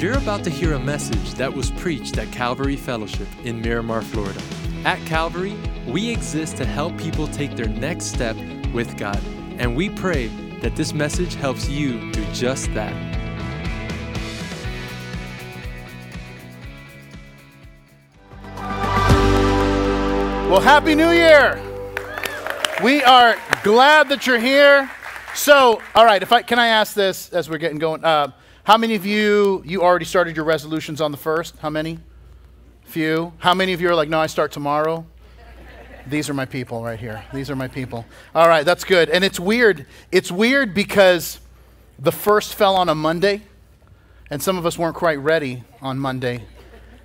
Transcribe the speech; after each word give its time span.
You're 0.00 0.16
about 0.16 0.44
to 0.44 0.50
hear 0.50 0.72
a 0.72 0.78
message 0.78 1.34
that 1.34 1.52
was 1.52 1.70
preached 1.72 2.16
at 2.16 2.32
Calvary 2.32 2.74
Fellowship 2.74 3.28
in 3.44 3.60
Miramar, 3.60 4.00
Florida. 4.00 4.40
At 4.86 4.98
Calvary, 5.06 5.54
we 5.86 6.08
exist 6.08 6.56
to 6.56 6.64
help 6.64 6.96
people 6.96 7.28
take 7.28 7.54
their 7.54 7.68
next 7.68 8.06
step 8.06 8.34
with 8.72 8.96
God, 8.96 9.20
and 9.58 9.76
we 9.76 9.90
pray 9.90 10.28
that 10.62 10.74
this 10.74 10.94
message 10.94 11.34
helps 11.34 11.68
you 11.68 12.10
do 12.12 12.24
just 12.32 12.72
that. 12.72 12.94
Well, 20.48 20.62
Happy 20.62 20.94
New 20.94 21.10
Year! 21.10 21.60
We 22.82 23.02
are 23.02 23.36
glad 23.62 24.08
that 24.08 24.26
you're 24.26 24.40
here. 24.40 24.90
So, 25.34 25.82
all 25.94 26.06
right, 26.06 26.22
if 26.22 26.32
I 26.32 26.40
can 26.40 26.58
I 26.58 26.68
ask 26.68 26.94
this 26.94 27.28
as 27.34 27.50
we're 27.50 27.58
getting 27.58 27.78
going? 27.78 28.02
Uh, 28.02 28.32
how 28.64 28.76
many 28.76 28.94
of 28.94 29.06
you 29.06 29.62
you 29.64 29.82
already 29.82 30.04
started 30.04 30.36
your 30.36 30.44
resolutions 30.44 31.00
on 31.00 31.10
the 31.10 31.16
first? 31.16 31.56
How 31.58 31.70
many? 31.70 31.98
Few. 32.82 33.32
How 33.38 33.54
many 33.54 33.72
of 33.72 33.80
you 33.80 33.88
are 33.88 33.94
like, 33.94 34.08
no, 34.08 34.20
I 34.20 34.26
start 34.26 34.52
tomorrow? 34.52 35.06
These 36.06 36.28
are 36.28 36.34
my 36.34 36.46
people 36.46 36.82
right 36.82 36.98
here. 36.98 37.22
These 37.32 37.50
are 37.50 37.56
my 37.56 37.68
people. 37.68 38.04
All 38.34 38.48
right, 38.48 38.64
that's 38.64 38.84
good. 38.84 39.10
And 39.10 39.22
it's 39.22 39.38
weird. 39.38 39.86
It's 40.10 40.32
weird 40.32 40.74
because 40.74 41.40
the 41.98 42.10
first 42.10 42.54
fell 42.54 42.74
on 42.74 42.88
a 42.88 42.94
Monday, 42.94 43.42
and 44.30 44.42
some 44.42 44.56
of 44.58 44.66
us 44.66 44.78
weren't 44.78 44.96
quite 44.96 45.18
ready 45.18 45.62
on 45.80 45.98
Monday 45.98 46.46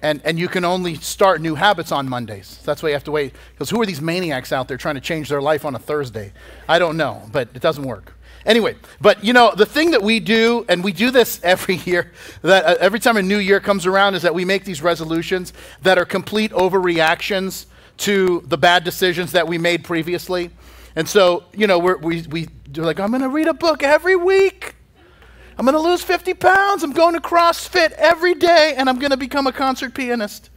and, 0.06 0.22
and 0.24 0.38
you 0.38 0.48
can 0.48 0.64
only 0.64 0.94
start 0.94 1.42
new 1.42 1.56
habits 1.56 1.92
on 1.92 2.08
Mondays. 2.08 2.60
That's 2.64 2.84
why 2.84 2.90
you 2.90 2.94
have 2.94 3.04
to 3.06 3.12
wait. 3.12 3.34
Because 3.52 3.72
who 3.72 3.82
are 3.82 3.88
these 3.88 4.02
maniacs 4.02 4.52
out 4.52 4.68
there 4.68 4.78
trying 4.78 4.94
to 4.96 5.02
change 5.02 5.30
their 5.30 5.42
life 5.42 5.66
on 5.66 5.74
a 5.74 5.80
Thursday? 5.80 6.32
I 6.70 6.78
don't 6.78 6.96
know, 6.96 7.24
but 7.32 7.50
it 7.56 7.62
doesn't 7.62 7.84
work. 7.84 8.15
Anyway, 8.46 8.76
but 9.02 9.24
you 9.24 9.34
know, 9.34 9.54
the 9.56 9.66
thing 9.66 9.92
that 9.92 10.04
we 10.04 10.20
do, 10.20 10.66
and 10.70 10.84
we 10.84 10.92
do 10.92 11.12
this 11.12 11.40
every 11.44 11.76
year, 11.76 12.12
that 12.42 12.66
uh, 12.66 12.76
every 12.80 13.00
time 13.00 13.18
a 13.18 13.22
new 13.22 13.40
year 13.40 13.60
comes 13.60 13.86
around, 13.86 14.16
is 14.16 14.22
that 14.22 14.34
we 14.34 14.46
make 14.46 14.66
these 14.66 14.82
resolutions 14.82 15.54
that 15.82 15.98
are 15.98 16.06
complete 16.06 16.52
overreactions 16.52 17.66
to 17.98 18.44
the 18.46 18.58
bad 18.58 18.84
decisions 18.84 19.32
that 19.32 19.48
we 19.48 19.58
made 19.58 19.84
previously. 19.84 20.52
And 20.96 21.08
so, 21.08 21.46
you 21.54 21.68
know, 21.68 21.80
we're, 21.80 21.98
we, 21.98 22.22
we 22.24 22.48
do 22.72 22.82
like, 22.82 23.00
I'm 23.00 23.10
going 23.10 23.22
to 23.22 23.30
read 23.30 23.48
a 23.48 23.54
book 23.54 23.84
every 23.84 24.16
week. 24.16 24.76
I'm 25.58 25.66
going 25.66 25.76
to 25.76 25.82
lose 25.82 26.02
50 26.02 26.34
pounds. 26.34 26.84
I'm 26.84 26.92
going 26.92 27.14
to 27.14 27.22
CrossFit 27.22 27.92
every 27.94 28.34
day, 28.34 28.76
and 28.78 28.90
I'm 28.90 29.00
going 29.00 29.12
to 29.12 29.18
become 29.18 29.48
a 29.48 29.54
concert 29.54 29.94
pianist. 29.94 30.50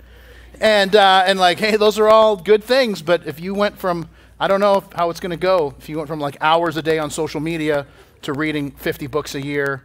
And, 0.61 0.97
uh, 0.97 1.25
and 1.27 1.39
like, 1.39 1.59
hey, 1.59 1.77
those 1.77 1.99
are 1.99 2.09
all 2.09 2.37
good 2.37 2.65
things, 2.65 3.01
but 3.01 3.27
if 3.27 3.39
you 3.39 3.55
went 3.55 3.79
from, 3.79 4.09
I 4.41 4.49
don't 4.49 4.61
know 4.61 4.77
if, 4.77 4.93
how 4.93 5.11
it's 5.11 5.21
going 5.21 5.31
to 5.31 5.37
go, 5.37 5.75
if 5.79 5.89
you 5.89 5.97
went 5.97 6.09
from 6.09 6.21
like 6.21 6.37
hours 6.41 6.77
a 6.77 6.83
day 6.83 6.99
on 6.99 7.11
social 7.11 7.41
media 7.41 7.87
to 8.23 8.33
reading 8.33 8.71
50 8.71 9.07
books 9.09 9.35
a 9.35 9.41
year, 9.41 9.85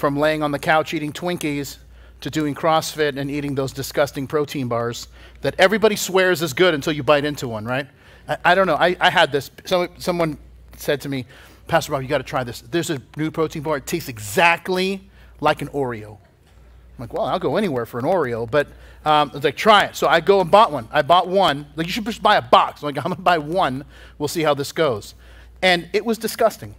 from 0.00 0.18
laying 0.18 0.42
on 0.42 0.50
the 0.50 0.58
couch 0.58 0.94
eating 0.94 1.12
Twinkies 1.12 1.76
to 2.22 2.30
doing 2.30 2.54
CrossFit 2.54 3.18
and 3.18 3.30
eating 3.30 3.54
those 3.54 3.72
disgusting 3.72 4.26
protein 4.26 4.66
bars 4.66 5.08
that 5.42 5.54
everybody 5.58 5.94
swears 5.94 6.40
is 6.40 6.54
good 6.54 6.72
until 6.72 6.94
you 6.94 7.02
bite 7.02 7.26
into 7.26 7.46
one, 7.46 7.66
right? 7.66 7.86
I, 8.26 8.38
I 8.46 8.54
don't 8.54 8.66
know. 8.66 8.76
I, 8.76 8.96
I 8.98 9.10
had 9.10 9.30
this. 9.30 9.50
Some, 9.66 9.90
someone 9.98 10.38
said 10.76 11.02
to 11.02 11.10
me, 11.10 11.26
Pastor 11.68 11.92
Bob, 11.92 12.02
you 12.02 12.08
got 12.08 12.18
to 12.18 12.24
try 12.24 12.42
this. 12.42 12.62
There's 12.62 12.88
a 12.88 13.00
new 13.16 13.30
protein 13.30 13.62
bar. 13.62 13.76
It 13.76 13.86
tastes 13.86 14.08
exactly 14.08 15.08
like 15.40 15.60
an 15.60 15.68
Oreo. 15.68 16.18
I'm 17.00 17.08
like, 17.08 17.14
well, 17.14 17.24
I'll 17.24 17.38
go 17.38 17.56
anywhere 17.56 17.86
for 17.86 17.98
an 17.98 18.04
Oreo, 18.04 18.50
but 18.50 18.68
um, 19.06 19.30
it's 19.34 19.42
like, 19.42 19.56
try 19.56 19.84
it. 19.84 19.96
So 19.96 20.06
I 20.06 20.20
go 20.20 20.42
and 20.42 20.50
bought 20.50 20.70
one. 20.70 20.86
I 20.92 21.00
bought 21.00 21.28
one. 21.28 21.66
Like, 21.74 21.86
you 21.86 21.92
should 21.92 22.04
just 22.04 22.22
buy 22.22 22.36
a 22.36 22.42
box. 22.42 22.82
I'm 22.82 22.88
like, 22.88 22.98
I'm 22.98 23.04
going 23.04 23.16
to 23.16 23.22
buy 23.22 23.38
one. 23.38 23.86
We'll 24.18 24.28
see 24.28 24.42
how 24.42 24.52
this 24.52 24.70
goes. 24.70 25.14
And 25.62 25.88
it 25.94 26.04
was 26.04 26.18
disgusting. 26.18 26.74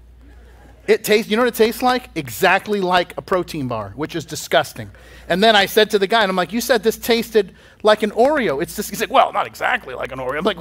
It 0.86 1.04
tastes, 1.04 1.32
you 1.32 1.38
know 1.38 1.44
what 1.44 1.54
it 1.54 1.58
tastes 1.58 1.82
like? 1.82 2.10
Exactly 2.14 2.82
like 2.82 3.18
a 3.18 3.22
protein 3.22 3.68
bar, 3.68 3.94
which 3.96 4.16
is 4.16 4.26
disgusting. 4.26 4.92
And 5.28 5.44
then 5.44 5.56
I 5.56 5.66
said 5.66 5.90
to 5.92 6.00
the 6.00 6.08
guy, 6.08 6.22
and 6.22 6.30
I'm 6.30 6.36
like, 6.36 6.54
you 6.54 6.62
said 6.62 6.84
this 6.84 6.98
tasted 6.98 7.56
like 7.82 8.04
an 8.04 8.12
Oreo. 8.12 8.62
It's 8.62 8.76
just, 8.76 8.92
he 8.92 8.96
said, 8.96 9.10
well, 9.10 9.34
not 9.34 9.48
exactly 9.48 9.96
like 9.96 10.12
an 10.12 10.20
Oreo. 10.20 10.38
I'm 10.38 10.44
like, 10.44 10.60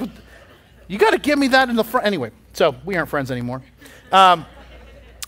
you 0.87 0.97
got 0.97 1.11
to 1.11 1.19
give 1.19 1.37
me 1.37 1.49
that 1.49 1.69
in 1.69 1.75
the 1.75 1.83
front. 1.83 2.07
Anyway, 2.07 2.31
so 2.53 2.75
we 2.83 2.95
aren't 2.95 3.09
friends 3.09 3.29
anymore. 3.29 3.61
Um, 4.11 4.45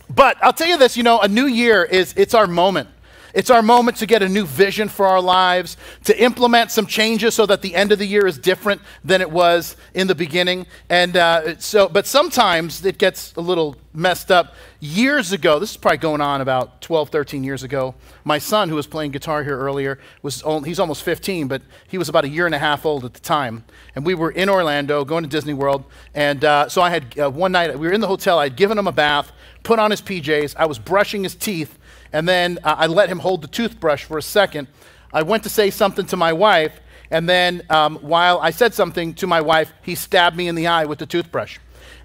but 0.09 0.37
I'll 0.41 0.53
tell 0.53 0.67
you 0.67 0.77
this, 0.77 0.97
you 0.97 1.03
know, 1.03 1.19
a 1.19 1.27
new 1.27 1.45
year 1.45 1.83
is 1.83 2.15
it's 2.17 2.33
our 2.33 2.47
moment. 2.47 2.89
It's 3.33 3.49
our 3.49 3.63
moment 3.63 3.97
to 3.97 4.05
get 4.05 4.21
a 4.21 4.29
new 4.29 4.45
vision 4.45 4.87
for 4.87 5.07
our 5.07 5.19
lives, 5.19 5.75
to 6.03 6.23
implement 6.23 6.69
some 6.69 6.85
changes 6.85 7.33
so 7.33 7.47
that 7.47 7.63
the 7.63 7.73
end 7.73 7.91
of 7.91 7.97
the 7.97 8.05
year 8.05 8.27
is 8.27 8.37
different 8.37 8.79
than 9.03 9.21
it 9.21 9.31
was 9.31 9.75
in 9.95 10.05
the 10.05 10.13
beginning. 10.13 10.67
And 10.87 11.17
uh, 11.17 11.57
so, 11.57 11.89
but 11.89 12.05
sometimes 12.05 12.85
it 12.85 12.99
gets 12.99 13.33
a 13.35 13.41
little 13.41 13.75
messed 13.91 14.31
up. 14.31 14.53
Years 14.79 15.31
ago, 15.31 15.57
this 15.57 15.71
is 15.71 15.77
probably 15.77 15.97
going 15.97 16.21
on 16.21 16.41
about 16.41 16.81
12, 16.81 17.09
13 17.09 17.43
years 17.43 17.63
ago. 17.63 17.95
My 18.23 18.37
son, 18.37 18.69
who 18.69 18.75
was 18.75 18.85
playing 18.85 19.11
guitar 19.11 19.43
here 19.43 19.57
earlier, 19.57 19.97
was 20.21 20.43
only, 20.43 20.69
he's 20.69 20.79
almost 20.79 21.01
15, 21.03 21.47
but 21.47 21.63
he 21.87 21.97
was 21.97 22.09
about 22.09 22.25
a 22.25 22.29
year 22.29 22.45
and 22.45 22.53
a 22.53 22.59
half 22.59 22.85
old 22.85 23.03
at 23.03 23.15
the 23.15 23.19
time. 23.19 23.63
And 23.95 24.05
we 24.05 24.13
were 24.13 24.31
in 24.31 24.47
Orlando 24.47 25.05
going 25.05 25.23
to 25.23 25.29
Disney 25.29 25.53
World. 25.53 25.85
And 26.13 26.43
uh, 26.45 26.69
so 26.69 26.83
I 26.83 26.91
had 26.91 27.17
uh, 27.17 27.31
one 27.31 27.51
night, 27.51 27.77
we 27.79 27.87
were 27.87 27.93
in 27.93 28.01
the 28.01 28.07
hotel, 28.07 28.37
I'd 28.37 28.55
given 28.55 28.77
him 28.77 28.87
a 28.87 28.91
bath, 28.91 29.31
put 29.63 29.79
on 29.79 29.89
his 29.89 30.01
PJs, 30.01 30.55
I 30.57 30.65
was 30.65 30.77
brushing 30.77 31.23
his 31.23 31.35
teeth 31.35 31.79
and 32.13 32.29
then 32.29 32.59
uh, 32.63 32.75
I 32.77 32.87
let 32.87 33.09
him 33.09 33.19
hold 33.19 33.41
the 33.41 33.47
toothbrush 33.47 34.05
for 34.05 34.17
a 34.17 34.21
second. 34.21 34.67
I 35.11 35.23
went 35.23 35.43
to 35.43 35.49
say 35.49 35.69
something 35.69 36.05
to 36.07 36.17
my 36.17 36.31
wife, 36.31 36.79
and 37.11 37.27
then 37.27 37.63
um, 37.69 37.97
while 37.97 38.39
I 38.39 38.51
said 38.51 38.73
something 38.73 39.13
to 39.15 39.27
my 39.27 39.41
wife, 39.41 39.73
he 39.81 39.95
stabbed 39.95 40.37
me 40.37 40.47
in 40.47 40.55
the 40.55 40.67
eye 40.67 40.85
with 40.85 40.99
the 40.99 41.05
toothbrush. 41.05 41.59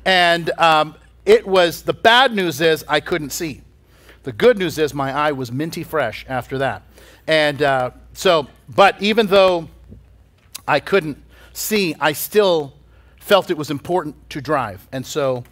And 0.04 0.50
um, 0.58 0.96
it 1.24 1.46
was 1.46 1.82
the 1.82 1.92
bad 1.92 2.34
news 2.34 2.60
is 2.60 2.84
I 2.88 3.00
couldn't 3.00 3.30
see. 3.30 3.62
The 4.24 4.32
good 4.32 4.58
news 4.58 4.78
is 4.78 4.92
my 4.92 5.12
eye 5.12 5.32
was 5.32 5.52
minty 5.52 5.82
fresh 5.82 6.26
after 6.28 6.58
that. 6.58 6.82
And 7.26 7.62
uh, 7.62 7.90
so, 8.14 8.46
but 8.68 9.00
even 9.00 9.26
though 9.26 9.68
I 10.66 10.80
couldn't 10.80 11.22
see, 11.52 11.94
I 12.00 12.12
still 12.12 12.74
felt 13.20 13.50
it 13.50 13.56
was 13.56 13.70
important 13.70 14.16
to 14.30 14.40
drive. 14.40 14.86
And 14.92 15.04
so 15.04 15.44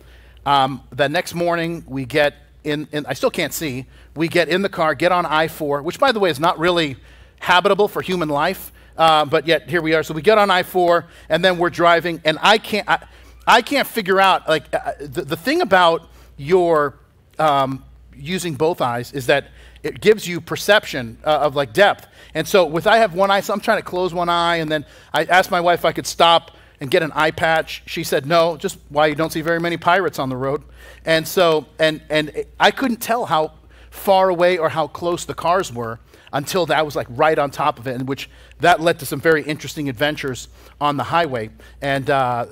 um, 0.45 0.83
the 0.91 1.09
next 1.09 1.35
morning, 1.35 1.85
we 1.87 2.05
get 2.05 2.35
in, 2.65 2.89
in, 2.93 3.07
I 3.07 3.15
still 3.15 3.31
can't 3.31 3.53
see. 3.53 3.87
We 4.17 4.29
get 4.29 4.49
in 4.49 4.63
the 4.63 4.69
car, 4.69 4.95
get 4.95 5.13
on 5.13 5.27
I 5.27 5.49
4, 5.49 5.83
which, 5.83 5.99
by 5.99 6.13
the 6.13 6.21
way, 6.21 6.31
is 6.31 6.41
not 6.41 6.59
really 6.59 6.97
habitable 7.39 7.89
for 7.89 8.03
human 8.03 8.29
life, 8.29 8.73
uh, 8.97 9.25
but 9.27 9.47
yet 9.47 9.69
here 9.69 9.83
we 9.83 9.95
are. 9.95 10.03
So 10.03 10.15
we 10.15 10.23
get 10.23 10.39
on 10.39 10.51
I 10.51 10.63
4, 10.63 11.07
and 11.29 11.45
then 11.45 11.59
we're 11.59 11.71
driving, 11.71 12.21
and 12.25 12.39
I 12.41 12.59
can't, 12.59 12.89
I, 12.89 13.07
I 13.47 13.63
can't 13.63 13.87
figure 13.87 14.21
out, 14.21 14.49
like, 14.49 14.75
uh, 14.75 14.93
the, 15.01 15.23
the 15.23 15.37
thing 15.37 15.61
about 15.61 16.09
your 16.37 16.99
um, 17.39 17.85
using 18.15 18.55
both 18.55 18.81
eyes 18.81 19.13
is 19.13 19.27
that 19.27 19.49
it 19.83 20.01
gives 20.01 20.27
you 20.27 20.41
perception 20.41 21.19
uh, 21.25 21.39
of 21.39 21.55
like 21.55 21.73
depth. 21.73 22.09
And 22.35 22.47
so 22.47 22.67
with 22.67 22.87
I 22.87 22.99
have 22.99 23.15
one 23.15 23.31
eye, 23.31 23.41
so 23.41 23.53
I'm 23.53 23.61
trying 23.61 23.79
to 23.79 23.85
close 23.85 24.13
one 24.13 24.29
eye, 24.29 24.57
and 24.57 24.71
then 24.71 24.85
I 25.13 25.25
asked 25.25 25.51
my 25.51 25.61
wife 25.61 25.81
if 25.81 25.85
I 25.85 25.93
could 25.93 26.07
stop 26.07 26.53
and 26.81 26.91
get 26.91 27.03
an 27.03 27.13
eye 27.15 27.31
patch. 27.31 27.83
She 27.87 28.05
said 28.05 28.27
no, 28.27 28.57
just 28.57 28.79
why 28.89 29.07
you 29.07 29.15
don't 29.15 29.33
see 29.33 29.43
very 29.43 29.61
many 29.61 29.77
pirates 29.77 30.19
on 30.19 30.29
the 30.29 30.37
road. 30.37 30.63
And 31.05 31.27
so, 31.27 31.67
and, 31.79 32.03
and 32.11 32.45
I 32.59 32.71
couldn't 32.71 32.99
tell 32.99 33.27
how 33.27 33.53
far 33.97 34.29
away 34.29 34.59
or 34.59 34.69
how 34.69 34.87
close 34.87 35.25
the 35.25 35.35
cars 35.35 35.73
were 35.73 35.99
until 36.33 36.67
that 36.67 36.85
was 36.85 36.95
like 36.95 37.07
right 37.11 37.39
on 37.39 37.51
top 37.51 37.79
of 37.79 37.87
it, 37.87 37.95
in 37.95 38.07
which 38.07 38.29
that 38.61 38.81
led 38.81 38.99
to 38.99 39.07
some 39.07 39.21
very 39.21 39.43
interesting 39.43 39.89
adventures 39.89 40.49
on 40.81 40.97
the 40.97 41.05
highway. 41.05 41.51
And 41.81 42.11
uh, 42.11 42.47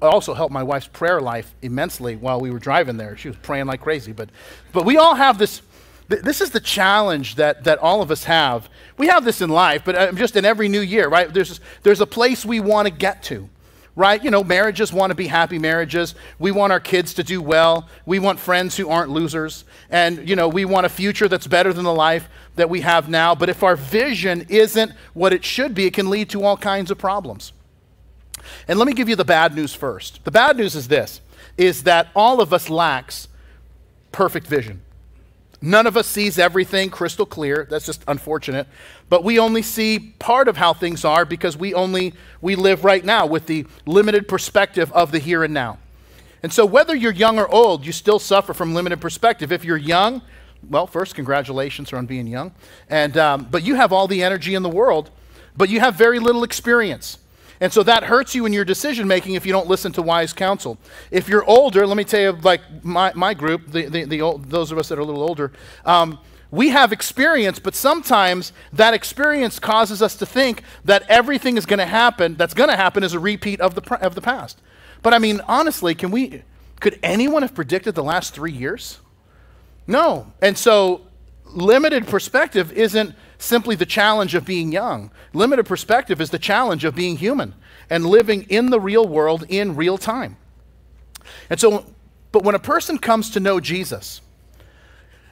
also 0.00 0.34
helped 0.34 0.52
my 0.52 0.62
wife's 0.62 0.88
prayer 0.88 1.20
life 1.20 1.54
immensely 1.62 2.16
while 2.16 2.40
we 2.40 2.50
were 2.50 2.58
driving 2.58 2.96
there. 2.96 3.16
She 3.16 3.28
was 3.28 3.36
praying 3.38 3.66
like 3.66 3.80
crazy. 3.80 4.12
But, 4.12 4.30
but 4.72 4.84
we 4.84 4.96
all 4.96 5.14
have 5.14 5.38
this 5.38 5.62
this 6.08 6.42
is 6.42 6.50
the 6.50 6.60
challenge 6.60 7.36
that, 7.36 7.64
that 7.64 7.78
all 7.78 8.02
of 8.02 8.10
us 8.10 8.24
have. 8.24 8.68
We 8.98 9.06
have 9.06 9.24
this 9.24 9.40
in 9.40 9.48
life, 9.48 9.82
but 9.82 9.94
uh, 9.94 10.12
just 10.12 10.36
in 10.36 10.44
every 10.44 10.68
new 10.68 10.80
year, 10.80 11.08
right? 11.08 11.32
There's, 11.32 11.58
there's 11.84 12.02
a 12.02 12.06
place 12.06 12.44
we 12.44 12.60
want 12.60 12.86
to 12.86 12.92
get 12.92 13.22
to 13.24 13.48
right? 13.94 14.22
You 14.22 14.30
know, 14.30 14.42
marriages 14.42 14.92
want 14.92 15.10
to 15.10 15.14
be 15.14 15.26
happy 15.26 15.58
marriages. 15.58 16.14
We 16.38 16.50
want 16.50 16.72
our 16.72 16.80
kids 16.80 17.14
to 17.14 17.22
do 17.22 17.42
well. 17.42 17.88
We 18.06 18.18
want 18.18 18.38
friends 18.38 18.76
who 18.76 18.88
aren't 18.88 19.10
losers. 19.10 19.64
And, 19.90 20.28
you 20.28 20.36
know, 20.36 20.48
we 20.48 20.64
want 20.64 20.86
a 20.86 20.88
future 20.88 21.28
that's 21.28 21.46
better 21.46 21.72
than 21.72 21.84
the 21.84 21.92
life 21.92 22.28
that 22.56 22.70
we 22.70 22.80
have 22.80 23.08
now. 23.08 23.34
But 23.34 23.48
if 23.48 23.62
our 23.62 23.76
vision 23.76 24.46
isn't 24.48 24.92
what 25.12 25.32
it 25.32 25.44
should 25.44 25.74
be, 25.74 25.86
it 25.86 25.94
can 25.94 26.08
lead 26.08 26.30
to 26.30 26.42
all 26.42 26.56
kinds 26.56 26.90
of 26.90 26.98
problems. 26.98 27.52
And 28.66 28.78
let 28.78 28.86
me 28.86 28.94
give 28.94 29.08
you 29.08 29.16
the 29.16 29.24
bad 29.24 29.54
news 29.54 29.74
first. 29.74 30.24
The 30.24 30.30
bad 30.30 30.56
news 30.56 30.74
is 30.74 30.88
this 30.88 31.20
is 31.58 31.82
that 31.82 32.08
all 32.16 32.40
of 32.40 32.52
us 32.52 32.70
lacks 32.70 33.28
perfect 34.10 34.46
vision. 34.46 34.80
None 35.64 35.86
of 35.86 35.96
us 35.96 36.08
sees 36.08 36.40
everything 36.40 36.90
crystal 36.90 37.24
clear. 37.24 37.68
That's 37.70 37.86
just 37.86 38.02
unfortunate. 38.08 38.66
But 39.08 39.22
we 39.22 39.38
only 39.38 39.62
see 39.62 40.14
part 40.18 40.48
of 40.48 40.56
how 40.56 40.74
things 40.74 41.04
are 41.04 41.24
because 41.24 41.56
we 41.56 41.72
only 41.72 42.14
we 42.40 42.56
live 42.56 42.84
right 42.84 43.04
now 43.04 43.26
with 43.26 43.46
the 43.46 43.66
limited 43.86 44.26
perspective 44.26 44.92
of 44.92 45.12
the 45.12 45.20
here 45.20 45.44
and 45.44 45.54
now. 45.54 45.78
And 46.42 46.52
so 46.52 46.66
whether 46.66 46.96
you're 46.96 47.12
young 47.12 47.38
or 47.38 47.48
old, 47.48 47.86
you 47.86 47.92
still 47.92 48.18
suffer 48.18 48.52
from 48.52 48.74
limited 48.74 49.00
perspective. 49.00 49.52
If 49.52 49.64
you're 49.64 49.76
young, 49.76 50.20
well, 50.68 50.88
first 50.88 51.14
congratulations 51.14 51.92
on 51.92 52.06
being 52.06 52.26
young. 52.26 52.52
And 52.90 53.16
um, 53.16 53.46
but 53.48 53.62
you 53.62 53.76
have 53.76 53.92
all 53.92 54.08
the 54.08 54.24
energy 54.24 54.56
in 54.56 54.64
the 54.64 54.68
world, 54.68 55.10
but 55.56 55.68
you 55.68 55.78
have 55.78 55.94
very 55.94 56.18
little 56.18 56.42
experience. 56.42 57.18
And 57.62 57.72
so 57.72 57.84
that 57.84 58.02
hurts 58.02 58.34
you 58.34 58.44
in 58.44 58.52
your 58.52 58.64
decision 58.64 59.06
making 59.06 59.34
if 59.34 59.46
you 59.46 59.52
don't 59.52 59.68
listen 59.68 59.92
to 59.92 60.02
wise 60.02 60.32
counsel. 60.32 60.78
If 61.12 61.28
you're 61.28 61.44
older, 61.44 61.86
let 61.86 61.96
me 61.96 62.02
tell 62.02 62.20
you, 62.20 62.32
like 62.32 62.60
my, 62.84 63.12
my 63.14 63.34
group, 63.34 63.70
the, 63.70 63.86
the, 63.86 64.04
the 64.04 64.20
old, 64.20 64.46
those 64.46 64.72
of 64.72 64.78
us 64.78 64.88
that 64.88 64.98
are 64.98 65.02
a 65.02 65.04
little 65.04 65.22
older, 65.22 65.52
um, 65.84 66.18
we 66.50 66.70
have 66.70 66.92
experience, 66.92 67.60
but 67.60 67.76
sometimes 67.76 68.52
that 68.72 68.94
experience 68.94 69.60
causes 69.60 70.02
us 70.02 70.16
to 70.16 70.26
think 70.26 70.64
that 70.84 71.04
everything 71.08 71.56
is 71.56 71.64
going 71.64 71.78
to 71.78 71.86
happen, 71.86 72.34
that's 72.34 72.52
going 72.52 72.68
to 72.68 72.74
happen 72.74 73.04
is 73.04 73.14
a 73.14 73.20
repeat 73.20 73.60
of 73.60 73.76
the, 73.76 73.94
of 74.04 74.16
the 74.16 74.20
past. 74.20 74.60
But 75.00 75.14
I 75.14 75.20
mean, 75.20 75.40
honestly, 75.46 75.94
can 75.94 76.10
we, 76.10 76.42
could 76.80 76.98
anyone 77.00 77.42
have 77.42 77.54
predicted 77.54 77.94
the 77.94 78.02
last 78.02 78.34
three 78.34 78.50
years? 78.50 78.98
No. 79.86 80.32
And 80.40 80.58
so, 80.58 81.02
limited 81.44 82.08
perspective 82.08 82.72
isn't 82.72 83.14
simply 83.42 83.74
the 83.74 83.86
challenge 83.86 84.34
of 84.34 84.44
being 84.44 84.72
young. 84.72 85.10
Limited 85.32 85.66
perspective 85.66 86.20
is 86.20 86.30
the 86.30 86.38
challenge 86.38 86.84
of 86.84 86.94
being 86.94 87.16
human 87.16 87.54
and 87.90 88.06
living 88.06 88.42
in 88.48 88.70
the 88.70 88.80
real 88.80 89.06
world 89.06 89.44
in 89.48 89.76
real 89.76 89.98
time. 89.98 90.36
And 91.50 91.60
so, 91.60 91.86
but 92.30 92.44
when 92.44 92.54
a 92.54 92.60
person 92.60 92.98
comes 92.98 93.30
to 93.30 93.40
know 93.40 93.60
Jesus, 93.60 94.20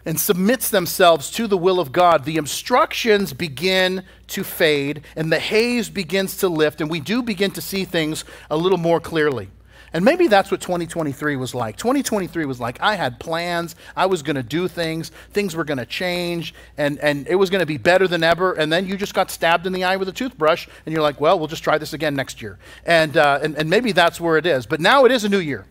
and 0.05 0.19
submits 0.19 0.71
themselves 0.71 1.31
to 1.31 1.47
the 1.47 1.59
will 1.59 1.79
of 1.79 1.93
God, 1.93 2.25
the 2.25 2.39
obstructions 2.39 3.33
begin 3.33 4.05
to 4.29 4.45
fade 4.45 5.03
and 5.15 5.31
the 5.31 5.39
haze 5.39 5.91
begins 5.91 6.39
to 6.39 6.49
lift, 6.49 6.81
and 6.81 6.91
we 6.91 7.01
do 7.01 7.23
begin 7.23 7.51
to 7.53 7.61
see 7.61 7.85
things 7.85 8.25
a 8.51 8.57
little 8.57 8.79
more 8.79 9.01
clearly. 9.01 9.51
And 9.93 10.05
maybe 10.05 10.29
that's 10.29 10.51
what 10.51 10.61
2023 10.61 11.35
was 11.37 11.55
like. 11.55 11.77
2023 11.77 12.45
was 12.45 12.61
like, 12.61 12.81
I 12.81 12.95
had 12.95 13.19
plans, 13.19 13.75
I 13.97 14.07
was 14.07 14.23
going 14.23 14.37
to 14.37 14.43
do 14.43 14.69
things, 14.69 15.11
things 15.33 15.57
were 15.57 15.65
going 15.65 15.79
to 15.79 15.87
change, 15.87 16.55
and, 16.79 16.99
and 17.01 17.27
it 17.27 17.35
was 17.35 17.51
going 17.51 17.61
to 17.61 17.67
be 17.67 17.77
better 17.77 18.07
than 18.07 18.23
ever. 18.23 18.53
And 18.53 18.73
then 18.73 18.87
you 18.87 18.97
just 18.97 19.15
got 19.15 19.31
stabbed 19.31 19.67
in 19.67 19.73
the 19.73 19.83
eye 19.83 19.97
with 19.97 20.09
a 20.09 20.13
toothbrush, 20.13 20.69
and 20.87 20.93
you're 20.93 21.03
like, 21.03 21.21
well, 21.21 21.39
we'll 21.39 21.49
just 21.49 21.65
try 21.65 21.77
this 21.77 21.93
again 21.93 22.15
next 22.15 22.41
year. 22.41 22.59
And, 22.87 23.17
uh, 23.17 23.41
and, 23.43 23.57
and 23.57 23.69
maybe 23.69 23.91
that's 23.91 24.21
where 24.21 24.37
it 24.37 24.47
is. 24.47 24.65
But 24.65 24.81
now 24.81 25.05
it 25.07 25.13
is 25.13 25.25
a 25.25 25.29
new 25.29 25.41
year. 25.41 25.67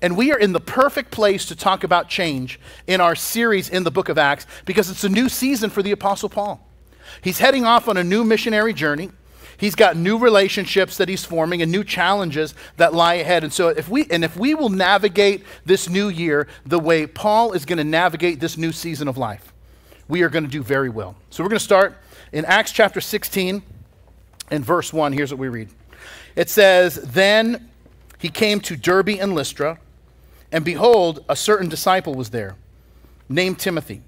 And 0.00 0.16
we 0.16 0.32
are 0.32 0.38
in 0.38 0.52
the 0.52 0.60
perfect 0.60 1.10
place 1.10 1.46
to 1.46 1.56
talk 1.56 1.84
about 1.84 2.08
change 2.08 2.58
in 2.86 3.00
our 3.00 3.14
series 3.14 3.68
in 3.68 3.84
the 3.84 3.90
book 3.90 4.08
of 4.08 4.18
Acts 4.18 4.46
because 4.64 4.90
it's 4.90 5.04
a 5.04 5.08
new 5.08 5.28
season 5.28 5.70
for 5.70 5.82
the 5.82 5.92
Apostle 5.92 6.28
Paul. 6.28 6.66
He's 7.20 7.38
heading 7.38 7.64
off 7.64 7.86
on 7.86 7.96
a 7.96 8.02
new 8.02 8.24
missionary 8.24 8.72
journey. 8.72 9.10
He's 9.62 9.76
got 9.76 9.96
new 9.96 10.18
relationships 10.18 10.96
that 10.96 11.08
he's 11.08 11.24
forming 11.24 11.62
and 11.62 11.70
new 11.70 11.84
challenges 11.84 12.52
that 12.78 12.94
lie 12.94 13.14
ahead. 13.14 13.44
And 13.44 13.52
so 13.52 13.68
if 13.68 13.88
we 13.88 14.08
and 14.10 14.24
if 14.24 14.36
we 14.36 14.56
will 14.56 14.70
navigate 14.70 15.44
this 15.64 15.88
new 15.88 16.08
year 16.08 16.48
the 16.66 16.80
way 16.80 17.06
Paul 17.06 17.52
is 17.52 17.64
going 17.64 17.76
to 17.76 17.84
navigate 17.84 18.40
this 18.40 18.56
new 18.56 18.72
season 18.72 19.06
of 19.06 19.16
life, 19.16 19.52
we 20.08 20.22
are 20.22 20.28
going 20.28 20.42
to 20.42 20.50
do 20.50 20.64
very 20.64 20.88
well. 20.88 21.14
So 21.30 21.44
we're 21.44 21.48
going 21.48 21.60
to 21.60 21.64
start 21.64 21.96
in 22.32 22.44
Acts 22.44 22.72
chapter 22.72 23.00
16 23.00 23.62
and 24.50 24.64
verse 24.64 24.92
1. 24.92 25.12
Here's 25.12 25.30
what 25.30 25.38
we 25.38 25.48
read. 25.48 25.68
It 26.34 26.50
says, 26.50 26.96
"Then 26.96 27.70
he 28.18 28.30
came 28.30 28.58
to 28.62 28.74
Derbe 28.74 29.10
and 29.10 29.32
Lystra, 29.32 29.78
and 30.50 30.64
behold, 30.64 31.24
a 31.28 31.36
certain 31.36 31.68
disciple 31.68 32.16
was 32.16 32.30
there, 32.30 32.56
named 33.28 33.60
Timothy, 33.60 34.02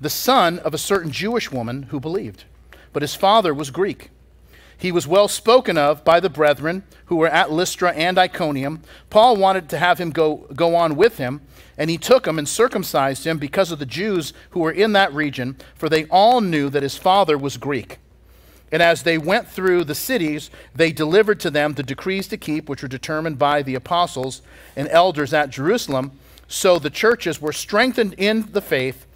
the 0.00 0.08
son 0.08 0.58
of 0.60 0.72
a 0.72 0.78
certain 0.78 1.10
Jewish 1.10 1.52
woman 1.52 1.82
who 1.90 2.00
believed, 2.00 2.44
but 2.94 3.02
his 3.02 3.14
father 3.14 3.52
was 3.52 3.70
Greek. 3.70 4.08
He 4.82 4.90
was 4.90 5.06
well 5.06 5.28
spoken 5.28 5.78
of 5.78 6.02
by 6.02 6.18
the 6.18 6.28
brethren 6.28 6.82
who 7.04 7.14
were 7.14 7.28
at 7.28 7.52
Lystra 7.52 7.92
and 7.92 8.18
Iconium. 8.18 8.82
Paul 9.10 9.36
wanted 9.36 9.68
to 9.68 9.78
have 9.78 9.98
him 9.98 10.10
go, 10.10 10.48
go 10.56 10.74
on 10.74 10.96
with 10.96 11.18
him, 11.18 11.40
and 11.78 11.88
he 11.88 11.96
took 11.96 12.26
him 12.26 12.36
and 12.36 12.48
circumcised 12.48 13.24
him 13.24 13.38
because 13.38 13.70
of 13.70 13.78
the 13.78 13.86
Jews 13.86 14.32
who 14.50 14.58
were 14.58 14.72
in 14.72 14.92
that 14.94 15.14
region, 15.14 15.56
for 15.76 15.88
they 15.88 16.06
all 16.06 16.40
knew 16.40 16.68
that 16.68 16.82
his 16.82 16.98
father 16.98 17.38
was 17.38 17.58
Greek. 17.58 17.98
And 18.72 18.82
as 18.82 19.04
they 19.04 19.18
went 19.18 19.46
through 19.46 19.84
the 19.84 19.94
cities, 19.94 20.50
they 20.74 20.90
delivered 20.90 21.38
to 21.40 21.50
them 21.50 21.74
the 21.74 21.84
decrees 21.84 22.26
to 22.26 22.36
keep, 22.36 22.68
which 22.68 22.82
were 22.82 22.88
determined 22.88 23.38
by 23.38 23.62
the 23.62 23.76
apostles 23.76 24.42
and 24.74 24.88
elders 24.88 25.32
at 25.32 25.50
Jerusalem. 25.50 26.10
So 26.48 26.80
the 26.80 26.90
churches 26.90 27.40
were 27.40 27.52
strengthened 27.52 28.16
in 28.18 28.50
the 28.50 28.60
faith 28.60 29.06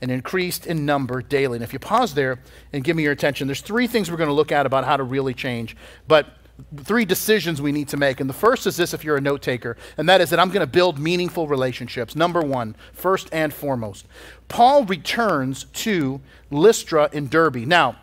and 0.00 0.10
increased 0.10 0.66
in 0.66 0.84
number 0.84 1.22
daily. 1.22 1.56
And 1.56 1.64
if 1.64 1.72
you 1.72 1.78
pause 1.78 2.14
there 2.14 2.38
and 2.72 2.84
give 2.84 2.96
me 2.96 3.02
your 3.02 3.12
attention, 3.12 3.46
there's 3.46 3.60
three 3.60 3.86
things 3.86 4.10
we're 4.10 4.16
going 4.16 4.28
to 4.28 4.34
look 4.34 4.52
at 4.52 4.66
about 4.66 4.84
how 4.84 4.96
to 4.96 5.02
really 5.02 5.34
change. 5.34 5.76
But 6.06 6.28
three 6.76 7.04
decisions 7.04 7.60
we 7.60 7.72
need 7.72 7.88
to 7.88 7.96
make. 7.96 8.20
And 8.20 8.28
the 8.28 8.34
first 8.34 8.66
is 8.66 8.76
this 8.76 8.94
if 8.94 9.04
you're 9.04 9.16
a 9.16 9.20
note 9.20 9.42
taker, 9.42 9.76
and 9.96 10.08
that 10.08 10.20
is 10.20 10.30
that 10.30 10.38
I'm 10.38 10.48
going 10.48 10.60
to 10.60 10.66
build 10.66 10.98
meaningful 10.98 11.48
relationships. 11.48 12.14
Number 12.14 12.40
one, 12.40 12.76
first 12.92 13.28
and 13.32 13.52
foremost. 13.52 14.06
Paul 14.48 14.84
returns 14.84 15.64
to 15.64 16.20
Lystra 16.50 17.08
in 17.12 17.28
Derbe. 17.28 17.66
Now, 17.66 17.96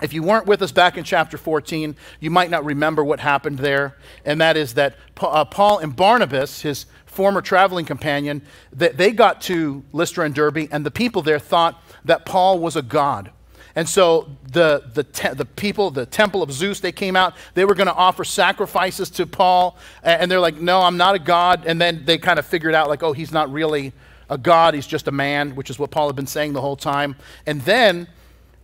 if 0.00 0.12
you 0.12 0.22
weren't 0.22 0.46
with 0.46 0.62
us 0.62 0.72
back 0.72 0.98
in 0.98 1.04
chapter 1.04 1.38
14, 1.38 1.94
you 2.18 2.30
might 2.30 2.50
not 2.50 2.64
remember 2.64 3.04
what 3.04 3.20
happened 3.20 3.58
there. 3.58 3.96
And 4.24 4.40
that 4.40 4.56
is 4.56 4.74
that 4.74 4.96
uh, 5.20 5.44
Paul 5.44 5.78
and 5.78 5.94
Barnabas, 5.94 6.62
his 6.62 6.86
former 7.12 7.42
traveling 7.42 7.84
companion, 7.84 8.42
that 8.72 8.96
they 8.96 9.12
got 9.12 9.42
to 9.42 9.84
Lystra 9.92 10.24
and 10.24 10.34
Derbe, 10.34 10.68
and 10.72 10.84
the 10.84 10.90
people 10.90 11.22
there 11.22 11.38
thought 11.38 11.82
that 12.04 12.24
Paul 12.24 12.58
was 12.58 12.74
a 12.74 12.82
god. 12.82 13.30
And 13.74 13.88
so 13.88 14.36
the, 14.50 14.82
the, 14.92 15.04
te- 15.04 15.34
the 15.34 15.44
people, 15.44 15.90
the 15.90 16.04
temple 16.04 16.42
of 16.42 16.52
Zeus, 16.52 16.80
they 16.80 16.92
came 16.92 17.16
out. 17.16 17.34
They 17.54 17.64
were 17.64 17.74
going 17.74 17.86
to 17.86 17.94
offer 17.94 18.24
sacrifices 18.24 19.08
to 19.10 19.26
Paul. 19.26 19.78
And 20.02 20.30
they're 20.30 20.40
like, 20.40 20.56
no, 20.56 20.80
I'm 20.80 20.98
not 20.98 21.14
a 21.14 21.18
god. 21.18 21.64
And 21.66 21.80
then 21.80 22.04
they 22.04 22.18
kind 22.18 22.38
of 22.38 22.44
figured 22.44 22.74
out, 22.74 22.88
like, 22.88 23.02
oh, 23.02 23.12
he's 23.12 23.32
not 23.32 23.50
really 23.50 23.92
a 24.28 24.36
god. 24.36 24.74
He's 24.74 24.86
just 24.86 25.08
a 25.08 25.12
man, 25.12 25.54
which 25.54 25.70
is 25.70 25.78
what 25.78 25.90
Paul 25.90 26.08
had 26.08 26.16
been 26.16 26.26
saying 26.26 26.52
the 26.52 26.60
whole 26.60 26.76
time. 26.76 27.16
And 27.46 27.62
then, 27.62 28.08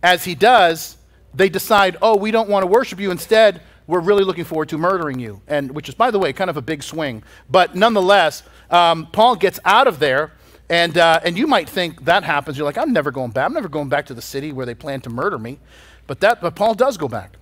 as 0.03 0.25
he 0.25 0.35
does, 0.35 0.97
they 1.33 1.49
decide, 1.49 1.97
oh, 2.03 2.15
we 2.15 2.29
don't 2.29 2.49
want 2.49 2.63
to 2.63 2.67
worship 2.67 2.99
you. 2.99 3.09
Instead, 3.09 3.61
we're 3.89 3.99
really 3.99 4.23
looking 4.23 4.43
forward 4.43 4.69
to 4.69 4.77
murdering 4.77 5.19
you. 5.19 5.41
And 5.47 5.71
which 5.71 5.89
is, 5.89 5.95
by 5.95 6.11
the 6.11 6.19
way, 6.19 6.31
kind 6.31 6.49
of 6.51 6.57
a 6.57 6.61
big 6.61 6.83
swing. 6.83 7.23
But 7.49 7.75
nonetheless, 7.75 8.43
um, 8.69 9.07
Paul 9.11 9.35
gets 9.35 9.59
out 9.65 9.87
of 9.87 9.97
there. 9.97 10.31
And, 10.69 10.95
uh, 10.95 11.19
and 11.23 11.35
you 11.35 11.47
might 11.47 11.67
think 11.67 12.05
that 12.05 12.23
happens. 12.23 12.55
You're 12.55 12.67
like, 12.67 12.77
I'm 12.77 12.93
never 12.93 13.09
going 13.09 13.31
back. 13.31 13.47
I'm 13.47 13.53
never 13.53 13.67
going 13.67 13.89
back 13.89 14.05
to 14.05 14.13
the 14.13 14.21
city 14.21 14.51
where 14.51 14.67
they 14.67 14.75
plan 14.75 15.01
to 15.01 15.09
murder 15.09 15.39
me. 15.39 15.57
But, 16.05 16.19
that, 16.19 16.39
but 16.39 16.55
Paul 16.55 16.75
does 16.75 16.97
go 16.97 17.07
back. 17.07 17.37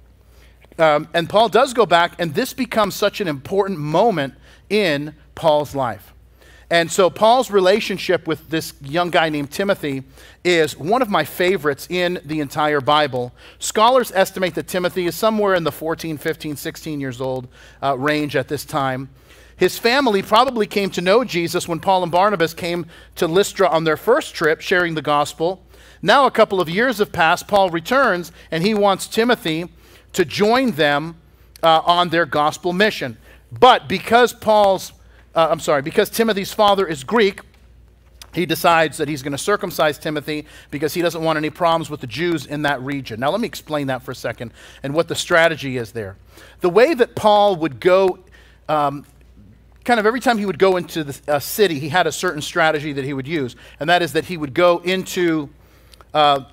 Um, 0.80 1.10
and 1.14 1.30
Paul 1.30 1.50
does 1.50 1.74
go 1.74 1.86
back, 1.86 2.14
and 2.18 2.34
this 2.34 2.54
becomes 2.54 2.96
such 2.96 3.20
an 3.20 3.28
important 3.28 3.80
moment 3.80 4.36
in 4.70 5.16
Paul's 5.36 5.76
life. 5.76 6.14
And 6.69 6.92
so 6.92 7.10
Paul's 7.10 7.50
relationship 7.50 8.28
with 8.28 8.50
this 8.50 8.74
young 8.81 9.10
guy 9.10 9.30
named 9.30 9.52
Timothy 9.52 10.04
is 10.44 10.78
one 10.78 11.02
of 11.02 11.10
my 11.10 11.24
favorites 11.24 11.88
in 11.90 12.19
the 12.25 12.42
entire 12.42 12.81
Bible. 12.81 13.34
Scholars 13.58 14.12
estimate 14.14 14.56
that 14.56 14.68
Timothy 14.68 15.06
is 15.06 15.16
somewhere 15.16 15.56
in 15.56 15.64
the 15.64 15.72
14, 15.72 16.18
15, 16.18 16.58
16 16.58 17.00
years 17.00 17.22
old 17.22 17.48
uh, 17.81 17.98
range 17.98 18.36
at 18.36 18.50
this 18.50 18.66
time. 18.66 19.10
His 19.56 19.80
family 19.80 20.22
probably 20.22 20.68
came 20.68 20.90
to 20.92 21.02
know 21.02 21.24
Jesus 21.24 21.68
when 21.69 21.80
Paul 21.80 22.04
and 22.04 22.12
Barnabas 22.12 22.54
came 22.54 22.86
to 23.16 23.28
Lystra 23.28 23.70
on 23.70 23.86
their 23.86 23.98
first 23.98 24.36
trip 24.36 24.60
sharing 24.60 24.94
the 24.94 25.02
gospel. 25.02 25.63
Now, 26.01 26.25
a 26.25 26.32
couple 26.32 26.60
of 26.60 26.70
years 26.70 27.00
have 27.00 27.12
passed. 27.12 27.48
Paul 27.48 27.70
returns 27.70 28.32
and 28.51 28.62
he 28.62 28.74
wants 28.74 29.08
Timothy 29.08 29.70
to 30.13 30.25
join 30.25 30.72
them 30.72 31.15
uh, 31.63 31.82
on 31.86 32.10
their 32.10 32.25
gospel 32.25 32.74
mission. 32.74 33.18
But 33.51 33.88
because 33.88 34.34
Paul's 34.34 34.91
uh, 35.38 35.48
I'm 35.51 35.60
sorry, 35.60 35.84
because 35.84 36.10
Timothy's 36.10 36.51
father 36.51 36.88
is 36.88 37.03
Greek, 37.03 37.41
he 38.34 38.48
decides 38.48 38.98
that 38.98 39.08
he's 39.08 39.22
going 39.22 39.34
to 39.34 39.38
circumcise 39.38 40.00
Timothy 40.00 40.48
because 40.72 40.96
he 40.96 41.01
doesn't 41.03 41.24
want 41.24 41.38
any 41.38 41.51
problems 41.51 41.91
with 41.91 42.01
the 42.01 42.08
Jews 42.08 42.48
in 42.48 42.63
that 42.63 42.82
region. 42.82 43.20
Now, 43.20 43.29
let 43.29 43.39
me 43.39 43.46
explain 43.46 43.86
that 43.88 44.01
for 44.01 44.12
a 44.12 44.15
second 44.15 44.51
and 44.82 44.96
what 44.96 45.08
the 45.08 45.15
strategy 45.15 45.77
is 45.77 45.91
there. 45.91 46.15
The 46.62 46.72
way 46.72 46.96
that 46.96 47.15
Paul 47.15 47.56
would 47.58 47.79
go, 47.79 48.17
um, 48.67 49.06
kind 49.84 50.00
of 50.00 50.08
every 50.08 50.22
time 50.22 50.39
he 50.39 50.46
would 50.48 50.58
go 50.58 50.75
into 50.75 51.03
the, 51.03 51.20
a 51.27 51.39
city, 51.39 51.77
he 51.77 51.89
had 51.89 52.08
a 52.08 52.12
certain 52.12 52.41
strategy 52.41 52.91
that 52.94 53.06
he 53.06 53.13
would 53.13 53.27
use, 53.27 53.56
and 53.79 53.88
that 53.91 54.01
is 54.01 54.13
that 54.13 54.25
he 54.25 54.38
would 54.38 54.56
go 54.56 54.79
into 54.79 55.50
uh, 56.15 56.46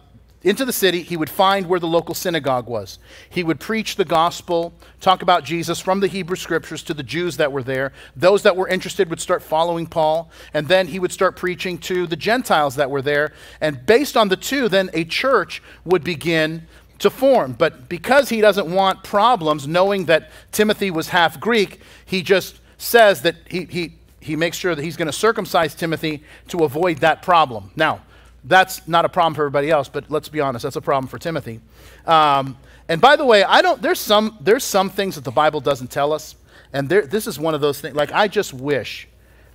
into 0.45 0.67
the 0.67 0.73
city, 0.73 1.03
he 1.03 1.17
would 1.17 1.31
find 1.31 1.67
where 1.67 1.81
the 1.81 1.87
local 1.87 2.15
synagogue 2.15 2.69
was. 2.69 2.99
He 3.31 3.43
would 3.43 3.59
preach 3.59 3.97
the 3.97 4.05
gospel, 4.05 4.75
talk 5.01 5.23
about 5.23 5.43
Jesus 5.43 5.81
from 5.81 6.01
the 6.01 6.07
Hebrew 6.07 6.37
scriptures 6.37 6.83
to 6.85 6.95
the 6.95 7.03
Jews 7.03 7.39
that 7.39 7.51
were 7.51 7.63
there. 7.63 7.93
Those 8.15 8.43
that 8.43 8.55
were 8.55 8.69
interested 8.69 9.09
would 9.09 9.21
start 9.21 9.43
following 9.43 9.87
Paul, 9.87 10.31
and 10.53 10.69
then 10.69 10.89
he 10.89 10.99
would 10.99 11.13
start 11.13 11.35
preaching 11.35 11.79
to 11.79 12.07
the 12.07 12.17
Gentiles 12.17 12.77
that 12.77 12.91
were 12.91 13.01
there. 13.01 13.33
And 13.63 13.87
based 13.87 14.19
on 14.19 14.29
the 14.29 14.37
two, 14.37 14.69
then 14.69 14.91
a 14.93 15.05
church 15.05 15.63
would 15.85 16.05
begin 16.05 16.67
to 16.99 17.09
form. 17.09 17.53
But 17.53 17.89
because 17.89 18.29
he 18.29 18.43
doesn't 18.43 18.71
want 18.71 19.03
problems, 19.03 19.67
knowing 19.67 20.05
that 20.07 20.31
Timothy 20.53 20.91
was 20.91 21.09
half 21.09 21.41
Greek, 21.41 21.81
he 22.05 22.23
just 22.23 22.61
says 22.77 23.23
that 23.23 23.37
he, 23.49 23.65
he, 23.65 23.95
he 24.21 24.37
makes 24.37 24.59
sure 24.59 24.75
that 24.75 24.83
he's 24.83 24.97
going 24.97 25.07
to 25.07 25.13
circumcise 25.13 25.75
Timothy 25.75 26.23
to 26.49 26.65
avoid 26.65 26.99
that 26.99 27.23
problem. 27.23 27.71
Now, 27.77 28.03
that's 28.45 28.87
not 28.87 29.05
a 29.05 29.09
problem 29.09 29.35
for 29.35 29.43
everybody 29.43 29.71
else, 29.71 29.89
but 29.89 30.11
let's 30.11 30.29
be 30.29 30.41
honest, 30.41 30.63
that's 30.63 30.77
a 30.77 30.81
problem 30.81 31.09
for 31.09 31.19
Timothy. 31.19 31.61
Um, 32.07 32.57
and 32.89 33.01
by 33.01 33.17
the 33.17 33.25
way, 33.25 33.43
I 33.43 33.63
don't. 33.63 33.81
There's 33.81 33.99
some 33.99 34.37
there's 34.41 34.65
some 34.65 34.91
things 34.91 35.15
that 35.15 35.25
the 35.25 35.31
Bible 35.31 35.61
doesn't 35.61 35.91
tell 35.91 36.13
us, 36.13 36.37
and 36.73 36.89
there, 36.89 37.03
this 37.03 37.27
is 37.27 37.39
one 37.39 37.55
of 37.55 37.63
those 37.63 37.81
things. 37.81 37.97
Like 37.97 38.13
I 38.13 38.29
just 38.29 38.53
wish 38.53 39.09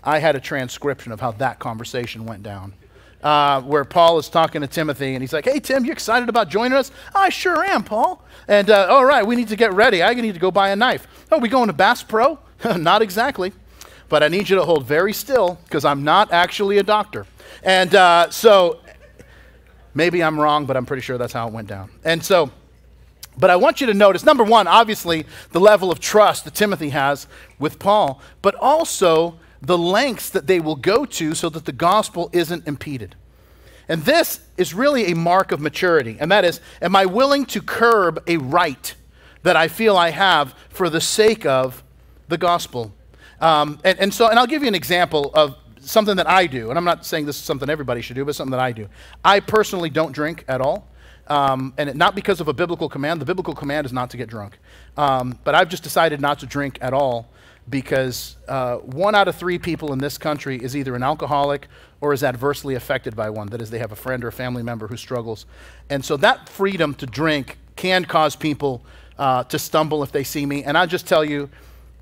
I 0.04 0.18
had 0.18 0.36
a 0.36 0.40
transcription 0.40 1.12
of 1.12 1.20
how 1.20 1.32
that 1.34 1.60
conversation 1.60 2.26
went 2.26 2.44
down. 2.44 2.74
Uh, 3.22 3.62
where 3.64 3.84
Paul 3.84 4.18
is 4.18 4.30
talking 4.30 4.62
to 4.62 4.68
Timothy, 4.68 5.14
and 5.14 5.22
he's 5.22 5.34
like, 5.34 5.46
"Hey 5.46 5.60
Tim, 5.60 5.86
you 5.86 5.92
excited 5.92 6.30
about 6.30 6.50
joining 6.50 6.78
us?" 6.78 6.90
"I 7.14 7.30
sure 7.30 7.64
am, 7.64 7.84
Paul." 7.84 8.24
And 8.48 8.70
uh, 8.70 8.88
all 8.90 9.06
right, 9.06 9.28
we 9.28 9.36
need 9.36 9.50
to 9.50 9.58
get 9.58 9.74
ready. 9.74 10.02
I 10.02 10.14
need 10.14 10.34
to 10.34 10.40
go 10.40 10.52
buy 10.52 10.70
a 10.70 10.76
knife. 10.76 11.06
Oh, 11.32 11.38
we 11.38 11.50
going 11.50 11.68
to 11.68 11.74
Bass 11.74 12.02
Pro? 12.02 12.40
not 12.78 13.02
exactly, 13.02 13.52
but 14.08 14.24
I 14.24 14.30
need 14.30 14.50
you 14.50 14.56
to 14.56 14.64
hold 14.64 14.86
very 14.86 15.12
still 15.14 15.60
because 15.66 15.84
I'm 15.84 16.04
not 16.04 16.32
actually 16.32 16.78
a 16.78 16.84
doctor. 16.84 17.28
And 17.64 17.94
uh, 17.94 18.30
so 18.30 18.80
Maybe 19.94 20.24
I'm 20.24 20.40
wrong, 20.40 20.66
but 20.66 20.78
I'm 20.78 20.86
pretty 20.86 21.02
sure 21.02 21.18
that's 21.18 21.34
how 21.34 21.48
it 21.48 21.54
went 21.54 21.68
down. 21.68 21.90
And 22.04 22.24
so, 22.24 22.52
but 23.38 23.50
I 23.50 23.56
want 23.56 23.82
you 23.82 23.88
to 23.88 23.94
notice 23.94 24.24
number 24.24 24.44
one, 24.44 24.68
obviously, 24.68 25.26
the 25.52 25.60
level 25.60 25.92
of 25.92 26.00
trust 26.00 26.46
that 26.46 26.54
Timothy 26.54 26.90
has 26.90 27.28
with 27.58 27.80
Paul, 27.80 28.22
but 28.42 28.56
also 28.56 29.40
the 29.62 29.78
lengths 29.78 30.30
that 30.30 30.48
they 30.48 30.60
will 30.60 30.76
go 30.76 31.06
to 31.06 31.34
so 31.34 31.50
that 31.50 31.66
the 31.66 31.72
gospel 31.72 32.30
isn't 32.34 32.68
impeded. 32.68 33.16
And 33.88 34.04
this 34.04 34.40
is 34.56 34.74
really 34.74 35.12
a 35.12 35.16
mark 35.16 35.52
of 35.52 35.60
maturity, 35.60 36.16
and 36.20 36.32
that 36.32 36.46
is, 36.46 36.62
am 36.82 36.96
I 36.96 37.06
willing 37.06 37.46
to 37.48 37.62
curb 37.62 38.24
a 38.28 38.38
right 38.38 38.94
that 39.42 39.56
I 39.56 39.68
feel 39.68 39.98
I 39.98 40.12
have 40.12 40.54
for 40.70 40.90
the 40.90 41.02
sake 41.02 41.46
of 41.46 41.84
the 42.28 42.38
gospel? 42.38 42.94
Um, 43.42 43.80
and, 43.84 44.00
and 44.00 44.14
so, 44.14 44.28
and 44.30 44.38
I'll 44.38 44.48
give 44.48 44.62
you 44.62 44.68
an 44.68 44.76
example 44.76 45.32
of 45.34 45.58
something 45.90 46.18
that 46.18 46.30
I 46.30 46.48
do, 46.48 46.70
and 46.70 46.78
I'm 46.78 46.86
not 46.86 47.06
saying 47.06 47.26
this 47.26 47.38
is 47.38 47.44
something 47.44 47.70
everybody 47.70 48.02
should 48.02 48.16
do, 48.16 48.26
but 48.26 48.36
something 48.36 48.52
that 48.52 48.60
I 48.60 48.72
do. 48.72 48.88
I 49.24 49.40
personally 49.40 49.90
don't 49.90 50.12
drink 50.12 50.46
at 50.48 50.62
all. 50.62 50.88
Um, 51.28 51.74
and 51.78 51.90
it, 51.90 51.96
not 51.96 52.16
because 52.16 52.42
of 52.42 52.48
a 52.48 52.54
biblical 52.54 52.90
command. 52.90 53.22
The 53.22 53.26
biblical 53.26 53.54
command 53.54 53.86
is 53.86 53.94
not 53.94 54.10
to 54.12 54.18
get 54.18 54.30
drunk. 54.30 54.58
Um, 54.98 55.38
but 55.44 55.54
I've 55.54 55.70
just 55.70 55.84
decided 55.84 56.20
not 56.20 56.40
to 56.40 56.48
drink 56.48 56.80
at 56.82 56.92
all 56.94 57.30
because 57.70 58.38
uh, 58.48 58.78
one 58.78 59.14
out 59.14 59.28
of 59.28 59.36
three 59.36 59.60
people 59.60 59.94
in 59.94 60.00
this 60.00 60.18
country 60.18 60.58
is 60.58 60.76
either 60.76 60.96
an 60.96 61.04
alcoholic 61.04 61.68
or 62.02 62.14
is 62.14 62.24
adversely 62.24 62.74
affected 62.74 63.16
by 63.16 63.30
one. 63.30 63.48
That 63.48 63.62
is, 63.62 63.70
they 63.70 63.78
have 63.78 63.92
a 63.92 63.96
friend 63.96 64.24
or 64.24 64.30
a 64.30 64.32
family 64.32 64.64
member 64.64 64.88
who 64.88 64.98
struggles. 64.98 65.46
And 65.90 66.04
so 66.04 66.18
that 66.18 66.50
freedom 66.50 66.96
to 66.96 67.06
drink 67.06 67.58
can 67.76 68.06
cause 68.06 68.36
people 68.36 68.84
uh, 69.20 69.44
to 69.46 69.60
stumble 69.60 70.02
if 70.02 70.12
they 70.12 70.24
see 70.24 70.46
me. 70.46 70.64
And 70.64 70.78
I'll 70.78 70.88
just 70.88 71.06
tell 71.06 71.24
you, 71.24 71.50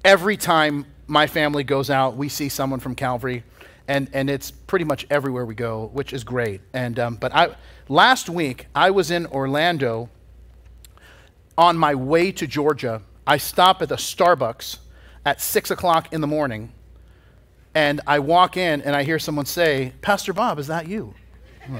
every 0.06 0.38
time 0.38 0.86
my 1.08 1.28
family 1.28 1.66
goes 1.66 1.90
out, 1.90 2.16
we 2.16 2.30
see 2.30 2.48
someone 2.48 2.80
from 2.80 2.96
Calvary 2.96 3.44
and 3.88 4.10
and 4.14 4.30
it's 4.30 4.52
pretty 4.52 4.86
much 4.86 5.06
everywhere 5.10 5.46
we 5.46 5.56
go, 5.56 5.90
which 5.94 6.14
is 6.14 6.24
great. 6.24 6.62
And 6.74 7.00
um, 7.00 7.16
but 7.16 7.34
I 7.34 7.56
last 7.88 8.30
week 8.30 8.68
I 8.76 8.92
was 8.92 9.12
in 9.12 9.26
Orlando. 9.28 10.10
On 11.60 11.76
my 11.76 11.96
way 11.96 12.32
to 12.34 12.46
Georgia, 12.46 13.02
I 13.26 13.38
stop 13.38 13.82
at 13.82 13.90
the 13.90 13.96
Starbucks 13.96 14.78
at 15.26 15.42
six 15.42 15.72
o'clock 15.72 16.14
in 16.14 16.22
the 16.22 16.28
morning, 16.28 16.72
and 17.74 18.00
I 18.06 18.20
walk 18.20 18.58
in 18.58 18.84
and 18.84 18.96
I 18.96 19.02
hear 19.04 19.18
someone 19.18 19.48
say, 19.48 19.94
"Pastor 20.02 20.34
Bob, 20.34 20.60
is 20.60 20.68
that 20.68 20.88
you?" 20.88 21.16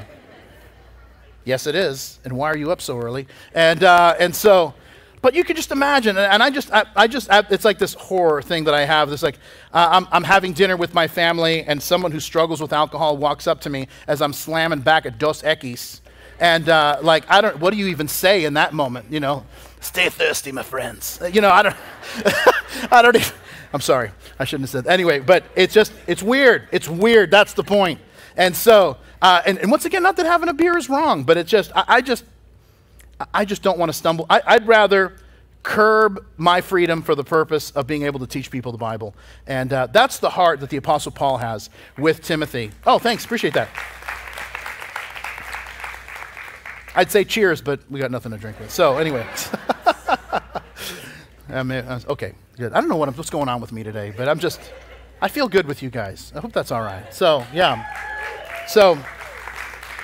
Yes, 1.48 1.66
it 1.66 1.76
is. 1.76 2.20
And 2.26 2.34
why 2.34 2.50
are 2.52 2.58
you 2.58 2.72
up 2.72 2.82
so 2.82 3.00
early? 3.00 3.26
And 3.54 3.82
uh, 3.82 4.16
and 4.20 4.36
so 4.36 4.74
but 5.22 5.34
you 5.34 5.44
can 5.44 5.56
just 5.56 5.72
imagine, 5.72 6.18
and 6.18 6.44
I 6.44 6.50
just, 6.50 6.72
I, 6.72 6.86
I 6.96 7.08
just, 7.08 7.30
I, 7.32 7.44
it's 7.50 7.66
like 7.66 7.80
this 7.80 7.96
horror 7.96 8.42
thing 8.42 8.66
that 8.66 8.74
I 8.74 8.86
have. 8.86 9.10
This 9.10 9.24
like, 9.24 9.40
uh, 9.74 9.88
I'm, 9.92 10.08
I'm 10.12 10.24
having 10.24 10.54
dinner 10.54 10.78
with 10.78 10.94
my 10.94 11.08
family, 11.08 11.64
and 11.64 11.82
someone 11.82 12.12
who 12.12 12.20
struggles 12.20 12.62
with 12.62 12.72
alcohol 12.72 13.18
walks 13.18 13.48
up 13.48 13.62
to 13.62 13.70
me 13.70 13.88
as 14.08 14.22
I'm 14.22 14.34
slamming 14.34 14.82
back 14.82 15.06
at 15.06 15.18
Dos 15.18 15.42
Equis, 15.42 16.02
and 16.40 16.70
uh, 16.70 17.00
like, 17.02 17.30
I 17.30 17.42
don't, 17.42 17.60
what 17.60 17.72
do 17.72 17.78
you 17.78 17.88
even 17.88 18.08
say 18.08 18.46
in 18.46 18.54
that 18.54 18.74
moment? 18.74 19.12
You 19.12 19.20
know, 19.20 19.46
stay 19.80 20.10
thirsty, 20.10 20.52
my 20.52 20.64
friends. 20.64 21.20
You 21.32 21.42
know, 21.42 21.50
I 21.50 21.64
don't, 21.64 21.76
I 22.92 23.02
don't 23.02 23.16
even. 23.16 23.34
I'm 23.74 23.82
sorry, 23.82 24.12
I 24.40 24.46
shouldn't 24.46 24.64
have 24.64 24.70
said. 24.70 24.84
That. 24.86 24.94
Anyway, 24.94 25.20
but 25.20 25.44
it's 25.56 25.74
just, 25.74 25.94
it's 26.06 26.24
weird. 26.24 26.70
It's 26.72 26.88
weird. 26.88 27.32
That's 27.32 27.54
the 27.54 27.64
point. 27.64 28.00
And 28.38 28.56
so, 28.56 28.98
uh, 29.22 29.42
and, 29.46 29.58
and 29.58 29.72
once 29.72 29.86
again, 29.86 30.04
not 30.04 30.16
that 30.18 30.26
having 30.26 30.48
a 30.48 30.54
beer 30.54 30.78
is 30.78 30.90
wrong, 30.90 31.24
but 31.24 31.38
it's 31.38 31.50
just, 31.50 31.72
I, 31.76 31.84
I 31.88 32.02
just 32.02 32.24
I 33.34 33.46
just 33.46 33.62
don't 33.62 33.78
want 33.78 33.90
to 33.90 33.94
stumble. 33.94 34.26
I, 34.30 34.58
would 34.58 34.68
rather 34.68 35.16
curb 35.64 36.26
my 36.38 36.62
freedom 36.62 37.02
for 37.02 37.16
the 37.16 37.24
purpose 37.24 37.72
of 37.72 37.88
being 37.88 38.04
able 38.04 38.20
to 38.20 38.28
teach 38.28 38.52
people 38.52 38.72
the 38.72 38.78
Bible. 38.78 39.16
And 39.48 39.74
uh, 39.74 39.88
that's 39.88 40.20
the 40.20 40.30
heart 40.30 40.60
that 40.62 40.70
the 40.70 40.78
Apostle 40.78 41.12
Paul 41.12 41.38
has 41.38 41.70
with 41.98 42.22
Timothy. 42.22 42.72
Oh, 42.86 43.00
thanks. 43.00 43.26
Appreciate 43.26 43.54
that. 43.54 43.70
I'd 46.96 47.12
say 47.12 47.24
cheers, 47.24 47.62
but 47.62 47.80
we 47.92 48.00
got 48.00 48.12
nothing 48.12 48.32
to 48.32 48.38
drink 48.38 48.60
with. 48.60 48.72
So, 48.72 48.98
anyway. 48.98 49.26
I 51.50 51.64
mean, 51.64 51.86
uh, 51.86 52.00
okay, 52.10 52.34
good. 52.58 52.74
I 52.74 52.80
don't 52.80 52.90
know 52.90 52.98
what, 52.98 53.08
I'm, 53.08 53.16
what's 53.16 53.30
going 53.30 53.50
on 53.50 53.62
with 53.62 53.72
me 53.72 53.84
today, 53.84 54.14
but 54.16 54.28
I'm 54.28 54.40
just, 54.40 54.60
I 55.22 55.28
feel 55.28 55.48
good 55.48 55.68
with 55.68 55.84
you 55.84 55.90
guys. 55.90 56.32
I 56.36 56.40
hope 56.40 56.54
that's 56.54 56.72
all 56.72 56.82
right. 56.82 57.14
So, 57.14 57.46
yeah. 57.54 57.86
So, 58.68 58.98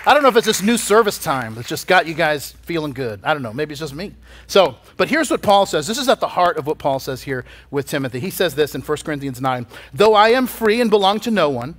I 0.06 0.14
don't 0.14 0.22
know 0.22 0.30
if 0.30 0.36
it's 0.36 0.46
this 0.46 0.62
new 0.62 0.78
service 0.78 1.18
time 1.18 1.56
that's 1.56 1.70
just 1.70 1.88
got 1.88 2.06
you 2.08 2.14
guys 2.14 2.52
feeling 2.64 2.92
good. 2.92 3.22
I 3.24 3.34
don't 3.34 3.42
know. 3.42 3.54
Maybe 3.54 3.72
it's 3.72 3.80
just 3.80 3.96
me. 3.96 4.14
So, 4.48 4.76
but 4.98 5.08
here's 5.08 5.32
what 5.32 5.42
Paul 5.42 5.66
says. 5.66 5.88
This 5.88 5.98
is 5.98 6.10
at 6.10 6.20
the 6.20 6.28
heart 6.28 6.58
of 6.58 6.68
what 6.68 6.78
Paul 6.78 7.00
says 7.00 7.24
here 7.24 7.46
with 7.72 7.88
Timothy. 7.88 8.20
He 8.20 8.30
says 8.30 8.54
this 8.56 8.76
in 8.76 8.82
1 8.82 8.98
Corinthians 9.06 9.40
9 9.40 9.66
Though 9.94 10.14
I 10.14 10.30
am 10.30 10.46
free 10.46 10.82
and 10.82 10.90
belong 10.90 11.22
to 11.22 11.32
no 11.32 11.50
one, 11.50 11.76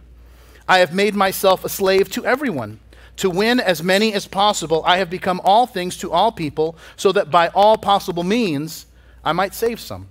I 0.66 0.78
have 0.78 0.94
made 0.94 1.14
myself 1.14 1.66
a 1.66 1.68
slave 1.68 2.10
to 2.12 2.24
everyone. 2.24 2.80
To 3.18 3.30
win 3.30 3.60
as 3.60 3.82
many 3.82 4.12
as 4.14 4.26
possible, 4.26 4.82
I 4.86 4.96
have 4.96 5.10
become 5.10 5.40
all 5.44 5.66
things 5.66 5.96
to 5.98 6.10
all 6.10 6.32
people, 6.32 6.76
so 6.96 7.12
that 7.12 7.30
by 7.30 7.48
all 7.48 7.76
possible 7.76 8.24
means 8.24 8.86
I 9.22 9.32
might 9.32 9.54
save 9.54 9.78
some. 9.78 10.08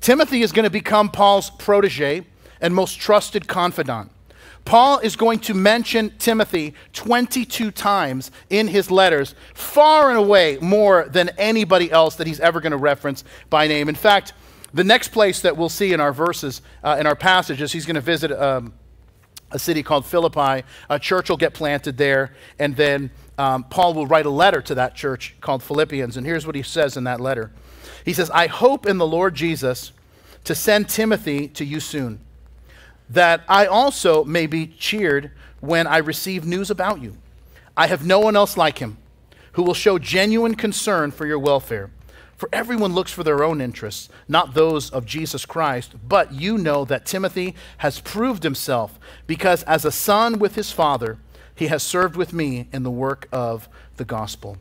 Timothy 0.00 0.42
is 0.42 0.52
going 0.52 0.64
to 0.64 0.70
become 0.70 1.08
Paul's 1.08 1.50
protege 1.50 2.26
and 2.60 2.74
most 2.74 3.00
trusted 3.00 3.48
confidant. 3.48 4.10
Paul 4.64 4.98
is 5.00 5.16
going 5.16 5.40
to 5.40 5.54
mention 5.54 6.12
Timothy 6.18 6.74
22 6.92 7.70
times 7.70 8.30
in 8.48 8.68
his 8.68 8.90
letters, 8.90 9.34
far 9.54 10.10
and 10.10 10.18
away 10.18 10.58
more 10.60 11.08
than 11.08 11.30
anybody 11.30 11.90
else 11.90 12.16
that 12.16 12.26
he's 12.26 12.40
ever 12.40 12.60
going 12.60 12.70
to 12.70 12.76
reference 12.76 13.24
by 13.50 13.66
name. 13.66 13.88
In 13.88 13.94
fact, 13.94 14.32
the 14.72 14.84
next 14.84 15.08
place 15.08 15.40
that 15.40 15.56
we'll 15.56 15.68
see 15.68 15.92
in 15.92 16.00
our 16.00 16.12
verses, 16.12 16.62
uh, 16.82 16.96
in 16.98 17.06
our 17.06 17.16
passages, 17.16 17.72
he's 17.72 17.84
going 17.84 17.96
to 17.96 18.00
visit 18.00 18.30
um, 18.32 18.72
a 19.50 19.58
city 19.58 19.82
called 19.82 20.06
Philippi. 20.06 20.64
A 20.88 20.98
church 20.98 21.28
will 21.28 21.36
get 21.36 21.54
planted 21.54 21.98
there, 21.98 22.32
and 22.58 22.76
then 22.76 23.10
um, 23.38 23.64
Paul 23.64 23.94
will 23.94 24.06
write 24.06 24.26
a 24.26 24.30
letter 24.30 24.62
to 24.62 24.74
that 24.76 24.94
church 24.94 25.34
called 25.40 25.62
Philippians. 25.62 26.16
And 26.16 26.24
here's 26.24 26.46
what 26.46 26.54
he 26.54 26.62
says 26.62 26.96
in 26.96 27.04
that 27.04 27.20
letter 27.20 27.50
He 28.04 28.12
says, 28.12 28.30
I 28.30 28.46
hope 28.46 28.86
in 28.86 28.98
the 28.98 29.06
Lord 29.06 29.34
Jesus 29.34 29.92
to 30.44 30.54
send 30.54 30.88
Timothy 30.88 31.48
to 31.48 31.64
you 31.64 31.80
soon 31.80 32.20
that 33.12 33.42
I 33.48 33.66
also 33.66 34.24
may 34.24 34.46
be 34.46 34.66
cheered 34.66 35.30
when 35.60 35.86
I 35.86 35.98
receive 35.98 36.44
news 36.44 36.70
about 36.70 37.00
you. 37.00 37.16
I 37.76 37.86
have 37.86 38.04
no 38.04 38.20
one 38.20 38.36
else 38.36 38.56
like 38.56 38.78
him 38.78 38.98
who 39.52 39.62
will 39.62 39.74
show 39.74 39.98
genuine 39.98 40.54
concern 40.54 41.10
for 41.10 41.26
your 41.26 41.38
welfare. 41.38 41.90
For 42.36 42.48
everyone 42.52 42.94
looks 42.94 43.12
for 43.12 43.22
their 43.22 43.44
own 43.44 43.60
interests, 43.60 44.08
not 44.26 44.54
those 44.54 44.90
of 44.90 45.06
Jesus 45.06 45.46
Christ. 45.46 45.94
But 46.08 46.32
you 46.32 46.58
know 46.58 46.84
that 46.86 47.06
Timothy 47.06 47.54
has 47.78 48.00
proved 48.00 48.42
himself, 48.42 48.98
because 49.26 49.62
as 49.64 49.84
a 49.84 49.92
son 49.92 50.38
with 50.38 50.56
his 50.56 50.72
father, 50.72 51.18
he 51.54 51.68
has 51.68 51.82
served 51.82 52.16
with 52.16 52.32
me 52.32 52.68
in 52.72 52.82
the 52.82 52.90
work 52.90 53.28
of 53.30 53.68
the 53.96 54.04
gospel. 54.04 54.56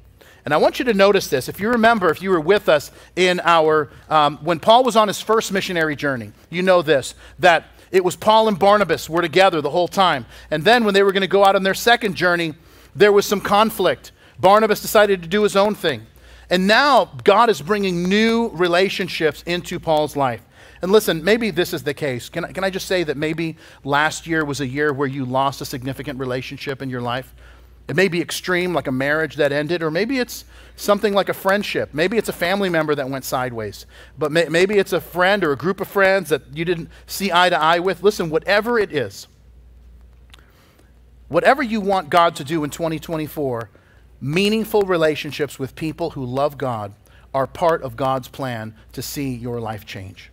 And 0.45 0.53
I 0.53 0.57
want 0.57 0.77
you 0.77 0.85
to 0.85 0.93
notice 0.93 1.27
this. 1.27 1.49
If 1.49 1.59
you 1.59 1.69
remember, 1.69 2.09
if 2.09 2.21
you 2.21 2.29
were 2.31 2.41
with 2.41 2.67
us 2.67 2.91
in 3.15 3.39
our, 3.39 3.89
um, 4.09 4.37
when 4.43 4.59
Paul 4.59 4.83
was 4.83 4.95
on 4.95 5.07
his 5.07 5.21
first 5.21 5.51
missionary 5.51 5.95
journey, 5.95 6.33
you 6.49 6.61
know 6.61 6.81
this, 6.81 7.15
that 7.39 7.65
it 7.91 8.03
was 8.03 8.15
Paul 8.15 8.47
and 8.47 8.57
Barnabas 8.57 9.09
were 9.09 9.21
together 9.21 9.61
the 9.61 9.69
whole 9.69 9.87
time. 9.87 10.25
And 10.49 10.63
then 10.63 10.85
when 10.85 10.93
they 10.93 11.03
were 11.03 11.11
going 11.11 11.21
to 11.21 11.27
go 11.27 11.43
out 11.43 11.55
on 11.55 11.63
their 11.63 11.73
second 11.73 12.15
journey, 12.15 12.53
there 12.95 13.11
was 13.11 13.25
some 13.25 13.41
conflict. 13.41 14.11
Barnabas 14.39 14.81
decided 14.81 15.21
to 15.21 15.27
do 15.27 15.43
his 15.43 15.55
own 15.55 15.75
thing. 15.75 16.05
And 16.49 16.67
now 16.67 17.05
God 17.23 17.49
is 17.49 17.61
bringing 17.61 18.09
new 18.09 18.49
relationships 18.49 19.43
into 19.45 19.79
Paul's 19.79 20.15
life. 20.15 20.41
And 20.81 20.91
listen, 20.91 21.23
maybe 21.23 21.51
this 21.51 21.73
is 21.73 21.83
the 21.83 21.93
case. 21.93 22.27
Can 22.27 22.45
I, 22.45 22.51
can 22.51 22.63
I 22.63 22.69
just 22.69 22.87
say 22.87 23.03
that 23.03 23.15
maybe 23.15 23.55
last 23.83 24.25
year 24.25 24.43
was 24.43 24.61
a 24.61 24.67
year 24.67 24.91
where 24.93 25.07
you 25.07 25.25
lost 25.25 25.61
a 25.61 25.65
significant 25.65 26.19
relationship 26.19 26.81
in 26.81 26.89
your 26.89 27.01
life? 27.01 27.33
It 27.87 27.95
may 27.95 28.07
be 28.07 28.21
extreme, 28.21 28.73
like 28.73 28.87
a 28.87 28.91
marriage 28.91 29.35
that 29.35 29.51
ended, 29.51 29.83
or 29.83 29.91
maybe 29.91 30.19
it's 30.19 30.45
something 30.75 31.13
like 31.13 31.29
a 31.29 31.33
friendship. 31.33 31.89
Maybe 31.93 32.17
it's 32.17 32.29
a 32.29 32.33
family 32.33 32.69
member 32.69 32.95
that 32.95 33.09
went 33.09 33.25
sideways. 33.25 33.85
But 34.17 34.31
may, 34.31 34.47
maybe 34.47 34.77
it's 34.77 34.93
a 34.93 35.01
friend 35.01 35.43
or 35.43 35.51
a 35.51 35.57
group 35.57 35.81
of 35.81 35.87
friends 35.87 36.29
that 36.29 36.41
you 36.55 36.63
didn't 36.63 36.89
see 37.05 37.31
eye 37.31 37.49
to 37.49 37.59
eye 37.59 37.79
with. 37.79 38.03
Listen, 38.03 38.29
whatever 38.29 38.79
it 38.79 38.93
is, 38.93 39.27
whatever 41.27 41.61
you 41.61 41.81
want 41.81 42.09
God 42.09 42.35
to 42.37 42.43
do 42.43 42.63
in 42.63 42.69
2024, 42.69 43.69
meaningful 44.21 44.83
relationships 44.83 45.57
with 45.57 45.75
people 45.75 46.11
who 46.11 46.23
love 46.23 46.57
God 46.57 46.93
are 47.33 47.47
part 47.47 47.81
of 47.81 47.95
God's 47.95 48.27
plan 48.27 48.75
to 48.93 49.01
see 49.01 49.33
your 49.33 49.59
life 49.59 49.85
change. 49.85 50.31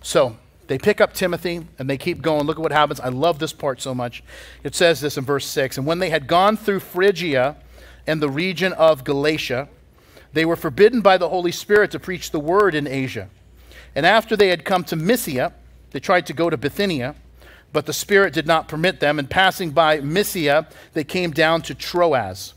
So, 0.00 0.36
they 0.68 0.78
pick 0.78 1.00
up 1.00 1.14
Timothy 1.14 1.66
and 1.78 1.88
they 1.88 1.96
keep 1.96 2.20
going. 2.20 2.46
Look 2.46 2.58
at 2.58 2.62
what 2.62 2.72
happens. 2.72 3.00
I 3.00 3.08
love 3.08 3.38
this 3.38 3.54
part 3.54 3.80
so 3.80 3.94
much. 3.94 4.22
It 4.62 4.74
says 4.74 5.00
this 5.00 5.16
in 5.16 5.24
verse 5.24 5.46
6 5.46 5.78
And 5.78 5.86
when 5.86 5.98
they 5.98 6.10
had 6.10 6.26
gone 6.26 6.56
through 6.56 6.80
Phrygia 6.80 7.56
and 8.06 8.22
the 8.22 8.28
region 8.28 8.74
of 8.74 9.02
Galatia, 9.02 9.68
they 10.34 10.44
were 10.44 10.56
forbidden 10.56 11.00
by 11.00 11.16
the 11.16 11.30
Holy 11.30 11.52
Spirit 11.52 11.90
to 11.92 11.98
preach 11.98 12.30
the 12.30 12.38
word 12.38 12.74
in 12.74 12.86
Asia. 12.86 13.30
And 13.94 14.04
after 14.04 14.36
they 14.36 14.48
had 14.48 14.66
come 14.66 14.84
to 14.84 14.96
Mysia, 14.96 15.54
they 15.90 16.00
tried 16.00 16.26
to 16.26 16.34
go 16.34 16.50
to 16.50 16.58
Bithynia, 16.58 17.14
but 17.72 17.86
the 17.86 17.94
Spirit 17.94 18.34
did 18.34 18.46
not 18.46 18.68
permit 18.68 19.00
them. 19.00 19.18
And 19.18 19.28
passing 19.28 19.70
by 19.70 20.00
Mysia, 20.00 20.68
they 20.92 21.04
came 21.04 21.30
down 21.30 21.62
to 21.62 21.74
Troas. 21.74 22.52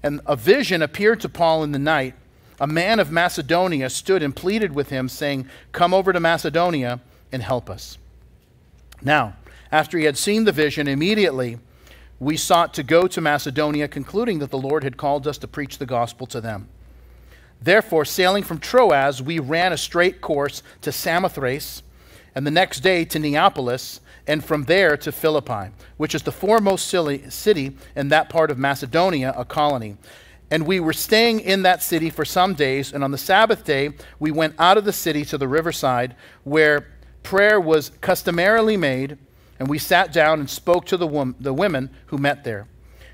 And 0.00 0.20
a 0.26 0.36
vision 0.36 0.80
appeared 0.80 1.20
to 1.20 1.28
Paul 1.28 1.64
in 1.64 1.72
the 1.72 1.78
night. 1.80 2.14
A 2.60 2.68
man 2.68 3.00
of 3.00 3.10
Macedonia 3.10 3.90
stood 3.90 4.22
and 4.22 4.34
pleaded 4.34 4.72
with 4.72 4.90
him, 4.90 5.08
saying, 5.08 5.48
Come 5.72 5.92
over 5.92 6.12
to 6.12 6.20
Macedonia 6.20 7.00
and 7.32 7.42
help 7.42 7.68
us. 7.68 7.98
Now, 9.02 9.34
after 9.70 9.98
he 9.98 10.04
had 10.04 10.16
seen 10.16 10.44
the 10.44 10.52
vision, 10.52 10.88
immediately 10.88 11.58
we 12.20 12.36
sought 12.36 12.74
to 12.74 12.82
go 12.82 13.06
to 13.06 13.20
Macedonia, 13.20 13.86
concluding 13.86 14.40
that 14.40 14.50
the 14.50 14.58
Lord 14.58 14.82
had 14.82 14.96
called 14.96 15.26
us 15.26 15.38
to 15.38 15.48
preach 15.48 15.78
the 15.78 15.86
gospel 15.86 16.26
to 16.28 16.40
them. 16.40 16.68
Therefore, 17.60 18.04
sailing 18.04 18.42
from 18.42 18.58
Troas, 18.58 19.22
we 19.22 19.38
ran 19.38 19.72
a 19.72 19.76
straight 19.76 20.20
course 20.20 20.62
to 20.82 20.90
Samothrace, 20.90 21.82
and 22.34 22.46
the 22.46 22.50
next 22.50 22.80
day 22.80 23.04
to 23.04 23.18
Neapolis, 23.18 24.00
and 24.26 24.44
from 24.44 24.64
there 24.64 24.96
to 24.96 25.10
Philippi, 25.10 25.72
which 25.96 26.14
is 26.14 26.22
the 26.22 26.32
foremost 26.32 26.88
city 27.30 27.76
in 27.96 28.08
that 28.08 28.28
part 28.28 28.50
of 28.50 28.58
Macedonia, 28.58 29.32
a 29.36 29.44
colony. 29.44 29.96
And 30.50 30.66
we 30.66 30.80
were 30.80 30.92
staying 30.92 31.40
in 31.40 31.62
that 31.62 31.82
city 31.82 32.10
for 32.10 32.24
some 32.24 32.54
days, 32.54 32.92
and 32.92 33.02
on 33.04 33.10
the 33.10 33.18
Sabbath 33.18 33.64
day, 33.64 33.90
we 34.18 34.30
went 34.30 34.54
out 34.58 34.78
of 34.78 34.84
the 34.84 34.92
city 34.92 35.24
to 35.26 35.38
the 35.38 35.48
riverside, 35.48 36.14
where 36.44 36.86
prayer 37.22 37.60
was 37.60 37.90
customarily 38.00 38.76
made, 38.76 39.18
and 39.58 39.68
we 39.68 39.78
sat 39.78 40.12
down 40.12 40.40
and 40.40 40.48
spoke 40.48 40.86
to 40.86 40.96
the, 40.96 41.06
wom- 41.06 41.36
the 41.40 41.52
women 41.52 41.90
who 42.06 42.18
met 42.18 42.44
there. 42.44 42.66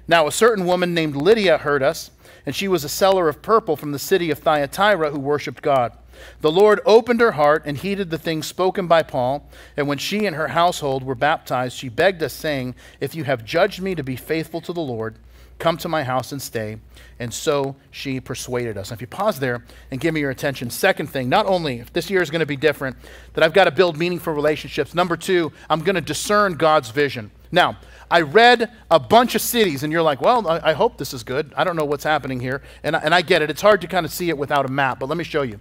Now, 0.06 0.26
a 0.26 0.32
certain 0.32 0.66
woman 0.66 0.94
named 0.94 1.16
Lydia 1.16 1.58
heard 1.58 1.82
us 1.82 2.10
and 2.46 2.54
she 2.54 2.68
was 2.68 2.84
a 2.84 2.88
seller 2.88 3.28
of 3.28 3.42
purple 3.42 3.76
from 3.76 3.92
the 3.92 3.98
city 3.98 4.30
of 4.30 4.38
Thyatira 4.38 5.10
who 5.10 5.18
worshipped 5.18 5.62
God. 5.62 5.96
The 6.40 6.52
Lord 6.52 6.80
opened 6.84 7.20
her 7.20 7.32
heart 7.32 7.62
and 7.66 7.76
heeded 7.76 8.10
the 8.10 8.18
things 8.18 8.46
spoken 8.46 8.86
by 8.86 9.02
Paul. 9.02 9.48
And 9.76 9.88
when 9.88 9.98
she 9.98 10.26
and 10.26 10.36
her 10.36 10.48
household 10.48 11.02
were 11.02 11.14
baptized, 11.14 11.76
she 11.76 11.88
begged 11.88 12.22
us, 12.22 12.32
saying, 12.32 12.74
If 13.00 13.14
you 13.14 13.24
have 13.24 13.44
judged 13.44 13.82
me 13.82 13.94
to 13.94 14.04
be 14.04 14.16
faithful 14.16 14.60
to 14.62 14.72
the 14.72 14.80
Lord, 14.80 15.16
come 15.58 15.76
to 15.78 15.88
my 15.88 16.02
house 16.02 16.32
and 16.32 16.40
stay. 16.40 16.78
And 17.18 17.32
so 17.32 17.76
she 17.90 18.20
persuaded 18.20 18.76
us. 18.76 18.90
And 18.90 18.96
if 18.96 19.00
you 19.00 19.06
pause 19.06 19.38
there 19.38 19.64
and 19.90 20.00
give 20.00 20.14
me 20.14 20.20
your 20.20 20.30
attention, 20.30 20.68
second 20.70 21.08
thing, 21.08 21.28
not 21.28 21.46
only 21.46 21.78
if 21.78 21.92
this 21.92 22.10
year 22.10 22.22
is 22.22 22.30
going 22.30 22.40
to 22.40 22.46
be 22.46 22.56
different, 22.56 22.96
that 23.34 23.44
I've 23.44 23.52
got 23.52 23.64
to 23.64 23.70
build 23.70 23.96
meaningful 23.96 24.32
relationships. 24.32 24.94
Number 24.94 25.16
two, 25.16 25.52
I'm 25.70 25.80
going 25.80 25.94
to 25.94 26.00
discern 26.00 26.54
God's 26.54 26.90
vision. 26.90 27.30
Now, 27.52 27.78
I 28.10 28.20
read 28.20 28.70
a 28.90 28.98
bunch 28.98 29.34
of 29.34 29.40
cities, 29.40 29.82
and 29.82 29.92
you're 29.92 30.02
like, 30.02 30.20
well, 30.20 30.46
I, 30.46 30.70
I 30.70 30.72
hope 30.72 30.98
this 30.98 31.14
is 31.14 31.22
good. 31.22 31.52
I 31.56 31.64
don't 31.64 31.76
know 31.76 31.84
what's 31.84 32.04
happening 32.04 32.40
here. 32.40 32.62
And, 32.82 32.96
and 32.96 33.14
I 33.14 33.22
get 33.22 33.42
it. 33.42 33.50
It's 33.50 33.62
hard 33.62 33.80
to 33.82 33.86
kind 33.86 34.04
of 34.04 34.12
see 34.12 34.28
it 34.28 34.36
without 34.36 34.66
a 34.66 34.68
map, 34.68 34.98
but 34.98 35.08
let 35.08 35.16
me 35.16 35.24
show 35.24 35.42
you. 35.42 35.60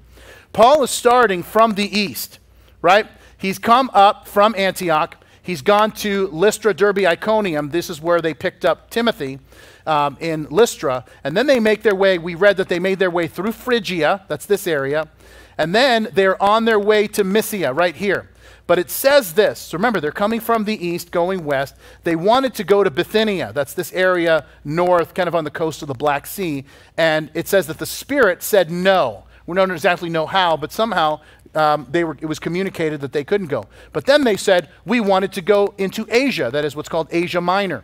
Paul 0.54 0.84
is 0.84 0.92
starting 0.92 1.44
from 1.44 1.76
the 1.76 1.86
east, 1.98 2.40
right? 2.82 3.08
He's 3.38 3.60
come 3.60 3.90
up 3.94 4.28
from 4.28 4.56
Antioch. 4.58 5.18
He's 5.42 5.62
gone 5.62 5.92
to 5.94 6.28
Lystra, 6.28 6.74
Derbe, 6.74 7.00
Iconium. 7.00 7.70
This 7.70 7.90
is 7.90 8.02
where 8.02 8.22
they 8.22 8.34
picked 8.34 8.66
up 8.66 8.90
Timothy 8.90 9.40
um, 9.86 10.18
in 10.20 10.48
Lystra. 10.50 11.06
And 11.24 11.36
then 11.36 11.48
they 11.48 11.60
make 11.60 11.84
their 11.84 11.96
way, 11.96 12.18
we 12.18 12.36
read 12.36 12.58
that 12.58 12.70
they 12.70 12.80
made 12.80 13.00
their 13.00 13.12
way 13.12 13.28
through 13.28 13.52
Phrygia, 13.52 14.24
that's 14.28 14.46
this 14.46 14.68
area. 14.68 15.10
And 15.58 15.74
then 15.74 16.10
they're 16.13 16.42
on 16.42 16.66
their 16.66 16.80
way 16.80 17.08
to 17.10 17.24
Mysia, 17.24 17.74
right 17.74 17.96
here. 17.96 18.30
But 18.66 18.80
it 18.80 18.90
says 18.90 19.34
this. 19.34 19.60
So 19.60 19.78
remember, 19.78 20.00
they're 20.00 20.12
coming 20.12 20.40
from 20.40 20.63
the 20.63 20.86
east, 20.86 21.12
going 21.12 21.44
west. 21.44 21.75
They 22.04 22.16
wanted 22.16 22.54
to 22.56 22.63
go 22.63 22.84
to 22.84 22.90
Bithynia. 22.90 23.52
That's 23.54 23.74
this 23.74 23.92
area 23.92 24.46
north, 24.63 25.13
kind 25.13 25.28
of 25.28 25.36
on 25.36 25.44
the 25.44 25.52
coast 25.52 25.82
of 25.82 25.90
the 25.90 25.94
Black 25.94 26.25
Sea. 26.25 26.63
And 26.98 27.30
it 27.34 27.48
says 27.48 27.68
that 27.68 27.78
the 27.78 27.86
Spirit 27.86 28.42
said 28.42 28.72
no. 28.72 29.25
We 29.46 29.56
don't 29.56 29.70
exactly 29.72 30.10
know 30.10 30.25
how, 30.25 30.56
but 30.56 30.72
somehow 30.72 31.20
um, 31.54 31.88
they 31.92 32.06
were, 32.06 32.18
it 32.22 32.25
was 32.25 32.40
communicated 32.40 33.02
that 33.02 33.12
they 33.12 33.25
couldn't 33.25 33.48
go. 33.48 33.66
But 33.92 34.06
then 34.06 34.24
they 34.24 34.38
said, 34.38 34.70
we 34.86 35.02
wanted 35.02 35.34
to 35.34 35.42
go 35.42 35.74
into 35.78 36.08
Asia. 36.10 36.50
That 36.50 36.63
is 36.63 36.75
what's 36.75 36.90
called 36.90 37.10
Asia 37.12 37.42
Minor. 37.42 37.84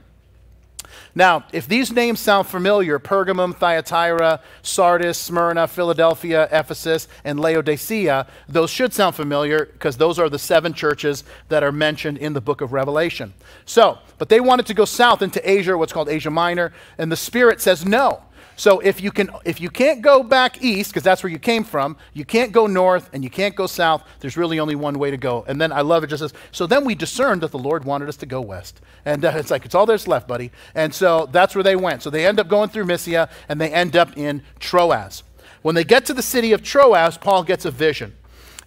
Now, 1.20 1.44
if 1.52 1.68
these 1.68 1.92
names 1.92 2.22
sound 2.22 2.48
familiar 2.48 2.98
Pergamum, 2.98 3.54
Thyatira, 3.54 4.40
Sardis, 4.62 5.18
Smyrna, 5.18 5.68
Philadelphia, 5.68 6.48
Ephesus, 6.50 7.10
and 7.26 7.42
Laodicea 7.42 8.26
those 8.48 8.70
should 8.70 8.94
sound 8.94 9.18
familiar 9.18 9.66
because 9.66 9.98
those 9.98 10.18
are 10.18 10.30
the 10.30 10.40
seven 10.40 10.74
churches 10.74 11.26
that 11.50 11.62
are 11.62 11.74
mentioned 11.74 12.20
in 12.20 12.32
the 12.32 12.40
book 12.40 12.62
of 12.62 12.72
Revelation. 12.72 13.34
So, 13.66 13.98
but 14.18 14.30
they 14.30 14.40
wanted 14.40 14.66
to 14.68 14.74
go 14.74 14.86
south 14.86 15.22
into 15.22 15.42
Asia, 15.44 15.78
what's 15.78 15.92
called 15.92 16.08
Asia 16.08 16.30
Minor, 16.30 16.72
and 16.98 17.12
the 17.12 17.18
Spirit 17.18 17.60
says 17.60 17.86
no. 17.86 18.22
So 18.60 18.80
if 18.82 19.00
you 19.00 19.10
can 19.10 19.30
if 19.46 19.62
you 19.62 19.70
can't 19.70 20.02
go 20.02 20.22
back 20.22 20.62
east 20.62 20.92
because 20.92 21.02
that's 21.02 21.24
where 21.24 21.32
you 21.32 21.40
came 21.40 21.64
from, 21.64 21.96
you 22.12 22.26
can't 22.26 22.52
go 22.52 22.68
north 22.68 23.10
and 23.14 23.24
you 23.24 23.30
can't 23.30 23.56
go 23.56 23.68
south. 23.68 24.04
There's 24.20 24.36
really 24.36 24.60
only 24.60 24.76
one 24.76 25.00
way 25.00 25.12
to 25.12 25.16
go. 25.16 25.46
And 25.48 25.62
then 25.62 25.72
I 25.72 25.80
love 25.80 26.04
it 26.04 26.08
just 26.08 26.20
says 26.20 26.34
so 26.52 26.68
then 26.68 26.84
we 26.84 26.94
discerned 26.94 27.40
that 27.40 27.52
the 27.52 27.58
Lord 27.58 27.86
wanted 27.86 28.10
us 28.10 28.18
to 28.18 28.26
go 28.26 28.42
west. 28.42 28.82
And 29.06 29.24
uh, 29.24 29.32
it's 29.36 29.50
like 29.50 29.64
it's 29.64 29.76
all 29.76 29.86
there's 29.86 30.10
left, 30.10 30.28
buddy. 30.28 30.52
And 30.76 30.94
so 30.94 31.30
that's 31.32 31.56
where 31.56 31.64
they 31.64 31.78
went. 31.78 32.04
So 32.04 32.10
they 32.10 32.28
end 32.28 32.38
up 32.38 32.50
going 32.50 32.68
through 32.68 32.84
Mysia 32.84 33.30
and 33.48 33.62
they 33.62 33.72
end 33.72 33.96
up 33.96 34.18
in 34.18 34.44
Troas. 34.60 35.24
When 35.62 35.74
they 35.74 35.86
get 35.86 36.04
to 36.08 36.14
the 36.14 36.22
city 36.22 36.52
of 36.52 36.62
Troas, 36.62 37.18
Paul 37.18 37.46
gets 37.46 37.64
a 37.64 37.72
vision. 37.72 38.14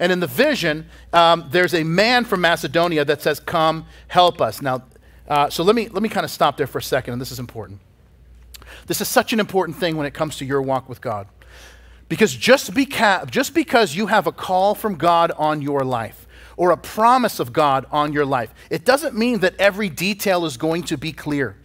And 0.00 0.10
in 0.10 0.20
the 0.20 0.26
vision, 0.26 0.86
um, 1.12 1.48
there's 1.50 1.74
a 1.74 1.84
man 1.84 2.24
from 2.24 2.40
Macedonia 2.40 3.04
that 3.04 3.20
says, 3.20 3.40
Come, 3.40 3.84
help 4.08 4.40
us. 4.40 4.62
Now, 4.62 4.84
uh, 5.28 5.50
so 5.50 5.62
let 5.62 5.76
me, 5.76 5.88
let 5.90 6.02
me 6.02 6.08
kind 6.08 6.24
of 6.24 6.30
stop 6.30 6.56
there 6.56 6.66
for 6.66 6.78
a 6.78 6.82
second, 6.82 7.12
and 7.12 7.20
this 7.20 7.30
is 7.30 7.38
important. 7.38 7.78
This 8.86 9.00
is 9.00 9.08
such 9.08 9.32
an 9.32 9.40
important 9.40 9.76
thing 9.76 9.96
when 9.96 10.06
it 10.06 10.14
comes 10.14 10.36
to 10.38 10.44
your 10.44 10.62
walk 10.62 10.88
with 10.88 11.00
God. 11.00 11.28
Because 12.08 12.34
just, 12.34 12.74
beca- 12.74 13.30
just 13.30 13.54
because 13.54 13.96
you 13.96 14.06
have 14.08 14.26
a 14.26 14.32
call 14.32 14.74
from 14.74 14.96
God 14.96 15.32
on 15.38 15.62
your 15.62 15.84
life 15.84 16.26
or 16.56 16.70
a 16.70 16.76
promise 16.76 17.40
of 17.40 17.52
God 17.52 17.86
on 17.90 18.12
your 18.12 18.26
life, 18.26 18.52
it 18.68 18.84
doesn't 18.84 19.16
mean 19.16 19.40
that 19.40 19.54
every 19.58 19.88
detail 19.88 20.44
is 20.44 20.56
going 20.56 20.82
to 20.84 20.98
be 20.98 21.12
clear. 21.12 21.56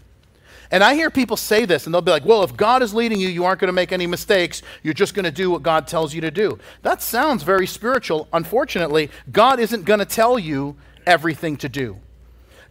And 0.72 0.84
I 0.84 0.96
hear 0.96 1.10
people 1.10 1.38
say 1.38 1.66
this, 1.66 1.86
and 1.86 1.94
they'll 1.94 2.02
be 2.02 2.12
like, 2.12 2.26
well, 2.26 2.44
if 2.44 2.56
God 2.56 2.84
is 2.84 2.94
leading 2.94 3.20
you, 3.20 3.30
you 3.30 3.46
aren't 3.46 3.60
going 3.60 3.70
to 3.70 3.74
make 3.74 3.92
any 3.92 4.06
mistakes. 4.06 4.62
You're 4.84 4.94
just 4.94 5.14
going 5.14 5.26
to 5.26 5.32
do 5.32 5.50
what 5.50 5.64
God 5.64 5.88
tells 5.88 6.14
you 6.14 6.22
to 6.22 6.32
do. 6.32 6.60
That 6.82 7.02
sounds 7.02 7.44
very 7.44 7.68
spiritual. 7.68 8.28
Unfortunately, 8.34 9.10
God 9.32 9.60
isn't 9.60 9.86
going 9.86 10.00
to 10.00 10.06
tell 10.06 10.38
you 10.38 10.76
everything 11.06 11.56
to 11.58 11.70
do. 11.70 12.00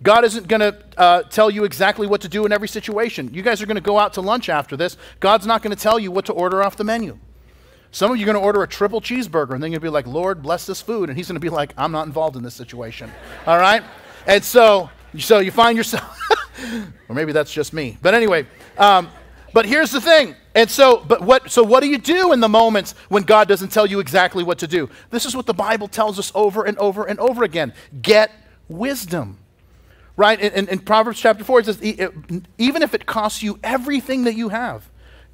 God 0.02 0.24
isn't 0.24 0.46
going 0.46 0.60
to 0.60 0.76
uh, 0.96 1.22
tell 1.22 1.50
you 1.50 1.64
exactly 1.64 2.06
what 2.06 2.20
to 2.22 2.28
do 2.28 2.44
in 2.44 2.52
every 2.52 2.68
situation. 2.68 3.32
You 3.32 3.42
guys 3.42 3.62
are 3.62 3.66
going 3.66 3.76
to 3.76 3.80
go 3.80 3.98
out 3.98 4.12
to 4.14 4.20
lunch 4.20 4.48
after 4.48 4.76
this. 4.76 4.96
God's 5.20 5.46
not 5.46 5.62
going 5.62 5.74
to 5.74 5.82
tell 5.82 5.98
you 5.98 6.10
what 6.10 6.26
to 6.26 6.32
order 6.32 6.62
off 6.62 6.76
the 6.76 6.84
menu. 6.84 7.18
Some 7.92 8.10
of 8.10 8.18
you 8.18 8.24
are 8.24 8.26
going 8.26 8.36
to 8.36 8.42
order 8.42 8.62
a 8.62 8.68
triple 8.68 9.00
cheeseburger, 9.00 9.54
and 9.54 9.62
then 9.62 9.72
you're 9.72 9.80
going 9.80 9.90
to 9.92 10.04
be 10.04 10.06
like, 10.06 10.06
Lord, 10.06 10.42
bless 10.42 10.66
this 10.66 10.82
food. 10.82 11.08
And 11.08 11.16
He's 11.16 11.28
going 11.28 11.36
to 11.36 11.40
be 11.40 11.48
like, 11.48 11.72
I'm 11.78 11.92
not 11.92 12.06
involved 12.06 12.36
in 12.36 12.42
this 12.42 12.54
situation. 12.54 13.10
All 13.46 13.58
right? 13.58 13.82
And 14.26 14.44
so, 14.44 14.90
so 15.18 15.38
you 15.38 15.50
find 15.50 15.78
yourself, 15.78 16.18
or 17.08 17.14
maybe 17.14 17.32
that's 17.32 17.52
just 17.52 17.72
me. 17.72 17.96
But 18.02 18.12
anyway, 18.12 18.46
um, 18.76 19.08
but 19.54 19.64
here's 19.64 19.90
the 19.90 20.00
thing. 20.00 20.34
And 20.54 20.70
so, 20.70 21.02
but 21.06 21.22
what, 21.22 21.50
so 21.50 21.62
what 21.62 21.82
do 21.82 21.88
you 21.88 21.96
do 21.96 22.32
in 22.32 22.40
the 22.40 22.48
moments 22.48 22.92
when 23.08 23.22
God 23.22 23.48
doesn't 23.48 23.70
tell 23.70 23.86
you 23.86 24.00
exactly 24.00 24.44
what 24.44 24.58
to 24.58 24.66
do? 24.66 24.90
This 25.10 25.24
is 25.24 25.34
what 25.34 25.46
the 25.46 25.54
Bible 25.54 25.88
tells 25.88 26.18
us 26.18 26.32
over 26.34 26.64
and 26.64 26.76
over 26.78 27.04
and 27.04 27.18
over 27.18 27.44
again 27.44 27.72
get 28.02 28.30
wisdom 28.68 29.38
right? 30.16 30.40
In, 30.40 30.68
in, 30.68 30.78
Proverbs 30.78 31.20
chapter 31.20 31.44
4, 31.44 31.60
it 31.60 31.66
says, 31.66 31.82
even 31.82 32.82
if 32.82 32.94
it 32.94 33.06
costs 33.06 33.42
you 33.42 33.58
everything 33.62 34.24
that 34.24 34.34
you 34.34 34.48
have, 34.48 34.88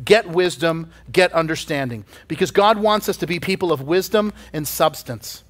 get 0.04 0.28
wisdom, 0.28 0.90
get 1.10 1.32
understanding. 1.32 2.04
Because 2.28 2.50
God 2.50 2.78
wants 2.78 3.08
us 3.08 3.16
to 3.18 3.26
be 3.26 3.38
people 3.38 3.72
of 3.72 3.82
wisdom 3.82 4.32
and 4.52 4.66
substance. 4.66 5.44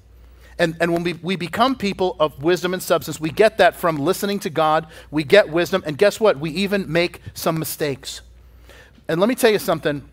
And, 0.59 0.75
and 0.79 0.93
when 0.93 1.03
we, 1.03 1.13
we 1.13 1.35
become 1.35 1.75
people 1.75 2.15
of 2.19 2.43
wisdom 2.43 2.73
and 2.73 2.83
substance, 2.83 3.19
we 3.19 3.31
get 3.31 3.57
that 3.57 3.75
from 3.75 3.97
listening 3.97 4.39
to 4.41 4.49
God. 4.49 4.87
We 5.09 5.23
get 5.23 5.49
wisdom. 5.49 5.83
And 5.85 5.97
guess 5.97 6.19
what? 6.19 6.39
We 6.39 6.51
even 6.51 6.91
make 6.91 7.21
some 7.33 7.57
mistakes. 7.57 8.21
And 9.07 9.19
let 9.19 9.27
me 9.27 9.35
tell 9.35 9.51
you 9.51 9.59
something 9.59 10.07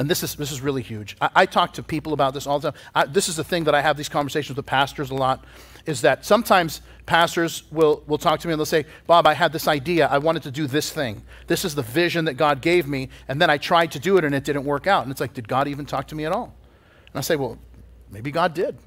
and 0.00 0.08
this 0.08 0.22
is, 0.22 0.34
this 0.34 0.50
is 0.50 0.62
really 0.62 0.80
huge. 0.80 1.14
I, 1.20 1.30
I 1.36 1.46
talk 1.46 1.74
to 1.74 1.82
people 1.82 2.14
about 2.14 2.32
this 2.32 2.46
all 2.46 2.58
the 2.58 2.72
time. 2.72 2.80
I, 2.94 3.04
this 3.04 3.28
is 3.28 3.36
the 3.36 3.44
thing 3.44 3.64
that 3.64 3.74
I 3.74 3.82
have 3.82 3.98
these 3.98 4.08
conversations 4.08 4.56
with 4.56 4.64
pastors 4.64 5.10
a 5.10 5.14
lot, 5.14 5.44
is 5.84 6.00
that 6.00 6.24
sometimes 6.24 6.80
pastors 7.04 7.64
will, 7.70 8.02
will 8.06 8.16
talk 8.16 8.40
to 8.40 8.48
me 8.48 8.54
and 8.54 8.58
they'll 8.58 8.64
say, 8.64 8.86
Bob, 9.06 9.26
I 9.26 9.34
had 9.34 9.52
this 9.52 9.68
idea. 9.68 10.06
I 10.06 10.16
wanted 10.16 10.42
to 10.44 10.50
do 10.50 10.66
this 10.66 10.90
thing. 10.90 11.22
This 11.48 11.66
is 11.66 11.74
the 11.74 11.82
vision 11.82 12.24
that 12.24 12.38
God 12.38 12.62
gave 12.62 12.88
me. 12.88 13.10
And 13.28 13.42
then 13.42 13.50
I 13.50 13.58
tried 13.58 13.92
to 13.92 13.98
do 13.98 14.16
it 14.16 14.24
and 14.24 14.34
it 14.34 14.42
didn't 14.42 14.64
work 14.64 14.86
out. 14.86 15.02
And 15.02 15.12
it's 15.12 15.20
like, 15.20 15.34
did 15.34 15.46
God 15.46 15.68
even 15.68 15.84
talk 15.84 16.06
to 16.08 16.14
me 16.14 16.24
at 16.24 16.32
all? 16.32 16.54
And 17.12 17.18
I 17.18 17.20
say, 17.20 17.36
well, 17.36 17.58
maybe 18.10 18.30
God 18.30 18.54
did. 18.54 18.78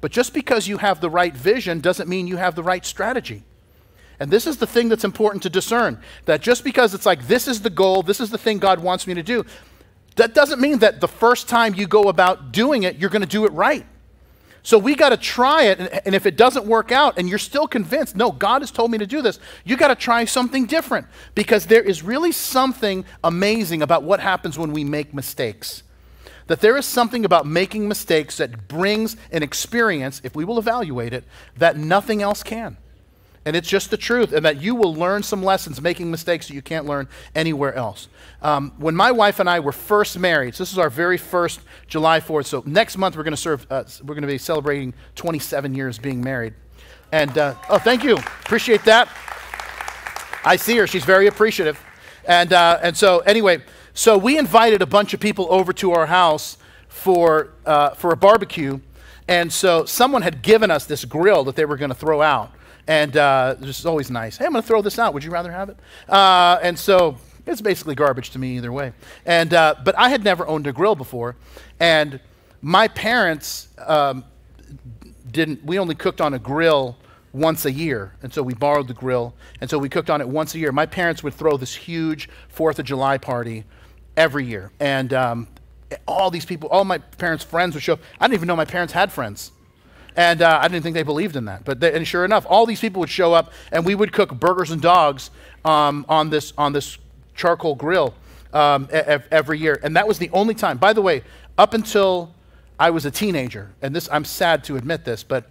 But 0.00 0.10
just 0.10 0.34
because 0.34 0.66
you 0.66 0.78
have 0.78 1.00
the 1.00 1.08
right 1.08 1.36
vision 1.36 1.78
doesn't 1.78 2.08
mean 2.08 2.26
you 2.26 2.36
have 2.36 2.56
the 2.56 2.64
right 2.64 2.84
strategy. 2.84 3.44
And 4.20 4.30
this 4.30 4.46
is 4.48 4.56
the 4.56 4.66
thing 4.66 4.88
that's 4.88 5.04
important 5.04 5.44
to 5.44 5.50
discern 5.50 6.00
that 6.24 6.40
just 6.40 6.64
because 6.64 6.94
it's 6.94 7.06
like, 7.06 7.28
this 7.28 7.46
is 7.46 7.60
the 7.62 7.70
goal, 7.70 8.02
this 8.02 8.20
is 8.20 8.30
the 8.30 8.38
thing 8.38 8.58
God 8.58 8.80
wants 8.80 9.06
me 9.06 9.14
to 9.14 9.22
do, 9.22 9.44
that 10.18 10.34
doesn't 10.34 10.60
mean 10.60 10.80
that 10.80 11.00
the 11.00 11.08
first 11.08 11.48
time 11.48 11.74
you 11.74 11.86
go 11.86 12.04
about 12.04 12.52
doing 12.52 12.82
it, 12.82 12.96
you're 12.96 13.10
going 13.10 13.22
to 13.22 13.28
do 13.28 13.44
it 13.44 13.52
right. 13.52 13.86
So 14.62 14.76
we 14.76 14.96
got 14.96 15.10
to 15.10 15.16
try 15.16 15.64
it, 15.64 15.80
and, 16.04 16.14
if 16.14 16.26
it 16.26 16.36
doesn't 16.36 16.66
work 16.66 16.92
out 16.92 17.18
and 17.18 17.28
you're 17.28 17.38
still 17.38 17.66
convinced, 17.66 18.16
no, 18.16 18.32
God 18.32 18.60
has 18.60 18.70
told 18.70 18.90
me 18.90 18.98
to 18.98 19.06
do 19.06 19.22
this, 19.22 19.38
you 19.64 19.76
got 19.76 19.88
to 19.88 19.94
try 19.94 20.24
something 20.24 20.66
different 20.66 21.06
because 21.34 21.66
there 21.66 21.82
is 21.82 22.02
really 22.02 22.32
something 22.32 23.04
amazing 23.22 23.80
about 23.80 24.02
what 24.02 24.20
happens 24.20 24.58
when 24.58 24.72
we 24.72 24.84
make 24.84 25.14
mistakes. 25.14 25.84
That 26.48 26.60
there 26.60 26.76
is 26.76 26.84
something 26.84 27.24
about 27.24 27.46
making 27.46 27.86
mistakes 27.86 28.38
that 28.38 28.68
brings 28.68 29.16
an 29.30 29.42
experience, 29.42 30.20
if 30.24 30.34
we 30.34 30.44
will 30.44 30.58
evaluate 30.58 31.12
it, 31.12 31.24
that 31.56 31.76
nothing 31.76 32.22
else 32.22 32.42
can. 32.42 32.76
And 33.48 33.56
it's 33.56 33.66
just 33.66 33.88
the 33.88 33.96
truth, 33.96 34.34
and 34.34 34.44
that 34.44 34.60
you 34.60 34.74
will 34.74 34.94
learn 34.94 35.22
some 35.22 35.42
lessons 35.42 35.80
making 35.80 36.10
mistakes 36.10 36.48
that 36.48 36.54
you 36.54 36.60
can't 36.60 36.84
learn 36.84 37.08
anywhere 37.34 37.74
else. 37.74 38.08
Um, 38.42 38.74
when 38.76 38.94
my 38.94 39.10
wife 39.10 39.40
and 39.40 39.48
I 39.48 39.60
were 39.60 39.72
first 39.72 40.18
married, 40.18 40.54
so 40.54 40.64
this 40.64 40.70
is 40.70 40.76
our 40.76 40.90
very 40.90 41.16
first 41.16 41.60
July 41.86 42.20
4th. 42.20 42.44
So 42.44 42.62
next 42.66 42.98
month 42.98 43.16
we're 43.16 43.22
going 43.22 43.32
to 43.32 43.38
serve. 43.38 43.66
Uh, 43.70 43.84
we're 44.02 44.14
going 44.14 44.20
to 44.20 44.28
be 44.28 44.36
celebrating 44.36 44.92
27 45.14 45.74
years 45.74 45.98
being 45.98 46.22
married. 46.22 46.52
And 47.10 47.38
uh, 47.38 47.54
oh, 47.70 47.78
thank 47.78 48.04
you, 48.04 48.16
appreciate 48.16 48.84
that. 48.84 49.08
I 50.44 50.56
see 50.56 50.76
her. 50.76 50.86
She's 50.86 51.06
very 51.06 51.26
appreciative. 51.26 51.82
And, 52.26 52.52
uh, 52.52 52.80
and 52.82 52.94
so, 52.94 53.20
anyway, 53.20 53.62
so 53.94 54.18
we 54.18 54.36
invited 54.36 54.82
a 54.82 54.86
bunch 54.86 55.14
of 55.14 55.20
people 55.20 55.46
over 55.48 55.72
to 55.72 55.92
our 55.92 56.04
house 56.04 56.58
for, 56.88 57.54
uh, 57.64 57.94
for 57.94 58.12
a 58.12 58.16
barbecue. 58.18 58.80
And 59.26 59.50
so 59.50 59.86
someone 59.86 60.20
had 60.20 60.42
given 60.42 60.70
us 60.70 60.84
this 60.84 61.06
grill 61.06 61.44
that 61.44 61.56
they 61.56 61.64
were 61.64 61.78
going 61.78 61.88
to 61.88 61.96
throw 61.96 62.20
out. 62.20 62.52
And 62.88 63.18
uh, 63.18 63.56
it's 63.60 63.84
always 63.84 64.10
nice. 64.10 64.38
Hey, 64.38 64.46
I'm 64.46 64.52
going 64.52 64.62
to 64.62 64.66
throw 64.66 64.80
this 64.80 64.98
out. 64.98 65.12
Would 65.12 65.22
you 65.22 65.30
rather 65.30 65.52
have 65.52 65.68
it? 65.68 65.76
Uh, 66.08 66.58
and 66.62 66.76
so 66.76 67.18
it's 67.46 67.60
basically 67.60 67.94
garbage 67.94 68.30
to 68.30 68.38
me 68.38 68.56
either 68.56 68.72
way. 68.72 68.92
And, 69.26 69.52
uh, 69.52 69.74
but 69.84 69.96
I 69.98 70.08
had 70.08 70.24
never 70.24 70.48
owned 70.48 70.66
a 70.66 70.72
grill 70.72 70.96
before. 70.96 71.36
And 71.78 72.18
my 72.62 72.88
parents 72.88 73.68
um, 73.86 74.24
didn't, 75.30 75.62
we 75.64 75.78
only 75.78 75.94
cooked 75.94 76.22
on 76.22 76.32
a 76.32 76.38
grill 76.38 76.96
once 77.34 77.66
a 77.66 77.72
year. 77.72 78.14
And 78.22 78.32
so 78.32 78.42
we 78.42 78.54
borrowed 78.54 78.88
the 78.88 78.94
grill. 78.94 79.34
And 79.60 79.68
so 79.68 79.78
we 79.78 79.90
cooked 79.90 80.08
on 80.08 80.22
it 80.22 80.28
once 80.28 80.54
a 80.54 80.58
year. 80.58 80.72
My 80.72 80.86
parents 80.86 81.22
would 81.22 81.34
throw 81.34 81.58
this 81.58 81.74
huge 81.74 82.30
Fourth 82.48 82.78
of 82.78 82.86
July 82.86 83.18
party 83.18 83.64
every 84.16 84.46
year. 84.46 84.72
And 84.80 85.12
um, 85.12 85.48
all 86.06 86.30
these 86.30 86.46
people, 86.46 86.70
all 86.70 86.86
my 86.86 86.98
parents' 86.98 87.44
friends 87.44 87.74
would 87.74 87.82
show 87.82 87.94
up. 87.94 88.00
I 88.18 88.24
didn't 88.24 88.34
even 88.34 88.46
know 88.46 88.56
my 88.56 88.64
parents 88.64 88.94
had 88.94 89.12
friends. 89.12 89.52
And 90.18 90.42
uh, 90.42 90.58
I 90.60 90.66
didn't 90.66 90.82
think 90.82 90.94
they 90.94 91.04
believed 91.04 91.36
in 91.36 91.44
that. 91.44 91.64
But 91.64 91.78
they, 91.78 91.94
and 91.94 92.06
sure 92.06 92.24
enough, 92.24 92.44
all 92.48 92.66
these 92.66 92.80
people 92.80 92.98
would 92.98 93.08
show 93.08 93.32
up, 93.32 93.52
and 93.70 93.86
we 93.86 93.94
would 93.94 94.12
cook 94.12 94.34
burgers 94.34 94.72
and 94.72 94.82
dogs 94.82 95.30
um, 95.64 96.04
on, 96.08 96.28
this, 96.28 96.52
on 96.58 96.72
this 96.72 96.98
charcoal 97.36 97.76
grill 97.76 98.14
um, 98.52 98.88
every 98.90 99.60
year. 99.60 99.78
And 99.80 99.94
that 99.94 100.08
was 100.08 100.18
the 100.18 100.28
only 100.30 100.56
time. 100.56 100.76
By 100.76 100.92
the 100.92 101.00
way, 101.00 101.22
up 101.56 101.72
until 101.72 102.34
I 102.80 102.90
was 102.90 103.06
a 103.06 103.12
teenager, 103.12 103.70
and 103.80 103.94
this 103.94 104.08
I'm 104.10 104.24
sad 104.24 104.64
to 104.64 104.76
admit 104.76 105.04
this, 105.04 105.22
but 105.22 105.48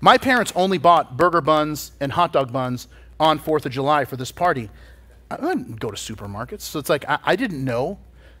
my 0.00 0.16
parents 0.16 0.54
only 0.56 0.78
bought 0.78 1.18
burger 1.18 1.42
buns 1.42 1.92
and 2.00 2.10
hot 2.10 2.32
dog 2.32 2.50
buns 2.50 2.88
on 3.20 3.38
4th 3.38 3.66
of 3.66 3.72
July 3.72 4.06
for 4.06 4.16
this 4.16 4.32
party. 4.32 4.70
I 5.30 5.36
didn't 5.36 5.80
go 5.80 5.90
to 5.90 5.96
supermarkets. 5.96 6.62
So 6.62 6.78
it's 6.78 6.88
like 6.88 7.06
I, 7.06 7.18
I, 7.24 7.36
didn't 7.36 7.62
know. 7.62 7.98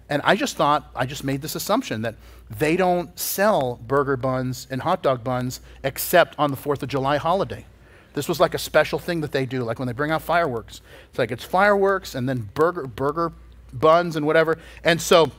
And 0.08 0.22
I 0.24 0.36
just 0.36 0.56
thought, 0.56 0.90
I 0.96 1.04
just 1.04 1.22
made 1.22 1.42
this 1.42 1.54
assumption 1.54 2.02
that 2.02 2.14
they 2.50 2.76
don't 2.76 3.16
sell 3.18 3.78
burger 3.86 4.16
buns 4.16 4.66
and 4.70 4.82
hot 4.82 5.02
dog 5.02 5.22
buns 5.22 5.60
except 5.84 6.38
on 6.38 6.50
the 6.50 6.56
4th 6.56 6.82
of 6.82 6.88
July 6.88 7.18
holiday. 7.18 7.66
This 8.14 8.28
was 8.28 8.40
like 8.40 8.54
a 8.54 8.58
special 8.58 8.98
thing 8.98 9.20
that 9.20 9.32
they 9.32 9.44
do, 9.44 9.62
like 9.62 9.78
when 9.78 9.86
they 9.86 9.92
bring 9.92 10.10
out 10.10 10.22
fireworks. 10.22 10.80
It's 11.10 11.18
like 11.18 11.30
it's 11.30 11.44
fireworks 11.44 12.14
and 12.14 12.28
then 12.28 12.48
burger, 12.54 12.86
burger 12.86 13.32
buns 13.72 14.16
and 14.16 14.26
whatever. 14.26 14.58
And 14.82 15.00
so, 15.00 15.30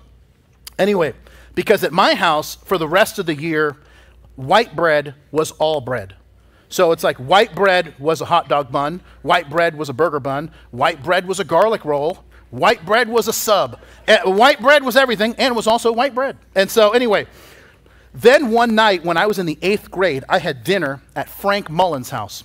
anyway, 0.77 1.13
because 1.55 1.83
at 1.83 1.91
my 1.91 2.15
house, 2.15 2.55
for 2.55 2.77
the 2.77 2.87
rest 2.87 3.17
of 3.17 3.25
the 3.25 3.35
year, 3.35 3.75
white 4.35 4.75
bread 4.75 5.15
was 5.31 5.51
all 5.51 5.81
bread. 5.81 6.15
So 6.69 6.91
it's 6.91 7.03
like 7.03 7.17
white 7.17 7.55
bread 7.55 7.95
was 7.97 8.21
a 8.21 8.25
hot 8.25 8.47
dog 8.47 8.71
bun, 8.71 9.01
white 9.23 9.49
bread 9.49 9.75
was 9.75 9.89
a 9.89 9.93
burger 9.93 10.19
bun, 10.19 10.51
white 10.69 11.03
bread 11.03 11.27
was 11.27 11.39
a 11.39 11.43
garlic 11.43 11.83
roll, 11.83 12.23
white 12.51 12.85
bread 12.85 13.09
was 13.09 13.27
a 13.27 13.33
sub. 13.33 13.79
Eh, 14.07 14.21
white 14.23 14.61
bread 14.61 14.83
was 14.83 14.95
everything, 14.95 15.35
and 15.37 15.55
was 15.55 15.67
also 15.67 15.91
white 15.91 16.15
bread. 16.15 16.37
And 16.55 16.69
so, 16.69 16.91
anyway, 16.91 17.27
then 18.13 18.51
one 18.51 18.75
night 18.75 19.03
when 19.03 19.17
I 19.17 19.25
was 19.25 19.39
in 19.39 19.45
the 19.45 19.57
eighth 19.61 19.91
grade, 19.91 20.23
I 20.27 20.39
had 20.39 20.63
dinner 20.63 21.01
at 21.15 21.29
Frank 21.29 21.69
Mullen's 21.69 22.09
house. 22.09 22.43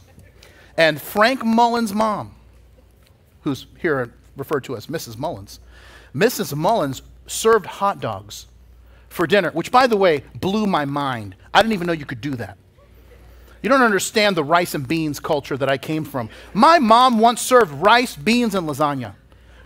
And 0.76 1.00
Frank 1.00 1.44
Mullen's 1.44 1.92
mom, 1.92 2.34
who's 3.42 3.66
here 3.78 4.12
referred 4.36 4.64
to 4.64 4.76
as 4.76 4.88
Mrs. 4.88 5.16
Mullins, 5.16 5.60
Mrs. 6.14 6.54
Mullins 6.54 7.02
served 7.26 7.66
hot 7.66 8.00
dogs 8.00 8.46
for 9.08 9.26
dinner, 9.26 9.50
which, 9.52 9.70
by 9.70 9.86
the 9.86 9.96
way, 9.96 10.24
blew 10.40 10.66
my 10.66 10.84
mind. 10.84 11.34
I 11.52 11.62
didn't 11.62 11.74
even 11.74 11.86
know 11.86 11.92
you 11.92 12.06
could 12.06 12.20
do 12.20 12.34
that. 12.36 12.58
You 13.62 13.70
don't 13.70 13.80
understand 13.80 14.36
the 14.36 14.44
rice 14.44 14.74
and 14.74 14.86
beans 14.86 15.18
culture 15.18 15.56
that 15.56 15.70
I 15.70 15.78
came 15.78 16.04
from. 16.04 16.28
My 16.52 16.78
mom 16.78 17.18
once 17.18 17.40
served 17.40 17.72
rice, 17.72 18.14
beans, 18.14 18.54
and 18.54 18.68
lasagna. 18.68 19.14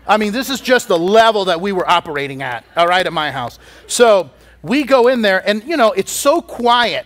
I 0.09 0.17
mean, 0.17 0.33
this 0.33 0.49
is 0.49 0.59
just 0.59 0.87
the 0.87 0.97
level 0.97 1.45
that 1.45 1.61
we 1.61 1.71
were 1.71 1.87
operating 1.87 2.41
at, 2.41 2.65
all 2.75 2.87
right, 2.87 3.05
at 3.05 3.13
my 3.13 3.29
house. 3.29 3.59
So 3.85 4.31
we 4.63 4.83
go 4.83 5.07
in 5.07 5.21
there, 5.21 5.47
and, 5.47 5.63
you 5.63 5.77
know, 5.77 5.91
it's 5.91 6.11
so 6.11 6.41
quiet 6.41 7.05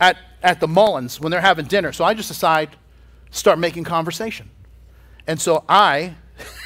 at, 0.00 0.16
at 0.42 0.58
the 0.58 0.66
Mullins 0.66 1.20
when 1.20 1.30
they're 1.30 1.42
having 1.42 1.66
dinner. 1.66 1.92
So 1.92 2.06
I 2.06 2.14
just 2.14 2.28
decide 2.28 2.70
start 3.30 3.58
making 3.58 3.84
conversation. 3.84 4.48
And 5.26 5.38
so 5.38 5.62
I, 5.68 6.14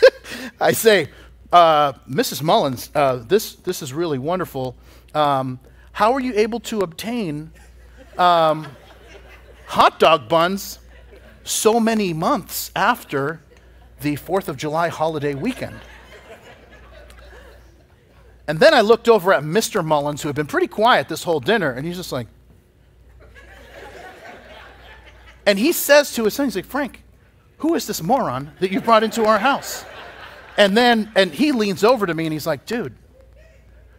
I 0.61 0.71
say, 0.71 1.09
uh, 1.53 1.95
Mrs. 2.09 2.43
Mullins, 2.43 2.91
uh, 2.95 3.17
this, 3.17 3.57
this 3.57 3.83
is 3.83 3.93
really 3.93 4.19
wonderful. 4.19 4.77
Um, 5.15 5.59
how 5.91 6.13
are 6.13 6.21
you 6.21 6.33
able 6.35 6.61
to 6.61 6.81
obtain 6.81 7.51
um, 8.17 8.69
hot 9.67 9.99
dog 9.99 10.29
buns 10.29 10.79
so 11.43 11.81
many 11.81 12.13
months 12.13 12.71
after 12.77 13.41
the 14.01 14.17
4th 14.17 14.49
of 14.49 14.57
July 14.57 14.89
holiday 14.89 15.35
weekend? 15.35 15.79
And 18.49 18.61
then 18.61 18.75
I 18.75 18.81
looked 18.81 19.09
over 19.09 19.33
at 19.33 19.43
Mr. 19.43 19.85
Mullins, 19.85 20.23
who 20.23 20.29
had 20.29 20.37
been 20.37 20.47
pretty 20.47 20.69
quiet 20.69 21.09
this 21.09 21.25
whole 21.25 21.41
dinner, 21.41 21.73
and 21.73 21.85
he's 21.85 21.97
just 21.97 22.13
like, 22.13 22.29
and 25.45 25.59
he 25.59 25.73
says 25.73 26.13
to 26.15 26.25
his 26.25 26.35
son, 26.35 26.47
he's 26.47 26.57
like, 26.57 26.65
Frank, 26.65 27.03
who 27.59 27.75
is 27.75 27.87
this 27.87 28.03
moron 28.03 28.53
that 28.61 28.71
you 28.71 28.81
brought 28.81 29.05
into 29.05 29.25
our 29.25 29.39
house? 29.39 29.85
And 30.57 30.77
then, 30.77 31.11
and 31.15 31.33
he 31.33 31.53
leans 31.53 31.85
over 31.85 32.07
to 32.07 32.15
me 32.15 32.25
and 32.25 32.33
he's 32.33 32.47
like, 32.47 32.67
dude, 32.67 32.95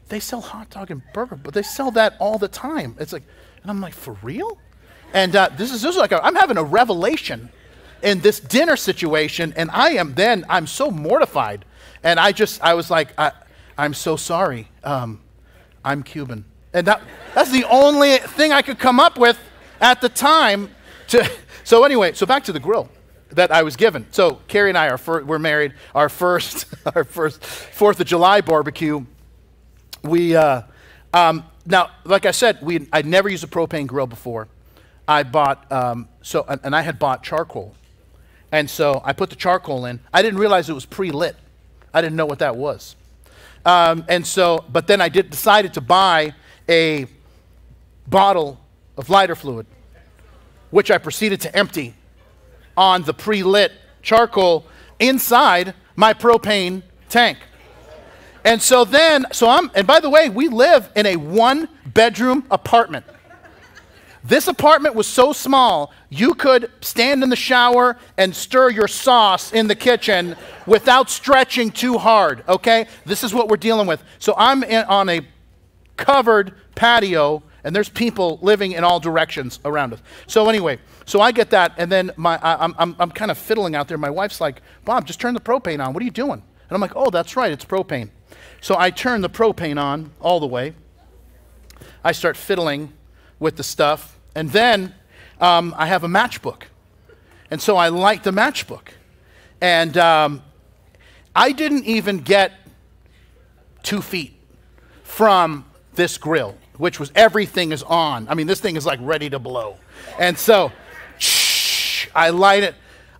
they 0.09 0.19
sell 0.19 0.41
hot 0.41 0.69
dog 0.69 0.91
and 0.91 1.01
burger, 1.13 1.35
but 1.35 1.53
they 1.53 1.61
sell 1.61 1.91
that 1.91 2.15
all 2.19 2.37
the 2.37 2.47
time. 2.47 2.95
It's 2.99 3.13
like, 3.13 3.23
and 3.61 3.71
I'm 3.71 3.81
like, 3.81 3.93
for 3.93 4.17
real? 4.21 4.57
And 5.13 5.35
uh, 5.35 5.49
this 5.55 5.71
is 5.73 5.81
this 5.81 5.95
is 5.95 5.97
like 5.97 6.11
i 6.11 6.27
am 6.27 6.35
having 6.35 6.57
a 6.57 6.63
revelation 6.63 7.49
in 8.01 8.21
this 8.21 8.39
dinner 8.39 8.75
situation, 8.75 9.53
and 9.55 9.69
I 9.71 9.91
am 9.91 10.13
then 10.13 10.45
I'm 10.49 10.67
so 10.67 10.91
mortified, 10.91 11.65
and 12.03 12.19
I 12.19 12.31
just 12.31 12.61
I 12.61 12.73
was 12.73 12.89
like, 12.89 13.09
I, 13.17 13.31
am 13.77 13.93
so 13.93 14.15
sorry, 14.15 14.67
um, 14.83 15.21
I'm 15.83 16.03
Cuban, 16.03 16.45
and 16.73 16.87
that 16.87 17.01
that's 17.33 17.51
the 17.51 17.65
only 17.65 18.17
thing 18.17 18.53
I 18.53 18.61
could 18.61 18.79
come 18.79 18.99
up 18.99 19.17
with 19.17 19.39
at 19.81 20.01
the 20.01 20.09
time. 20.09 20.69
To 21.09 21.29
so 21.63 21.83
anyway, 21.83 22.13
so 22.13 22.25
back 22.25 22.43
to 22.45 22.51
the 22.51 22.59
grill 22.59 22.89
that 23.29 23.51
I 23.51 23.63
was 23.63 23.75
given. 23.75 24.05
So 24.11 24.41
Carrie 24.47 24.69
and 24.69 24.77
I 24.77 24.87
are 24.89 24.97
fir- 24.97 25.23
we're 25.23 25.39
married. 25.39 25.73
Our 25.93 26.09
first 26.09 26.65
our 26.95 27.03
first 27.03 27.43
Fourth 27.43 27.99
of 27.99 28.07
July 28.07 28.41
barbecue 28.41 29.05
we 30.03 30.35
uh, 30.35 30.63
um, 31.13 31.43
now, 31.65 31.91
like 32.05 32.25
I 32.25 32.31
said, 32.31 32.59
we 32.61 32.87
I'd 32.91 33.05
never 33.05 33.29
used 33.29 33.43
a 33.43 33.47
propane 33.47 33.87
grill 33.87 34.07
before. 34.07 34.47
I 35.07 35.23
bought 35.23 35.71
um, 35.71 36.09
so, 36.21 36.45
and, 36.47 36.59
and 36.63 36.75
I 36.75 36.81
had 36.81 36.99
bought 36.99 37.23
charcoal, 37.23 37.75
and 38.51 38.69
so 38.69 39.01
I 39.03 39.13
put 39.13 39.29
the 39.29 39.35
charcoal 39.35 39.85
in. 39.85 39.99
I 40.13 40.21
didn't 40.21 40.39
realize 40.39 40.69
it 40.69 40.73
was 40.73 40.85
pre-lit. 40.85 41.35
I 41.93 42.01
didn't 42.01 42.15
know 42.15 42.25
what 42.25 42.39
that 42.39 42.55
was, 42.55 42.95
um, 43.65 44.05
and 44.07 44.25
so, 44.25 44.65
but 44.71 44.87
then 44.87 45.01
I 45.01 45.09
did 45.09 45.29
decided 45.29 45.73
to 45.75 45.81
buy 45.81 46.33
a 46.69 47.07
bottle 48.07 48.59
of 48.97 49.09
lighter 49.09 49.35
fluid, 49.35 49.65
which 50.71 50.91
I 50.91 50.97
proceeded 50.97 51.41
to 51.41 51.55
empty 51.55 51.93
on 52.75 53.03
the 53.03 53.13
pre-lit 53.13 53.71
charcoal 54.01 54.65
inside 54.99 55.73
my 55.95 56.13
propane 56.13 56.83
tank. 57.09 57.37
And 58.45 58.61
so 58.61 58.85
then, 58.85 59.25
so 59.33 59.49
I'm, 59.49 59.69
and 59.75 59.85
by 59.85 59.99
the 59.99 60.09
way, 60.09 60.29
we 60.29 60.47
live 60.47 60.89
in 60.95 61.05
a 61.05 61.17
one 61.17 61.67
bedroom 61.85 62.45
apartment. 62.49 63.05
This 64.27 64.49
apartment 64.49 64.93
was 64.93 65.07
so 65.07 65.31
small, 65.31 65.93
you 66.09 66.33
could 66.33 66.69
stand 66.81 67.23
in 67.23 67.29
the 67.29 67.37
shower 67.37 67.95
and 68.17 68.35
stir 68.35 68.69
your 68.71 68.89
sauce 68.89 69.53
in 69.53 69.67
the 69.67 69.75
kitchen 69.75 70.35
without 70.65 71.09
stretching 71.09 71.71
too 71.71 71.97
hard, 71.97 72.43
okay? 72.49 72.87
This 73.05 73.23
is 73.23 73.33
what 73.33 73.47
we're 73.47 73.55
dealing 73.55 73.87
with. 73.87 74.03
So 74.19 74.33
I'm 74.37 74.63
in, 74.63 74.83
on 74.85 75.07
a 75.07 75.21
covered 75.95 76.55
patio, 76.75 77.41
and 77.63 77.73
there's 77.73 77.87
people 77.87 78.37
living 78.41 78.73
in 78.73 78.83
all 78.83 78.99
directions 78.99 79.61
around 79.63 79.93
us. 79.93 80.01
So, 80.27 80.49
anyway, 80.49 80.79
so 81.05 81.21
I 81.21 81.31
get 81.31 81.49
that, 81.51 81.73
and 81.77 81.89
then 81.89 82.11
my, 82.17 82.37
I, 82.41 82.61
I'm, 82.65 82.75
I'm, 82.77 82.95
I'm 82.99 83.11
kind 83.11 83.31
of 83.31 83.37
fiddling 83.37 83.75
out 83.75 83.87
there. 83.87 83.97
My 83.97 84.09
wife's 84.09 84.41
like, 84.41 84.61
Bob, 84.83 85.07
just 85.07 85.21
turn 85.21 85.35
the 85.35 85.39
propane 85.39 85.85
on. 85.85 85.93
What 85.93 86.01
are 86.01 86.05
you 86.05 86.11
doing? 86.11 86.43
And 86.69 86.75
I'm 86.75 86.81
like, 86.81 86.97
oh, 86.97 87.09
that's 87.09 87.37
right, 87.37 87.51
it's 87.51 87.63
propane. 87.63 88.09
So 88.59 88.75
I 88.77 88.89
turn 88.89 89.21
the 89.21 89.29
propane 89.29 89.81
on 89.81 90.11
all 90.19 90.41
the 90.41 90.47
way. 90.47 90.73
I 92.03 92.11
start 92.11 92.35
fiddling 92.35 92.91
with 93.39 93.55
the 93.55 93.63
stuff. 93.63 94.16
And 94.37 94.51
then 94.51 94.93
um, 95.41 95.73
I 95.75 95.87
have 95.87 96.03
a 96.03 96.07
matchbook. 96.07 96.61
And 97.49 97.59
so 97.59 97.75
I 97.75 97.89
light 97.89 98.23
the 98.23 98.29
matchbook. 98.29 98.89
And 99.59 99.97
um, 99.97 100.43
I 101.35 101.53
didn't 101.53 101.85
even 101.85 102.19
get 102.19 102.51
two 103.81 103.99
feet 103.99 104.35
from 105.01 105.65
this 105.95 106.19
grill, 106.19 106.55
which 106.77 106.99
was 106.99 107.11
everything 107.15 107.71
is 107.71 107.81
on. 107.81 108.27
I 108.29 108.35
mean, 108.35 108.45
this 108.45 108.59
thing 108.59 108.75
is 108.75 108.85
like 108.85 108.99
ready 109.01 109.27
to 109.31 109.39
blow. 109.39 109.77
And 110.19 110.37
so, 110.37 110.71
shh, 111.17 112.07
I 112.13 112.29
light 112.29 112.61
it. 112.61 112.75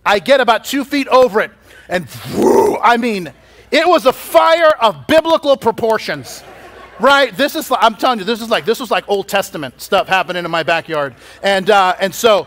I 0.06 0.20
get 0.20 0.40
about 0.40 0.66
two 0.66 0.84
feet 0.84 1.08
over 1.08 1.40
it, 1.40 1.50
and 1.88 2.06
whoo, 2.32 2.78
I 2.78 2.96
mean, 2.96 3.32
it 3.72 3.88
was 3.88 4.06
a 4.06 4.12
fire 4.12 4.70
of 4.80 5.08
biblical 5.08 5.56
proportions. 5.56 6.44
Right? 7.00 7.36
This 7.36 7.54
is, 7.54 7.70
I'm 7.70 7.94
telling 7.94 8.18
you, 8.18 8.24
this 8.24 8.40
is 8.40 8.50
like, 8.50 8.64
this 8.64 8.80
was 8.80 8.90
like 8.90 9.08
Old 9.08 9.28
Testament 9.28 9.80
stuff 9.80 10.08
happening 10.08 10.44
in 10.44 10.50
my 10.50 10.62
backyard. 10.62 11.14
And, 11.42 11.70
uh, 11.70 11.94
and 12.00 12.14
so, 12.14 12.46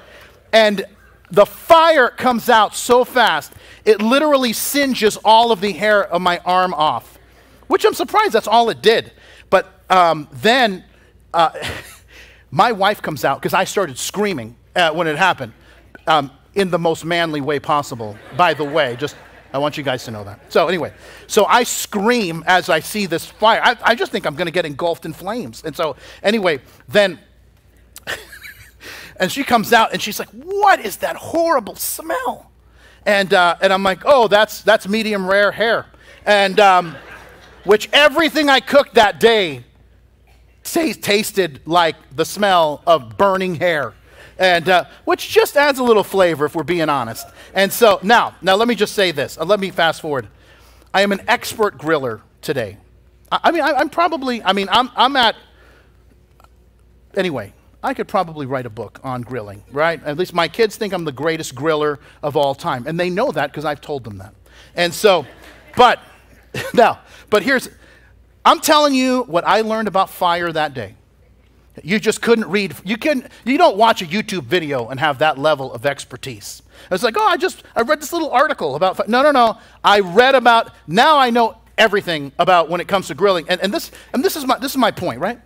and 0.52 0.86
the 1.32 1.46
fire 1.46 2.10
comes 2.10 2.50
out 2.50 2.76
so 2.76 3.06
fast, 3.06 3.54
it 3.86 4.02
literally 4.02 4.54
singes 4.54 5.18
all 5.24 5.52
of 5.52 5.62
the 5.62 5.72
hair 5.72 6.04
of 6.04 6.22
my 6.22 6.40
arm 6.40 6.74
off, 6.74 7.18
which 7.68 7.86
I'm 7.86 7.94
surprised 7.94 8.34
that's 8.34 8.48
all 8.48 8.70
it 8.70 8.82
did. 8.82 9.14
But 9.50 9.74
um, 9.90 10.28
then 10.34 10.84
uh, 11.34 11.52
my 12.52 12.74
wife 12.74 13.02
comes 13.02 13.24
out 13.24 13.40
because 13.40 13.54
I 13.54 13.64
started 13.64 13.98
screaming 13.98 14.56
uh, 14.76 14.92
when 14.92 15.08
it 15.08 15.18
happened 15.18 15.54
um, 16.08 16.32
in 16.54 16.70
the 16.70 16.80
most 16.80 17.06
manly 17.06 17.40
way 17.40 17.60
possible, 17.60 18.18
by 18.36 18.54
the 18.54 18.66
way. 18.66 18.98
Just 18.98 19.16
I 19.54 19.58
want 19.58 19.78
you 19.78 19.84
guys 19.84 20.06
to 20.06 20.12
know 20.12 20.24
that. 20.24 20.52
So, 20.52 20.68
anyway, 20.68 20.94
so 21.28 21.46
I 21.46 21.64
scream 21.64 22.44
as 22.48 22.70
I 22.70 22.80
see 22.80 23.06
this 23.06 23.26
fire. 23.26 23.60
I, 23.64 23.78
I 23.84 23.96
just 23.96 24.12
think 24.12 24.26
I'm 24.26 24.36
going 24.36 24.46
to 24.46 24.52
get 24.52 24.66
engulfed 24.66 25.06
in 25.06 25.14
flames. 25.14 25.64
And 25.66 25.76
so, 25.76 25.98
anyway, 26.24 26.62
then, 26.88 27.20
and 29.20 29.32
she 29.32 29.44
comes 29.44 29.74
out 29.74 29.92
and 29.92 30.02
she's 30.02 30.20
like, 30.20 30.30
What 30.30 30.80
is 30.80 30.98
that 30.98 31.18
horrible 31.18 31.76
smell? 31.76 32.52
And, 33.06 33.34
uh, 33.34 33.58
and 33.62 33.74
I'm 33.74 33.84
like, 33.84 34.04
Oh, 34.06 34.28
that's, 34.28 34.62
that's 34.62 34.88
medium 34.88 35.28
rare 35.30 35.52
hair. 35.52 35.88
And, 36.26 36.60
um, 36.60 36.96
which 37.64 37.90
everything 37.94 38.50
I 38.50 38.60
cooked 38.60 38.96
that 38.96 39.20
day 39.20 39.64
t- 40.64 40.94
tasted 40.94 41.62
like 41.66 41.96
the 42.16 42.26
smell 42.26 42.82
of 42.88 43.18
burning 43.18 43.56
hair 43.56 43.94
and 44.42 44.68
uh, 44.70 44.86
which 45.06 45.30
just 45.30 45.56
adds 45.56 45.78
a 45.78 45.84
little 45.84 46.04
flavor 46.04 46.46
if 46.46 46.56
we're 46.56 46.64
being 46.64 46.90
honest. 46.90 47.28
And 47.54 47.72
so 47.72 48.00
now, 48.02 48.36
now 48.42 48.56
let 48.56 48.68
me 48.68 48.74
just 48.74 48.96
say 48.96 49.12
this. 49.12 49.38
Uh, 49.38 49.46
let 49.46 49.60
me 49.60 49.70
fast 49.70 50.02
forward. 50.02 50.28
I 50.94 51.04
am 51.04 51.12
an 51.12 51.22
expert 51.28 51.78
griller 51.78 52.22
today. 52.42 52.78
I, 53.32 53.40
I 53.44 53.52
mean, 53.52 53.62
I, 53.62 53.80
am 53.80 53.90
probably. 53.90 54.44
I 54.44 54.54
mean, 54.54 54.68
I'm 54.72 54.90
I'm 54.96 55.16
at. 55.16 55.36
Anyway, 57.16 57.54
I 57.84 57.94
could 57.94 58.08
probably 58.08 58.48
write 58.48 58.66
a 58.66 58.70
book 58.72 59.00
on 59.04 59.22
grilling, 59.22 59.64
right? 59.72 60.04
At 60.04 60.18
least 60.18 60.34
my 60.34 60.48
kids 60.48 60.76
think 60.76 60.92
I'm 60.92 61.06
the 61.06 61.12
greatest 61.12 61.54
griller 61.54 62.00
of 62.24 62.36
all 62.36 62.56
time, 62.56 62.88
and 62.88 63.00
they 63.00 63.12
know 63.12 63.32
that 63.32 63.52
because 63.52 63.64
I've 63.64 63.82
told 63.82 64.04
them 64.04 64.18
that. 64.18 64.34
And 64.76 64.92
so, 64.92 65.28
but 65.78 66.00
now, 66.74 67.00
but 67.30 67.44
here's. 67.44 67.70
I'm 68.44 68.60
telling 68.60 68.96
you 68.96 69.22
what 69.24 69.46
I 69.46 69.62
learned 69.62 69.88
about 69.88 70.10
fire 70.10 70.52
that 70.52 70.74
day. 70.74 70.96
You 71.84 72.00
just 72.00 72.22
couldn't 72.22 72.50
read. 72.50 72.76
You 72.84 72.98
can 72.98 73.30
You 73.46 73.58
don't 73.58 73.78
watch 73.78 74.02
a 74.02 74.06
YouTube 74.06 74.44
video 74.44 74.90
and 74.90 75.00
have 75.00 75.20
that 75.20 75.38
level 75.38 75.74
of 75.74 75.86
expertise. 75.86 76.62
It's 76.90 77.04
like, 77.04 77.16
oh, 77.18 77.26
I 77.26 77.38
just 77.38 77.64
I 77.76 77.82
read 77.82 78.02
this 78.02 78.12
little 78.12 78.32
article 78.32 78.76
about. 78.76 79.08
No, 79.08 79.24
no, 79.24 79.32
no. 79.32 79.58
I 79.84 80.00
read 80.00 80.36
about. 80.36 80.74
Now 80.88 81.18
I 81.18 81.30
know 81.30 81.58
everything 81.78 82.32
about 82.38 82.70
when 82.70 82.82
it 82.82 82.88
comes 82.88 83.08
to 83.08 83.16
grilling. 83.16 83.48
And, 83.50 83.62
and 83.62 83.74
this 83.74 83.92
and 84.14 84.24
this 84.24 84.36
is 84.36 84.46
my 84.46 84.58
this 84.60 84.72
is 84.72 84.78
my 84.78 84.92
point, 84.92 85.20
right? 85.20 85.40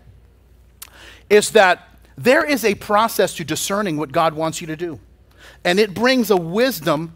Is 1.29 1.51
that 1.51 1.89
there 2.17 2.45
is 2.45 2.63
a 2.65 2.75
process 2.75 3.35
to 3.35 3.43
discerning 3.43 3.97
what 3.97 4.11
God 4.11 4.33
wants 4.33 4.61
you 4.61 4.67
to 4.67 4.75
do, 4.75 4.99
and 5.63 5.79
it 5.79 5.93
brings 5.93 6.31
a 6.31 6.37
wisdom 6.37 7.15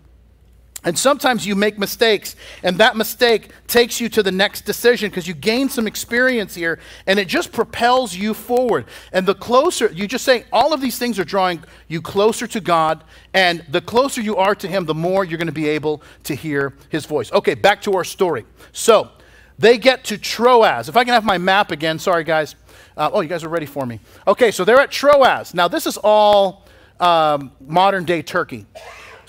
and 0.83 0.97
sometimes 0.97 1.45
you 1.45 1.55
make 1.55 1.77
mistakes, 1.77 2.35
and 2.63 2.77
that 2.77 2.95
mistake 2.95 3.51
takes 3.67 3.99
you 3.99 4.07
to 4.09 4.23
the 4.23 4.31
next 4.31 4.61
decision 4.61 5.09
because 5.09 5.27
you 5.27 5.33
gain 5.33 5.67
some 5.67 5.87
experience 5.87 6.55
here, 6.55 6.79
and 7.05 7.19
it 7.19 7.27
just 7.27 7.51
propels 7.51 8.15
you 8.15 8.33
forward. 8.33 8.85
And 9.11 9.25
the 9.25 9.35
closer, 9.35 9.91
you 9.91 10.07
just 10.07 10.23
say, 10.23 10.45
all 10.53 10.73
of 10.73 10.79
these 10.79 10.97
things 10.97 11.19
are 11.19 11.25
drawing 11.25 11.63
you 11.89 12.01
closer 12.01 12.47
to 12.47 12.61
God, 12.61 13.03
and 13.33 13.65
the 13.69 13.81
closer 13.81 14.21
you 14.21 14.37
are 14.37 14.55
to 14.55 14.67
Him, 14.67 14.85
the 14.85 14.93
more 14.93 15.25
you're 15.25 15.37
going 15.37 15.47
to 15.47 15.53
be 15.53 15.67
able 15.67 16.01
to 16.23 16.33
hear 16.33 16.73
His 16.89 17.05
voice. 17.05 17.31
Okay, 17.33 17.55
back 17.55 17.81
to 17.81 17.93
our 17.93 18.05
story. 18.05 18.45
So, 18.71 19.11
they 19.57 19.77
get 19.77 20.05
to 20.05 20.17
Troas. 20.17 20.87
If 20.87 20.95
I 20.95 21.03
can 21.03 21.13
have 21.13 21.25
my 21.25 21.37
map 21.37 21.71
again, 21.71 21.99
sorry 21.99 22.23
guys. 22.23 22.55
Uh, 22.95 23.09
oh, 23.11 23.19
you 23.19 23.27
guys 23.27 23.43
are 23.43 23.49
ready 23.49 23.65
for 23.65 23.85
me. 23.85 23.99
Okay, 24.25 24.51
so 24.51 24.63
they're 24.63 24.79
at 24.79 24.91
Troas. 24.91 25.53
Now, 25.53 25.67
this 25.67 25.85
is 25.85 25.97
all 25.97 26.65
um, 27.01 27.51
modern 27.59 28.05
day 28.05 28.21
Turkey. 28.21 28.65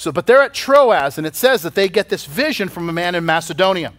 So, 0.00 0.10
but 0.10 0.26
they're 0.26 0.40
at 0.40 0.54
Troas, 0.54 1.18
and 1.18 1.26
it 1.26 1.36
says 1.36 1.60
that 1.60 1.74
they 1.74 1.86
get 1.86 2.08
this 2.08 2.24
vision 2.24 2.70
from 2.70 2.88
a 2.88 2.92
man 2.92 3.14
in 3.14 3.26
Macedonia. 3.26 3.92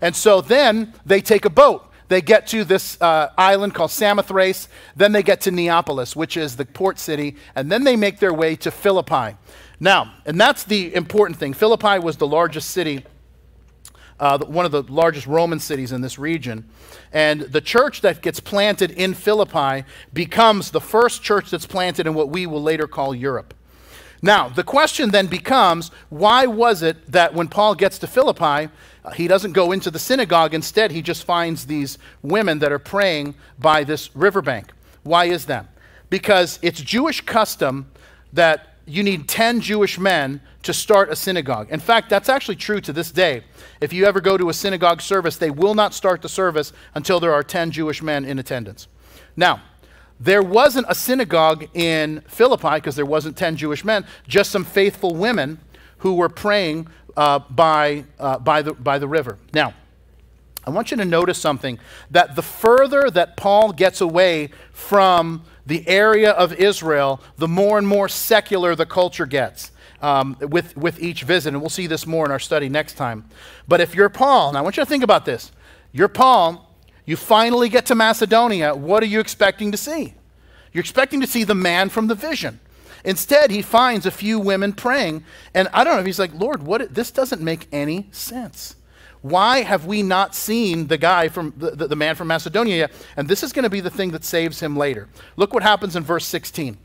And 0.00 0.16
so 0.16 0.40
then 0.40 0.92
they 1.06 1.20
take 1.20 1.44
a 1.44 1.48
boat. 1.48 1.88
They 2.08 2.22
get 2.22 2.48
to 2.48 2.64
this 2.64 3.00
uh, 3.00 3.28
island 3.38 3.72
called 3.72 3.92
Samothrace. 3.92 4.66
Then 4.96 5.12
they 5.12 5.22
get 5.22 5.42
to 5.42 5.52
Neapolis, 5.52 6.16
which 6.16 6.36
is 6.36 6.56
the 6.56 6.64
port 6.64 6.98
city. 6.98 7.36
And 7.54 7.70
then 7.70 7.84
they 7.84 7.94
make 7.94 8.18
their 8.18 8.34
way 8.34 8.56
to 8.56 8.72
Philippi. 8.72 9.36
Now, 9.78 10.14
and 10.26 10.40
that's 10.40 10.64
the 10.64 10.92
important 10.92 11.38
thing. 11.38 11.52
Philippi 11.52 12.00
was 12.00 12.16
the 12.16 12.26
largest 12.26 12.70
city, 12.70 13.04
uh, 14.18 14.38
one 14.38 14.66
of 14.66 14.72
the 14.72 14.82
largest 14.82 15.28
Roman 15.28 15.60
cities 15.60 15.92
in 15.92 16.00
this 16.00 16.18
region. 16.18 16.68
And 17.12 17.42
the 17.42 17.60
church 17.60 18.00
that 18.00 18.22
gets 18.22 18.40
planted 18.40 18.90
in 18.90 19.14
Philippi 19.14 19.86
becomes 20.12 20.72
the 20.72 20.80
first 20.80 21.22
church 21.22 21.50
that's 21.50 21.64
planted 21.64 22.08
in 22.08 22.14
what 22.14 22.28
we 22.28 22.44
will 22.44 22.62
later 22.62 22.88
call 22.88 23.14
Europe. 23.14 23.54
Now, 24.24 24.48
the 24.48 24.64
question 24.64 25.10
then 25.10 25.26
becomes 25.26 25.90
why 26.08 26.46
was 26.46 26.82
it 26.82 27.12
that 27.12 27.34
when 27.34 27.46
Paul 27.46 27.74
gets 27.74 27.98
to 27.98 28.06
Philippi, 28.06 28.72
uh, 29.04 29.10
he 29.10 29.28
doesn't 29.28 29.52
go 29.52 29.70
into 29.70 29.90
the 29.90 29.98
synagogue? 29.98 30.54
Instead, 30.54 30.92
he 30.92 31.02
just 31.02 31.24
finds 31.24 31.66
these 31.66 31.98
women 32.22 32.58
that 32.60 32.72
are 32.72 32.78
praying 32.78 33.34
by 33.58 33.84
this 33.84 34.16
riverbank. 34.16 34.72
Why 35.02 35.26
is 35.26 35.44
that? 35.44 35.66
Because 36.08 36.58
it's 36.62 36.80
Jewish 36.80 37.20
custom 37.20 37.90
that 38.32 38.76
you 38.86 39.02
need 39.02 39.28
10 39.28 39.60
Jewish 39.60 39.98
men 39.98 40.40
to 40.62 40.72
start 40.72 41.10
a 41.10 41.16
synagogue. 41.16 41.70
In 41.70 41.78
fact, 41.78 42.08
that's 42.08 42.30
actually 42.30 42.56
true 42.56 42.80
to 42.80 42.94
this 42.94 43.12
day. 43.12 43.44
If 43.82 43.92
you 43.92 44.06
ever 44.06 44.22
go 44.22 44.38
to 44.38 44.48
a 44.48 44.54
synagogue 44.54 45.02
service, 45.02 45.36
they 45.36 45.50
will 45.50 45.74
not 45.74 45.92
start 45.92 46.22
the 46.22 46.30
service 46.30 46.72
until 46.94 47.20
there 47.20 47.34
are 47.34 47.42
10 47.42 47.72
Jewish 47.72 48.02
men 48.02 48.24
in 48.24 48.38
attendance. 48.38 48.88
Now, 49.36 49.60
there 50.20 50.42
wasn't 50.42 50.86
a 50.88 50.94
synagogue 50.94 51.66
in 51.74 52.22
Philippi 52.26 52.74
because 52.74 52.96
there 52.96 53.06
wasn't 53.06 53.36
10 53.36 53.56
Jewish 53.56 53.84
men, 53.84 54.06
just 54.26 54.50
some 54.50 54.64
faithful 54.64 55.14
women 55.14 55.58
who 55.98 56.14
were 56.14 56.28
praying 56.28 56.88
uh, 57.16 57.38
by, 57.38 58.04
uh, 58.18 58.38
by, 58.38 58.62
the, 58.62 58.74
by 58.74 58.98
the 58.98 59.08
river. 59.08 59.38
Now, 59.52 59.74
I 60.66 60.70
want 60.70 60.90
you 60.90 60.96
to 60.96 61.04
notice 61.04 61.38
something 61.38 61.78
that 62.10 62.36
the 62.36 62.42
further 62.42 63.10
that 63.10 63.36
Paul 63.36 63.72
gets 63.72 64.00
away 64.00 64.50
from 64.72 65.44
the 65.66 65.86
area 65.86 66.30
of 66.30 66.52
Israel, 66.54 67.20
the 67.36 67.48
more 67.48 67.76
and 67.76 67.86
more 67.86 68.08
secular 68.08 68.74
the 68.74 68.86
culture 68.86 69.26
gets. 69.26 69.72
Um, 70.00 70.36
with, 70.38 70.76
with 70.76 71.00
each 71.00 71.22
visit, 71.22 71.54
and 71.54 71.62
we'll 71.62 71.70
see 71.70 71.86
this 71.86 72.06
more 72.06 72.26
in 72.26 72.30
our 72.30 72.38
study 72.38 72.68
next 72.68 72.94
time. 72.94 73.24
But 73.66 73.80
if 73.80 73.94
you're 73.94 74.10
Paul, 74.10 74.50
and 74.50 74.58
I 74.58 74.60
want 74.60 74.76
you 74.76 74.82
to 74.82 74.86
think 74.86 75.02
about 75.02 75.24
this. 75.24 75.50
You're 75.92 76.08
Paul, 76.08 76.63
you 77.06 77.16
finally 77.16 77.68
get 77.68 77.86
to 77.86 77.94
Macedonia. 77.94 78.74
What 78.74 79.02
are 79.02 79.06
you 79.06 79.20
expecting 79.20 79.70
to 79.72 79.76
see? 79.76 80.14
You're 80.72 80.80
expecting 80.80 81.20
to 81.20 81.26
see 81.26 81.44
the 81.44 81.54
man 81.54 81.88
from 81.88 82.06
the 82.06 82.14
vision. 82.14 82.60
Instead, 83.04 83.50
he 83.50 83.60
finds 83.60 84.06
a 84.06 84.10
few 84.10 84.38
women 84.38 84.72
praying, 84.72 85.24
and 85.52 85.68
I 85.72 85.84
don't 85.84 85.94
know 85.94 86.00
if 86.00 86.06
he's 86.06 86.18
like, 86.18 86.34
Lord, 86.34 86.62
what? 86.62 86.94
This 86.94 87.10
doesn't 87.10 87.42
make 87.42 87.68
any 87.70 88.08
sense. 88.10 88.76
Why 89.20 89.62
have 89.62 89.86
we 89.86 90.02
not 90.02 90.34
seen 90.34 90.86
the 90.86 90.98
guy 90.98 91.28
from 91.28 91.54
the, 91.56 91.70
the, 91.70 91.88
the 91.88 91.96
man 91.96 92.14
from 92.14 92.28
Macedonia 92.28 92.76
yet? 92.76 92.92
And 93.16 93.28
this 93.28 93.42
is 93.42 93.52
going 93.52 93.62
to 93.62 93.70
be 93.70 93.80
the 93.80 93.90
thing 93.90 94.10
that 94.10 94.24
saves 94.24 94.60
him 94.60 94.76
later. 94.76 95.08
Look 95.36 95.54
what 95.54 95.62
happens 95.62 95.96
in 95.96 96.02
verse 96.02 96.26
16. 96.26 96.76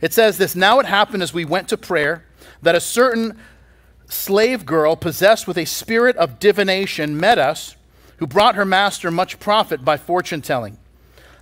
It 0.00 0.12
says 0.12 0.38
this 0.38 0.54
Now 0.54 0.78
it 0.78 0.86
happened 0.86 1.22
as 1.22 1.32
we 1.32 1.44
went 1.44 1.68
to 1.68 1.76
prayer 1.76 2.24
that 2.62 2.74
a 2.74 2.80
certain 2.80 3.38
slave 4.08 4.64
girl 4.66 4.96
possessed 4.96 5.46
with 5.46 5.58
a 5.58 5.64
spirit 5.64 6.16
of 6.16 6.38
divination 6.38 7.18
met 7.18 7.38
us 7.38 7.76
who 8.18 8.26
brought 8.26 8.54
her 8.54 8.64
master 8.64 9.10
much 9.10 9.38
profit 9.38 9.84
by 9.84 9.96
fortune 9.96 10.42
telling. 10.42 10.78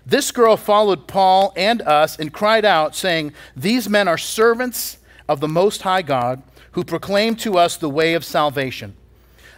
This 0.06 0.30
girl 0.30 0.56
followed 0.56 1.06
Paul 1.06 1.52
and 1.56 1.80
us 1.82 2.18
and 2.18 2.32
cried 2.32 2.64
out, 2.64 2.94
saying, 2.94 3.32
These 3.56 3.88
men 3.88 4.06
are 4.08 4.18
servants 4.18 4.98
of 5.28 5.40
the 5.40 5.48
Most 5.48 5.82
High 5.82 6.02
God, 6.02 6.42
who 6.72 6.84
proclaim 6.84 7.36
to 7.36 7.56
us 7.56 7.76
the 7.76 7.88
way 7.88 8.14
of 8.14 8.24
salvation. 8.24 8.96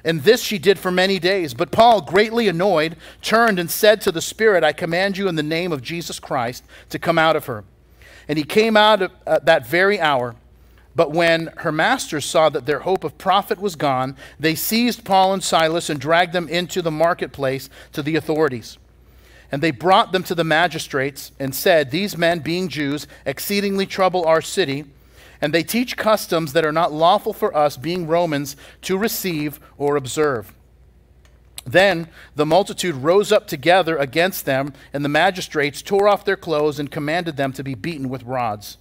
And 0.04 0.22
this 0.22 0.40
she 0.40 0.58
did 0.58 0.78
for 0.78 0.92
many 0.92 1.18
days. 1.18 1.52
But 1.52 1.72
Paul, 1.72 2.00
greatly 2.00 2.46
annoyed, 2.46 2.96
turned 3.22 3.58
and 3.58 3.68
said 3.68 4.00
to 4.02 4.12
the 4.12 4.22
Spirit, 4.22 4.62
I 4.62 4.72
command 4.72 5.18
you 5.18 5.26
in 5.26 5.34
the 5.34 5.42
name 5.42 5.72
of 5.72 5.82
Jesus 5.82 6.20
Christ 6.20 6.62
to 6.90 6.98
come 6.98 7.18
out 7.18 7.34
of 7.34 7.46
her. 7.46 7.64
And 8.28 8.38
he 8.38 8.44
came 8.44 8.76
out 8.76 9.02
at 9.02 9.10
uh, 9.26 9.38
that 9.40 9.66
very 9.66 9.98
hour. 9.98 10.36
But 10.96 11.12
when 11.12 11.52
her 11.58 11.70
masters 11.70 12.24
saw 12.24 12.48
that 12.48 12.64
their 12.64 12.80
hope 12.80 13.04
of 13.04 13.18
profit 13.18 13.60
was 13.60 13.76
gone, 13.76 14.16
they 14.40 14.54
seized 14.54 15.04
Paul 15.04 15.34
and 15.34 15.44
Silas 15.44 15.90
and 15.90 16.00
dragged 16.00 16.32
them 16.32 16.48
into 16.48 16.80
the 16.80 16.90
marketplace 16.90 17.68
to 17.92 18.02
the 18.02 18.16
authorities. 18.16 18.78
And 19.52 19.62
they 19.62 19.72
brought 19.72 20.12
them 20.12 20.22
to 20.24 20.34
the 20.34 20.42
magistrates 20.42 21.32
and 21.38 21.54
said, 21.54 21.90
These 21.90 22.16
men, 22.16 22.38
being 22.38 22.68
Jews, 22.68 23.06
exceedingly 23.26 23.84
trouble 23.84 24.24
our 24.24 24.40
city, 24.40 24.86
and 25.38 25.52
they 25.52 25.62
teach 25.62 25.98
customs 25.98 26.54
that 26.54 26.64
are 26.64 26.72
not 26.72 26.94
lawful 26.94 27.34
for 27.34 27.54
us, 27.54 27.76
being 27.76 28.06
Romans, 28.06 28.56
to 28.82 28.96
receive 28.96 29.60
or 29.76 29.96
observe. 29.96 30.54
Then 31.66 32.08
the 32.36 32.46
multitude 32.46 32.94
rose 32.94 33.30
up 33.30 33.46
together 33.46 33.98
against 33.98 34.46
them, 34.46 34.72
and 34.94 35.04
the 35.04 35.10
magistrates 35.10 35.82
tore 35.82 36.08
off 36.08 36.24
their 36.24 36.36
clothes 36.36 36.78
and 36.78 36.90
commanded 36.90 37.36
them 37.36 37.52
to 37.52 37.62
be 37.62 37.74
beaten 37.74 38.08
with 38.08 38.22
rods. 38.22 38.78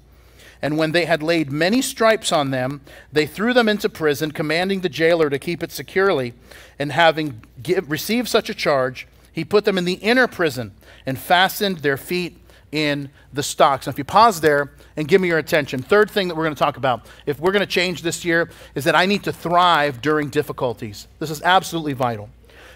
And 0.65 0.79
when 0.79 0.93
they 0.93 1.05
had 1.05 1.21
laid 1.21 1.51
many 1.51 1.79
stripes 1.79 2.31
on 2.31 2.49
them, 2.49 2.81
they 3.13 3.27
threw 3.27 3.53
them 3.53 3.69
into 3.69 3.87
prison, 3.87 4.31
commanding 4.31 4.81
the 4.81 4.89
jailer 4.89 5.29
to 5.29 5.37
keep 5.37 5.61
it 5.61 5.71
securely. 5.71 6.33
And 6.79 6.91
having 6.91 7.43
give, 7.61 7.87
received 7.91 8.27
such 8.27 8.49
a 8.49 8.53
charge, 8.55 9.07
he 9.31 9.45
put 9.45 9.63
them 9.63 9.77
in 9.77 9.85
the 9.85 9.93
inner 9.93 10.25
prison 10.25 10.71
and 11.05 11.19
fastened 11.19 11.77
their 11.77 11.97
feet 11.97 12.39
in 12.71 13.11
the 13.31 13.43
stocks. 13.43 13.85
Now, 13.85 13.91
if 13.91 13.99
you 13.99 14.05
pause 14.05 14.41
there 14.41 14.71
and 14.97 15.07
give 15.07 15.21
me 15.21 15.27
your 15.27 15.37
attention, 15.37 15.83
third 15.83 16.09
thing 16.09 16.29
that 16.29 16.35
we're 16.35 16.45
going 16.45 16.55
to 16.55 16.59
talk 16.59 16.77
about, 16.77 17.05
if 17.27 17.39
we're 17.39 17.51
going 17.51 17.59
to 17.59 17.67
change 17.67 18.01
this 18.01 18.25
year, 18.25 18.49
is 18.73 18.85
that 18.85 18.95
I 18.95 19.05
need 19.05 19.23
to 19.25 19.31
thrive 19.31 20.01
during 20.01 20.31
difficulties. 20.31 21.07
This 21.19 21.29
is 21.29 21.43
absolutely 21.43 21.93
vital. 21.93 22.31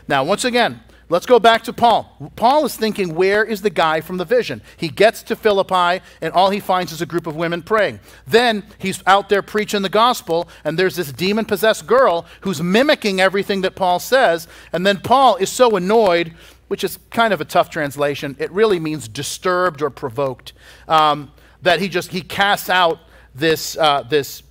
Now, 0.07 0.23
once 0.23 0.45
again, 0.45 0.81
Let's 1.11 1.25
go 1.25 1.39
back 1.39 1.63
to 1.63 1.73
Paul. 1.73 2.31
Paul 2.35 2.65
is 2.65 2.75
thinking, 2.75 3.15
where 3.15 3.43
is 3.43 3.63
the 3.63 3.71
guy 3.71 3.99
from 3.99 4.17
the 4.17 4.25
vision? 4.25 4.61
He 4.77 4.89
gets 4.89 5.23
to 5.23 5.35
Philippi, 5.35 6.03
and 6.21 6.31
all 6.33 6.51
he 6.51 6.59
finds 6.59 6.91
is 6.91 7.01
a 7.01 7.07
group 7.07 7.25
of 7.25 7.35
women 7.35 7.63
praying. 7.63 7.99
Then 8.27 8.63
he's 8.77 9.01
out 9.07 9.27
there 9.27 9.41
preaching 9.41 9.81
the 9.81 9.89
gospel, 9.89 10.47
and 10.63 10.77
there's 10.77 10.95
this 10.95 11.11
demon 11.11 11.45
possessed 11.45 11.87
girl 11.87 12.27
who's 12.41 12.61
mimicking 12.61 13.19
everything 13.19 13.61
that 13.61 13.75
Paul 13.75 13.97
says. 13.97 14.47
And 14.71 14.85
then 14.85 14.99
Paul 14.99 15.37
is 15.37 15.49
so 15.49 15.75
annoyed, 15.75 16.31
which 16.67 16.83
is 16.83 16.99
kind 17.09 17.33
of 17.33 17.41
a 17.41 17.45
tough 17.45 17.71
translation. 17.71 18.35
It 18.37 18.51
really 18.51 18.79
means 18.79 19.07
disturbed 19.07 19.81
or 19.81 19.89
provoked, 19.89 20.53
um, 20.87 21.31
that 21.63 21.79
he 21.79 21.89
just 21.89 22.11
he 22.11 22.21
casts 22.21 22.69
out 22.69 22.99
this, 23.33 23.75
uh, 23.77 24.03
this 24.03 24.43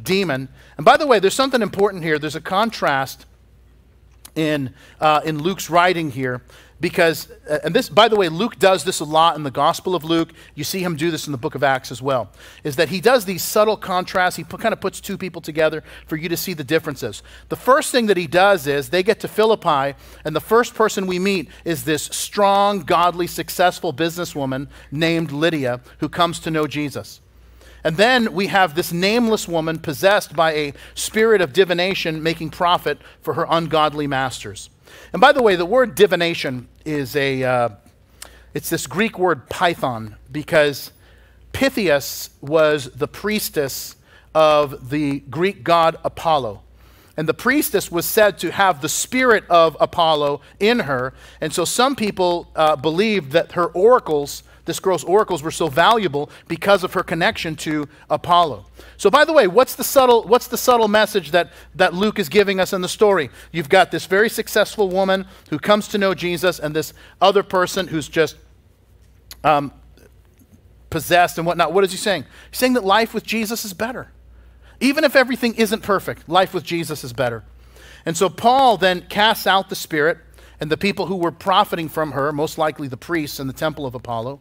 demon. 0.00 0.48
And 0.76 0.84
by 0.84 0.96
the 0.96 1.08
way, 1.08 1.18
there's 1.18 1.34
something 1.34 1.60
important 1.60 2.04
here. 2.04 2.20
There's 2.20 2.36
a 2.36 2.40
contrast 2.40 3.26
in, 4.34 4.74
uh, 5.00 5.20
in 5.24 5.42
Luke's 5.42 5.70
writing 5.70 6.10
here 6.10 6.42
because, 6.80 7.30
uh, 7.48 7.60
and 7.64 7.74
this, 7.74 7.88
by 7.88 8.08
the 8.08 8.16
way, 8.16 8.28
Luke 8.28 8.58
does 8.58 8.84
this 8.84 9.00
a 9.00 9.04
lot 9.04 9.36
in 9.36 9.42
the 9.42 9.50
Gospel 9.50 9.94
of 9.94 10.04
Luke. 10.04 10.34
You 10.54 10.64
see 10.64 10.80
him 10.80 10.96
do 10.96 11.10
this 11.10 11.26
in 11.26 11.32
the 11.32 11.38
book 11.38 11.54
of 11.54 11.62
Acts 11.62 11.90
as 11.90 12.02
well. 12.02 12.30
Is 12.62 12.76
that 12.76 12.90
he 12.90 13.00
does 13.00 13.24
these 13.24 13.42
subtle 13.42 13.76
contrasts. 13.76 14.36
He 14.36 14.44
put, 14.44 14.60
kind 14.60 14.72
of 14.72 14.82
puts 14.82 15.00
two 15.00 15.16
people 15.16 15.40
together 15.40 15.82
for 16.06 16.16
you 16.16 16.28
to 16.28 16.36
see 16.36 16.52
the 16.52 16.62
differences. 16.62 17.22
The 17.48 17.56
first 17.56 17.90
thing 17.90 18.06
that 18.06 18.16
he 18.16 18.26
does 18.26 18.66
is 18.66 18.90
they 18.90 19.02
get 19.02 19.20
to 19.20 19.28
Philippi, 19.28 19.96
and 20.24 20.36
the 20.36 20.40
first 20.40 20.74
person 20.74 21.06
we 21.06 21.18
meet 21.18 21.48
is 21.64 21.84
this 21.84 22.02
strong, 22.02 22.80
godly, 22.80 23.28
successful 23.28 23.94
businesswoman 23.94 24.68
named 24.90 25.32
Lydia 25.32 25.80
who 26.00 26.08
comes 26.10 26.38
to 26.40 26.50
know 26.50 26.66
Jesus. 26.66 27.20
And 27.84 27.98
then 27.98 28.32
we 28.32 28.46
have 28.46 28.74
this 28.74 28.92
nameless 28.92 29.46
woman 29.46 29.78
possessed 29.78 30.34
by 30.34 30.54
a 30.54 30.72
spirit 30.94 31.42
of 31.42 31.52
divination 31.52 32.22
making 32.22 32.50
profit 32.50 32.98
for 33.20 33.34
her 33.34 33.46
ungodly 33.48 34.06
masters. 34.06 34.70
And 35.12 35.20
by 35.20 35.32
the 35.32 35.42
way, 35.42 35.54
the 35.54 35.66
word 35.66 35.94
divination 35.94 36.66
is 36.86 37.14
a, 37.14 37.44
uh, 37.44 37.68
it's 38.54 38.70
this 38.70 38.86
Greek 38.86 39.18
word 39.18 39.50
python 39.50 40.16
because 40.32 40.92
Pythias 41.52 42.30
was 42.40 42.86
the 42.86 43.06
priestess 43.06 43.96
of 44.34 44.90
the 44.90 45.20
Greek 45.20 45.62
god 45.62 45.96
Apollo. 46.04 46.62
And 47.16 47.28
the 47.28 47.34
priestess 47.34 47.92
was 47.92 48.06
said 48.06 48.38
to 48.38 48.50
have 48.50 48.80
the 48.80 48.88
spirit 48.88 49.44
of 49.48 49.76
Apollo 49.78 50.40
in 50.58 50.80
her. 50.80 51.14
And 51.40 51.52
so 51.52 51.64
some 51.64 51.94
people 51.94 52.50
uh, 52.56 52.74
believed 52.74 53.32
that 53.32 53.52
her 53.52 53.66
oracles 53.66 54.42
this 54.64 54.80
girl's 54.80 55.04
oracles 55.04 55.42
were 55.42 55.50
so 55.50 55.68
valuable 55.68 56.30
because 56.48 56.84
of 56.84 56.94
her 56.94 57.02
connection 57.02 57.54
to 57.56 57.88
Apollo. 58.08 58.66
So, 58.96 59.10
by 59.10 59.24
the 59.24 59.32
way, 59.32 59.46
what's 59.46 59.74
the 59.74 59.84
subtle, 59.84 60.24
what's 60.24 60.46
the 60.46 60.56
subtle 60.56 60.88
message 60.88 61.32
that, 61.32 61.52
that 61.74 61.94
Luke 61.94 62.18
is 62.18 62.28
giving 62.28 62.60
us 62.60 62.72
in 62.72 62.80
the 62.80 62.88
story? 62.88 63.30
You've 63.52 63.68
got 63.68 63.90
this 63.90 64.06
very 64.06 64.28
successful 64.28 64.88
woman 64.88 65.26
who 65.50 65.58
comes 65.58 65.88
to 65.88 65.98
know 65.98 66.14
Jesus, 66.14 66.58
and 66.58 66.74
this 66.74 66.94
other 67.20 67.42
person 67.42 67.88
who's 67.88 68.08
just 68.08 68.36
um, 69.42 69.72
possessed 70.90 71.38
and 71.38 71.46
whatnot. 71.46 71.72
What 71.72 71.84
is 71.84 71.92
he 71.92 71.98
saying? 71.98 72.24
He's 72.50 72.58
saying 72.58 72.74
that 72.74 72.84
life 72.84 73.12
with 73.12 73.24
Jesus 73.24 73.64
is 73.64 73.74
better. 73.74 74.12
Even 74.80 75.04
if 75.04 75.14
everything 75.14 75.54
isn't 75.54 75.82
perfect, 75.82 76.28
life 76.28 76.54
with 76.54 76.64
Jesus 76.64 77.04
is 77.04 77.12
better. 77.12 77.44
And 78.06 78.16
so 78.16 78.28
Paul 78.28 78.76
then 78.76 79.06
casts 79.08 79.46
out 79.46 79.68
the 79.68 79.76
spirit, 79.76 80.18
and 80.60 80.70
the 80.70 80.76
people 80.76 81.06
who 81.06 81.16
were 81.16 81.32
profiting 81.32 81.88
from 81.88 82.12
her, 82.12 82.32
most 82.32 82.58
likely 82.58 82.88
the 82.88 82.96
priests 82.96 83.40
in 83.40 83.46
the 83.46 83.52
temple 83.52 83.86
of 83.86 83.94
Apollo, 83.94 84.40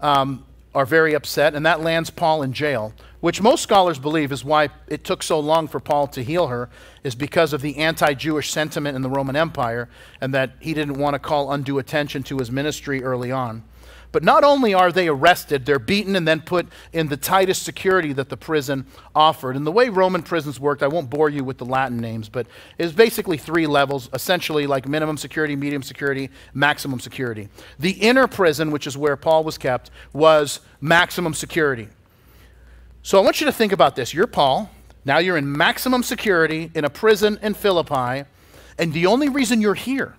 um, 0.00 0.44
are 0.74 0.86
very 0.86 1.14
upset, 1.14 1.54
and 1.54 1.66
that 1.66 1.80
lands 1.80 2.10
Paul 2.10 2.42
in 2.42 2.52
jail, 2.52 2.92
which 3.20 3.42
most 3.42 3.62
scholars 3.62 3.98
believe 3.98 4.30
is 4.32 4.44
why 4.44 4.68
it 4.88 5.04
took 5.04 5.22
so 5.22 5.40
long 5.40 5.66
for 5.66 5.80
Paul 5.80 6.06
to 6.08 6.22
heal 6.22 6.46
her, 6.46 6.70
is 7.02 7.14
because 7.14 7.52
of 7.52 7.60
the 7.60 7.76
anti 7.78 8.14
Jewish 8.14 8.50
sentiment 8.50 8.96
in 8.96 9.02
the 9.02 9.10
Roman 9.10 9.36
Empire, 9.36 9.88
and 10.20 10.32
that 10.34 10.52
he 10.60 10.74
didn't 10.74 10.98
want 10.98 11.14
to 11.14 11.18
call 11.18 11.52
undue 11.52 11.78
attention 11.78 12.22
to 12.24 12.38
his 12.38 12.50
ministry 12.50 13.02
early 13.02 13.32
on. 13.32 13.64
But 14.12 14.24
not 14.24 14.42
only 14.42 14.74
are 14.74 14.90
they 14.90 15.06
arrested, 15.08 15.64
they're 15.64 15.78
beaten 15.78 16.16
and 16.16 16.26
then 16.26 16.40
put 16.40 16.66
in 16.92 17.08
the 17.08 17.16
tightest 17.16 17.62
security 17.62 18.12
that 18.14 18.28
the 18.28 18.36
prison 18.36 18.86
offered. 19.14 19.54
And 19.54 19.66
the 19.66 19.70
way 19.70 19.88
Roman 19.88 20.22
prisons 20.22 20.58
worked, 20.58 20.82
I 20.82 20.88
won't 20.88 21.08
bore 21.08 21.30
you 21.30 21.44
with 21.44 21.58
the 21.58 21.64
Latin 21.64 21.98
names, 21.98 22.28
but 22.28 22.46
it 22.76 22.82
was 22.82 22.92
basically 22.92 23.36
three 23.36 23.68
levels, 23.68 24.10
essentially 24.12 24.66
like 24.66 24.88
minimum 24.88 25.16
security, 25.16 25.54
medium 25.54 25.82
security, 25.82 26.28
maximum 26.54 26.98
security. 26.98 27.48
The 27.78 27.92
inner 27.92 28.26
prison, 28.26 28.72
which 28.72 28.86
is 28.86 28.96
where 28.96 29.16
Paul 29.16 29.44
was 29.44 29.58
kept, 29.58 29.90
was 30.12 30.60
maximum 30.80 31.34
security. 31.34 31.88
So 33.02 33.18
I 33.18 33.22
want 33.22 33.40
you 33.40 33.46
to 33.46 33.52
think 33.52 33.72
about 33.72 33.94
this. 33.96 34.12
You're 34.12 34.26
Paul. 34.26 34.70
Now 35.04 35.18
you're 35.18 35.38
in 35.38 35.50
maximum 35.50 36.02
security 36.02 36.70
in 36.74 36.84
a 36.84 36.90
prison 36.90 37.38
in 37.42 37.54
Philippi, 37.54 38.24
and 38.78 38.92
the 38.92 39.06
only 39.06 39.28
reason 39.28 39.60
you're 39.60 39.74
here 39.74 40.16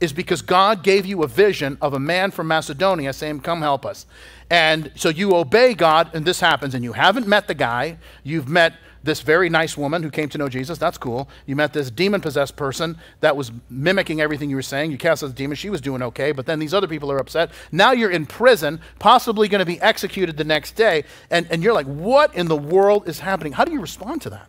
is 0.00 0.12
because 0.12 0.42
God 0.42 0.82
gave 0.82 1.06
you 1.06 1.22
a 1.22 1.28
vision 1.28 1.76
of 1.80 1.94
a 1.94 2.00
man 2.00 2.30
from 2.30 2.48
Macedonia 2.48 3.12
saying, 3.12 3.40
Come 3.40 3.60
help 3.60 3.84
us. 3.84 4.06
And 4.48 4.90
so 4.96 5.08
you 5.08 5.36
obey 5.36 5.74
God, 5.74 6.10
and 6.14 6.24
this 6.24 6.40
happens, 6.40 6.74
and 6.74 6.82
you 6.82 6.92
haven't 6.92 7.28
met 7.28 7.46
the 7.46 7.54
guy. 7.54 7.98
You've 8.24 8.48
met 8.48 8.74
this 9.02 9.20
very 9.20 9.48
nice 9.48 9.76
woman 9.76 10.02
who 10.02 10.10
came 10.10 10.28
to 10.28 10.38
know 10.38 10.48
Jesus. 10.48 10.76
That's 10.78 10.98
cool. 10.98 11.28
You 11.46 11.56
met 11.56 11.72
this 11.72 11.90
demon 11.90 12.20
possessed 12.20 12.56
person 12.56 12.98
that 13.20 13.36
was 13.36 13.50
mimicking 13.70 14.20
everything 14.20 14.50
you 14.50 14.56
were 14.56 14.62
saying. 14.62 14.90
You 14.90 14.98
cast 14.98 15.22
out 15.22 15.28
the 15.28 15.32
demon. 15.32 15.56
She 15.56 15.70
was 15.70 15.80
doing 15.80 16.02
okay, 16.02 16.32
but 16.32 16.46
then 16.46 16.58
these 16.58 16.74
other 16.74 16.88
people 16.88 17.10
are 17.10 17.18
upset. 17.18 17.50
Now 17.72 17.92
you're 17.92 18.10
in 18.10 18.26
prison, 18.26 18.80
possibly 18.98 19.48
going 19.48 19.60
to 19.60 19.66
be 19.66 19.80
executed 19.80 20.36
the 20.36 20.44
next 20.44 20.72
day. 20.72 21.04
And, 21.30 21.46
and 21.50 21.62
you're 21.62 21.72
like, 21.72 21.86
what 21.86 22.34
in 22.34 22.48
the 22.48 22.56
world 22.56 23.08
is 23.08 23.20
happening? 23.20 23.52
How 23.52 23.64
do 23.64 23.72
you 23.72 23.80
respond 23.80 24.22
to 24.22 24.30
that? 24.30 24.48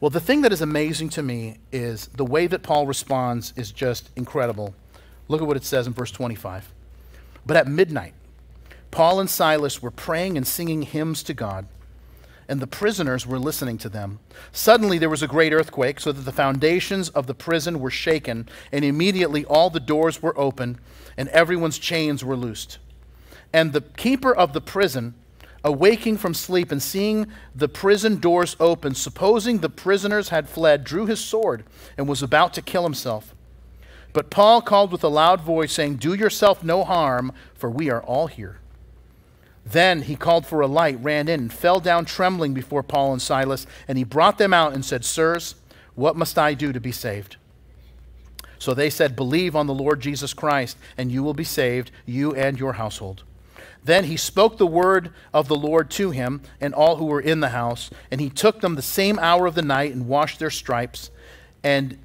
Well, 0.00 0.10
the 0.10 0.18
thing 0.18 0.40
that 0.42 0.52
is 0.52 0.62
amazing 0.62 1.10
to 1.10 1.22
me 1.22 1.58
is 1.70 2.06
the 2.06 2.24
way 2.24 2.46
that 2.46 2.62
Paul 2.62 2.86
responds 2.86 3.52
is 3.54 3.70
just 3.70 4.08
incredible. 4.16 4.74
Look 5.28 5.42
at 5.42 5.46
what 5.46 5.58
it 5.58 5.64
says 5.64 5.86
in 5.86 5.92
verse 5.92 6.10
25. 6.10 6.72
But 7.44 7.58
at 7.58 7.68
midnight, 7.68 8.14
Paul 8.90 9.20
and 9.20 9.28
Silas 9.28 9.82
were 9.82 9.90
praying 9.90 10.38
and 10.38 10.46
singing 10.46 10.82
hymns 10.82 11.22
to 11.24 11.34
God, 11.34 11.68
and 12.48 12.60
the 12.60 12.66
prisoners 12.66 13.26
were 13.26 13.38
listening 13.38 13.76
to 13.78 13.90
them. 13.90 14.20
Suddenly 14.52 14.96
there 14.96 15.10
was 15.10 15.22
a 15.22 15.28
great 15.28 15.52
earthquake, 15.52 16.00
so 16.00 16.12
that 16.12 16.22
the 16.22 16.32
foundations 16.32 17.10
of 17.10 17.26
the 17.26 17.34
prison 17.34 17.78
were 17.78 17.90
shaken, 17.90 18.48
and 18.72 18.86
immediately 18.86 19.44
all 19.44 19.68
the 19.68 19.80
doors 19.80 20.22
were 20.22 20.38
opened, 20.38 20.78
and 21.18 21.28
everyone's 21.28 21.78
chains 21.78 22.24
were 22.24 22.36
loosed. 22.36 22.78
And 23.52 23.74
the 23.74 23.82
keeper 23.82 24.34
of 24.34 24.54
the 24.54 24.62
prison, 24.62 25.14
awaking 25.64 26.16
from 26.16 26.34
sleep 26.34 26.72
and 26.72 26.82
seeing 26.82 27.26
the 27.54 27.68
prison 27.68 28.18
doors 28.18 28.56
open, 28.58 28.94
supposing 28.94 29.58
the 29.58 29.68
prisoners 29.68 30.30
had 30.30 30.48
fled, 30.48 30.84
drew 30.84 31.06
his 31.06 31.20
sword 31.20 31.64
and 31.96 32.08
was 32.08 32.22
about 32.22 32.54
to 32.54 32.62
kill 32.62 32.84
himself. 32.84 33.34
But 34.12 34.30
Paul 34.30 34.60
called 34.62 34.90
with 34.90 35.04
a 35.04 35.08
loud 35.08 35.40
voice, 35.40 35.72
saying, 35.72 35.96
Do 35.96 36.14
yourself 36.14 36.64
no 36.64 36.84
harm, 36.84 37.32
for 37.54 37.70
we 37.70 37.90
are 37.90 38.02
all 38.02 38.26
here. 38.26 38.58
Then 39.64 40.02
he 40.02 40.16
called 40.16 40.46
for 40.46 40.60
a 40.60 40.66
light, 40.66 40.98
ran 41.02 41.28
in, 41.28 41.40
and 41.40 41.52
fell 41.52 41.80
down 41.80 42.04
trembling 42.06 42.54
before 42.54 42.82
Paul 42.82 43.12
and 43.12 43.22
Silas, 43.22 43.66
and 43.86 43.98
he 43.98 44.04
brought 44.04 44.38
them 44.38 44.52
out 44.52 44.72
and 44.72 44.84
said, 44.84 45.04
Sirs, 45.04 45.54
what 45.94 46.16
must 46.16 46.38
I 46.38 46.54
do 46.54 46.72
to 46.72 46.80
be 46.80 46.92
saved? 46.92 47.36
So 48.58 48.74
they 48.74 48.90
said, 48.90 49.14
Believe 49.14 49.54
on 49.54 49.66
the 49.66 49.74
Lord 49.74 50.00
Jesus 50.00 50.34
Christ, 50.34 50.76
and 50.98 51.12
you 51.12 51.22
will 51.22 51.34
be 51.34 51.44
saved, 51.44 51.90
you 52.04 52.34
and 52.34 52.58
your 52.58 52.74
household. 52.74 53.22
Then 53.84 54.04
he 54.04 54.16
spoke 54.16 54.58
the 54.58 54.66
word 54.66 55.10
of 55.32 55.48
the 55.48 55.56
Lord 55.56 55.90
to 55.92 56.10
him 56.10 56.42
and 56.60 56.74
all 56.74 56.96
who 56.96 57.06
were 57.06 57.20
in 57.20 57.40
the 57.40 57.48
house. 57.50 57.90
And 58.10 58.20
he 58.20 58.28
took 58.28 58.60
them 58.60 58.74
the 58.74 58.82
same 58.82 59.18
hour 59.18 59.46
of 59.46 59.54
the 59.54 59.62
night 59.62 59.92
and 59.92 60.06
washed 60.06 60.38
their 60.38 60.50
stripes. 60.50 61.10
And 61.64 61.98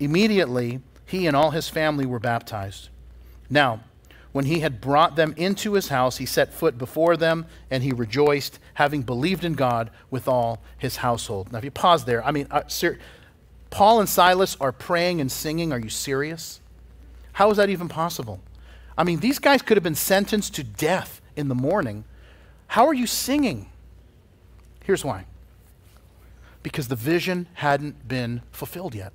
immediately 0.00 0.80
he 1.04 1.26
and 1.26 1.36
all 1.36 1.50
his 1.50 1.68
family 1.68 2.06
were 2.06 2.18
baptized. 2.18 2.88
Now, 3.50 3.80
when 4.32 4.44
he 4.44 4.60
had 4.60 4.80
brought 4.80 5.16
them 5.16 5.34
into 5.36 5.72
his 5.72 5.88
house, 5.88 6.18
he 6.18 6.26
set 6.26 6.52
foot 6.52 6.78
before 6.78 7.16
them 7.16 7.46
and 7.70 7.82
he 7.82 7.92
rejoiced, 7.92 8.58
having 8.74 9.02
believed 9.02 9.44
in 9.44 9.54
God 9.54 9.90
with 10.10 10.28
all 10.28 10.62
his 10.76 10.96
household. 10.96 11.52
Now, 11.52 11.58
if 11.58 11.64
you 11.64 11.70
pause 11.70 12.04
there, 12.04 12.24
I 12.24 12.30
mean, 12.30 12.46
uh, 12.50 12.62
Paul 13.70 14.00
and 14.00 14.08
Silas 14.08 14.56
are 14.60 14.72
praying 14.72 15.20
and 15.20 15.30
singing. 15.30 15.72
Are 15.72 15.78
you 15.78 15.88
serious? 15.88 16.60
How 17.32 17.50
is 17.50 17.56
that 17.56 17.70
even 17.70 17.88
possible? 17.88 18.40
I 18.96 19.04
mean, 19.04 19.20
these 19.20 19.38
guys 19.38 19.62
could 19.62 19.76
have 19.76 19.84
been 19.84 19.94
sentenced 19.94 20.54
to 20.56 20.64
death 20.64 21.17
in 21.38 21.48
the 21.48 21.54
morning. 21.54 22.04
How 22.66 22.86
are 22.86 22.94
you 22.94 23.06
singing? 23.06 23.70
Here's 24.84 25.04
why 25.04 25.24
because 26.62 26.88
the 26.88 26.96
vision 26.96 27.46
hadn't 27.54 28.06
been 28.06 28.42
fulfilled 28.50 28.94
yet. 28.94 29.12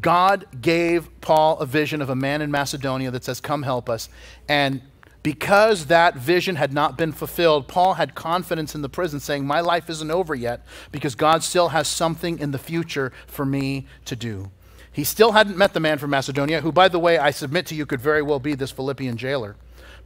God 0.00 0.46
gave 0.60 1.08
Paul 1.20 1.58
a 1.58 1.66
vision 1.66 2.02
of 2.02 2.10
a 2.10 2.14
man 2.14 2.42
in 2.42 2.50
Macedonia 2.50 3.10
that 3.10 3.24
says, 3.24 3.40
Come 3.40 3.62
help 3.62 3.88
us. 3.88 4.08
And 4.48 4.82
because 5.22 5.86
that 5.86 6.16
vision 6.16 6.56
had 6.56 6.72
not 6.72 6.96
been 6.96 7.12
fulfilled, 7.12 7.66
Paul 7.66 7.94
had 7.94 8.14
confidence 8.14 8.74
in 8.74 8.82
the 8.82 8.88
prison, 8.88 9.18
saying, 9.18 9.46
My 9.46 9.60
life 9.60 9.90
isn't 9.90 10.10
over 10.10 10.34
yet 10.34 10.64
because 10.92 11.14
God 11.14 11.42
still 11.42 11.70
has 11.70 11.88
something 11.88 12.38
in 12.38 12.52
the 12.52 12.58
future 12.58 13.12
for 13.26 13.44
me 13.44 13.86
to 14.04 14.14
do. 14.14 14.50
He 14.92 15.04
still 15.04 15.32
hadn't 15.32 15.56
met 15.56 15.74
the 15.74 15.80
man 15.80 15.98
from 15.98 16.10
Macedonia, 16.10 16.60
who, 16.60 16.72
by 16.72 16.88
the 16.88 16.98
way, 16.98 17.18
I 17.18 17.30
submit 17.30 17.66
to 17.66 17.74
you 17.74 17.86
could 17.86 18.00
very 18.00 18.22
well 18.22 18.38
be 18.38 18.54
this 18.54 18.70
Philippian 18.70 19.16
jailer. 19.16 19.56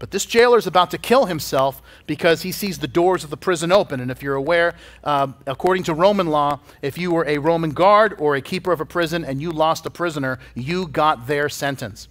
But 0.03 0.11
this 0.11 0.27
jailer 0.27 0.59
is 0.59 0.67
about 0.67 0.91
to 0.91 0.99
kill 0.99 1.27
himself 1.27 1.81
because 2.09 2.43
he 2.43 2.51
sees 2.51 2.81
the 2.81 2.89
doors 2.89 3.23
of 3.23 3.31
the 3.31 3.37
prison 3.37 3.71
open. 3.71 4.01
And 4.01 4.11
if 4.11 4.21
you're 4.21 4.35
aware, 4.35 4.75
um, 5.05 5.37
according 5.47 5.85
to 5.85 5.95
Roman 5.95 6.27
law, 6.27 6.59
if 6.83 6.99
you 6.99 7.13
were 7.13 7.25
a 7.29 7.39
Roman 7.39 7.71
guard 7.71 8.17
or 8.19 8.35
a 8.35 8.41
keeper 8.41 8.73
of 8.73 8.81
a 8.81 8.85
prison 8.85 9.25
and 9.25 9.41
you 9.41 9.53
lost 9.53 9.87
a 9.87 9.91
prisoner, 9.91 10.41
you 10.57 10.89
got 10.89 11.29
their 11.29 11.49
sentence. 11.49 12.09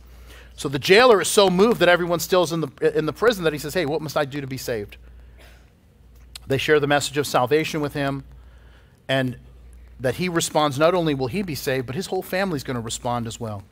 So 0.56 0.70
the 0.70 0.80
jailer 0.80 1.20
is 1.20 1.28
so 1.28 1.50
moved 1.50 1.82
that 1.82 1.90
everyone 1.90 2.22
still 2.22 2.44
is 2.44 2.54
in 2.54 2.62
the, 2.62 2.98
in 2.98 3.08
the 3.08 3.12
prison 3.12 3.44
that 3.44 3.52
he 3.52 3.60
says, 3.60 3.74
Hey, 3.74 3.86
what 3.86 4.02
must 4.02 4.16
I 4.16 4.24
do 4.24 4.40
to 4.40 4.48
be 4.48 4.56
saved? 4.56 4.96
They 6.48 6.58
share 6.58 6.80
the 6.80 6.88
message 6.88 7.18
of 7.18 7.28
salvation 7.28 7.82
with 7.82 7.94
him, 7.94 8.24
and 9.10 9.38
that 10.00 10.16
he 10.16 10.30
responds, 10.30 10.80
not 10.80 10.94
only 10.94 11.14
will 11.14 11.28
he 11.28 11.42
be 11.42 11.56
saved, 11.56 11.88
but 11.88 11.96
his 11.96 12.08
whole 12.08 12.24
family 12.24 12.56
is 12.56 12.64
going 12.64 12.76
to 12.76 12.82
respond 12.82 13.28
as 13.28 13.38
well. 13.38 13.64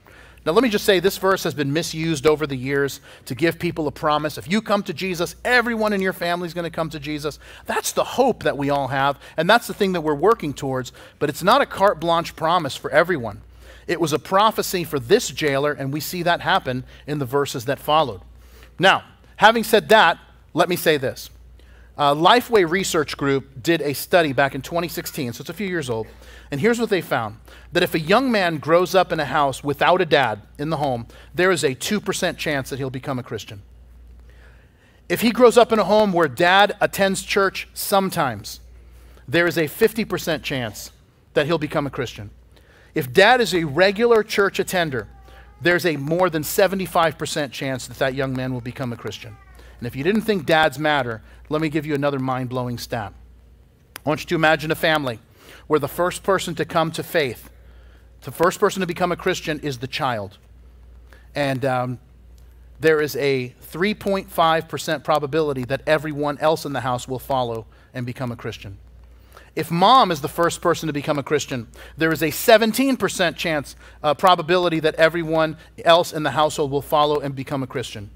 Now, 0.45 0.53
let 0.53 0.63
me 0.63 0.69
just 0.69 0.85
say 0.85 0.99
this 0.99 1.17
verse 1.17 1.43
has 1.43 1.53
been 1.53 1.73
misused 1.73 2.25
over 2.25 2.47
the 2.47 2.55
years 2.55 3.01
to 3.25 3.35
give 3.35 3.59
people 3.59 3.87
a 3.87 3.91
promise. 3.91 4.37
If 4.37 4.49
you 4.49 4.61
come 4.61 4.83
to 4.83 4.93
Jesus, 4.93 5.35
everyone 5.43 5.91
in 5.91 6.01
your 6.01 6.13
family 6.13 6.47
is 6.47 6.53
going 6.53 6.63
to 6.63 6.75
come 6.75 6.89
to 6.91 6.99
Jesus. 6.99 7.39
That's 7.65 7.91
the 7.91 8.03
hope 8.03 8.43
that 8.43 8.57
we 8.57 8.69
all 8.69 8.87
have, 8.87 9.19
and 9.35 9.49
that's 9.49 9.67
the 9.67 9.73
thing 9.73 9.91
that 9.93 10.01
we're 10.01 10.15
working 10.15 10.53
towards. 10.53 10.93
But 11.19 11.29
it's 11.29 11.43
not 11.43 11.61
a 11.61 11.65
carte 11.65 11.99
blanche 11.99 12.35
promise 12.35 12.75
for 12.75 12.89
everyone. 12.89 13.41
It 13.85 13.99
was 13.99 14.13
a 14.13 14.19
prophecy 14.19 14.83
for 14.83 14.99
this 14.99 15.29
jailer, 15.29 15.73
and 15.73 15.91
we 15.91 15.99
see 15.99 16.23
that 16.23 16.41
happen 16.41 16.83
in 17.05 17.19
the 17.19 17.25
verses 17.25 17.65
that 17.65 17.79
followed. 17.79 18.21
Now, 18.77 19.03
having 19.35 19.63
said 19.63 19.89
that, 19.89 20.19
let 20.53 20.69
me 20.69 20.75
say 20.75 20.97
this. 20.97 21.29
Uh, 21.97 22.15
Lifeway 22.15 22.69
Research 22.69 23.17
Group 23.17 23.61
did 23.61 23.81
a 23.81 23.93
study 23.93 24.31
back 24.31 24.55
in 24.55 24.61
2016, 24.61 25.33
so 25.33 25.41
it's 25.41 25.49
a 25.49 25.53
few 25.53 25.67
years 25.67 25.89
old. 25.89 26.07
And 26.51 26.59
here's 26.59 26.79
what 26.79 26.89
they 26.89 27.01
found 27.01 27.37
that 27.71 27.83
if 27.83 27.93
a 27.93 27.99
young 27.99 28.31
man 28.31 28.57
grows 28.57 28.95
up 28.95 29.11
in 29.11 29.19
a 29.19 29.25
house 29.25 29.63
without 29.63 30.01
a 30.01 30.05
dad 30.05 30.41
in 30.57 30.69
the 30.69 30.77
home, 30.77 31.05
there 31.35 31.51
is 31.51 31.63
a 31.63 31.75
2% 31.75 32.37
chance 32.37 32.69
that 32.69 32.79
he'll 32.79 32.89
become 32.89 33.19
a 33.19 33.23
Christian. 33.23 33.61
If 35.07 35.21
he 35.21 35.31
grows 35.31 35.57
up 35.57 35.71
in 35.71 35.79
a 35.79 35.83
home 35.83 36.13
where 36.13 36.27
dad 36.27 36.75
attends 36.81 37.21
church 37.21 37.67
sometimes, 37.73 38.59
there 39.27 39.47
is 39.47 39.57
a 39.57 39.65
50% 39.65 40.41
chance 40.41 40.91
that 41.33 41.45
he'll 41.45 41.59
become 41.59 41.85
a 41.85 41.91
Christian. 41.91 42.31
If 42.95 43.13
dad 43.13 43.41
is 43.41 43.53
a 43.53 43.63
regular 43.63 44.23
church 44.23 44.59
attender, 44.59 45.07
there's 45.61 45.85
a 45.85 45.97
more 45.97 46.29
than 46.29 46.41
75% 46.41 47.51
chance 47.51 47.87
that 47.87 47.99
that 47.99 48.15
young 48.15 48.35
man 48.35 48.53
will 48.53 48.61
become 48.61 48.91
a 48.91 48.97
Christian. 48.97 49.35
And 49.79 49.87
if 49.87 49.95
you 49.95 50.03
didn't 50.03 50.21
think 50.21 50.45
dads 50.45 50.79
matter, 50.79 51.21
let 51.49 51.61
me 51.61 51.69
give 51.69 51.85
you 51.85 51.93
another 51.93 52.19
mind 52.19 52.49
blowing 52.49 52.77
stat. 52.77 53.13
I 54.05 54.09
want 54.09 54.21
you 54.21 54.27
to 54.27 54.35
imagine 54.35 54.71
a 54.71 54.75
family 54.75 55.19
where 55.69 55.79
the 55.79 55.87
first 55.87 56.23
person 56.23 56.55
to 56.55 56.65
come 56.65 56.89
to 56.89 57.03
faith, 57.03 57.51
the 58.21 58.31
first 58.31 58.59
person 58.59 58.79
to 58.79 58.87
become 58.87 59.11
a 59.11 59.15
Christian 59.15 59.59
is 59.59 59.77
the 59.77 59.87
child. 59.87 60.39
And 61.35 61.63
um, 61.63 61.99
there 62.79 62.99
is 62.99 63.15
a 63.17 63.53
3.5% 63.71 65.03
probability 65.03 65.63
that 65.65 65.83
everyone 65.85 66.39
else 66.39 66.65
in 66.65 66.73
the 66.73 66.79
house 66.79 67.07
will 67.07 67.19
follow 67.19 67.67
and 67.93 68.03
become 68.03 68.31
a 68.31 68.35
Christian. 68.35 68.79
If 69.55 69.69
mom 69.69 70.09
is 70.09 70.21
the 70.21 70.27
first 70.27 70.59
person 70.59 70.87
to 70.87 70.93
become 70.93 71.19
a 71.19 71.23
Christian, 71.23 71.67
there 71.95 72.11
is 72.11 72.23
a 72.23 72.29
17% 72.29 73.35
chance 73.35 73.75
uh, 74.01 74.15
probability 74.15 74.79
that 74.79 74.95
everyone 74.95 75.55
else 75.85 76.11
in 76.11 76.23
the 76.23 76.31
household 76.31 76.71
will 76.71 76.81
follow 76.81 77.19
and 77.19 77.35
become 77.35 77.61
a 77.61 77.67
Christian. 77.67 78.09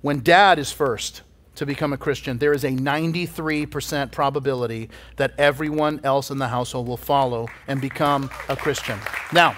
When 0.00 0.20
dad 0.20 0.58
is 0.58 0.72
first, 0.72 1.20
to 1.60 1.66
become 1.66 1.92
a 1.92 1.98
Christian, 1.98 2.38
there 2.38 2.54
is 2.54 2.64
a 2.64 2.70
93% 2.70 4.10
probability 4.12 4.88
that 5.16 5.34
everyone 5.36 6.00
else 6.02 6.30
in 6.30 6.38
the 6.38 6.48
household 6.48 6.88
will 6.88 6.96
follow 6.96 7.48
and 7.68 7.82
become 7.82 8.30
a 8.48 8.56
Christian. 8.56 8.98
Now, 9.30 9.54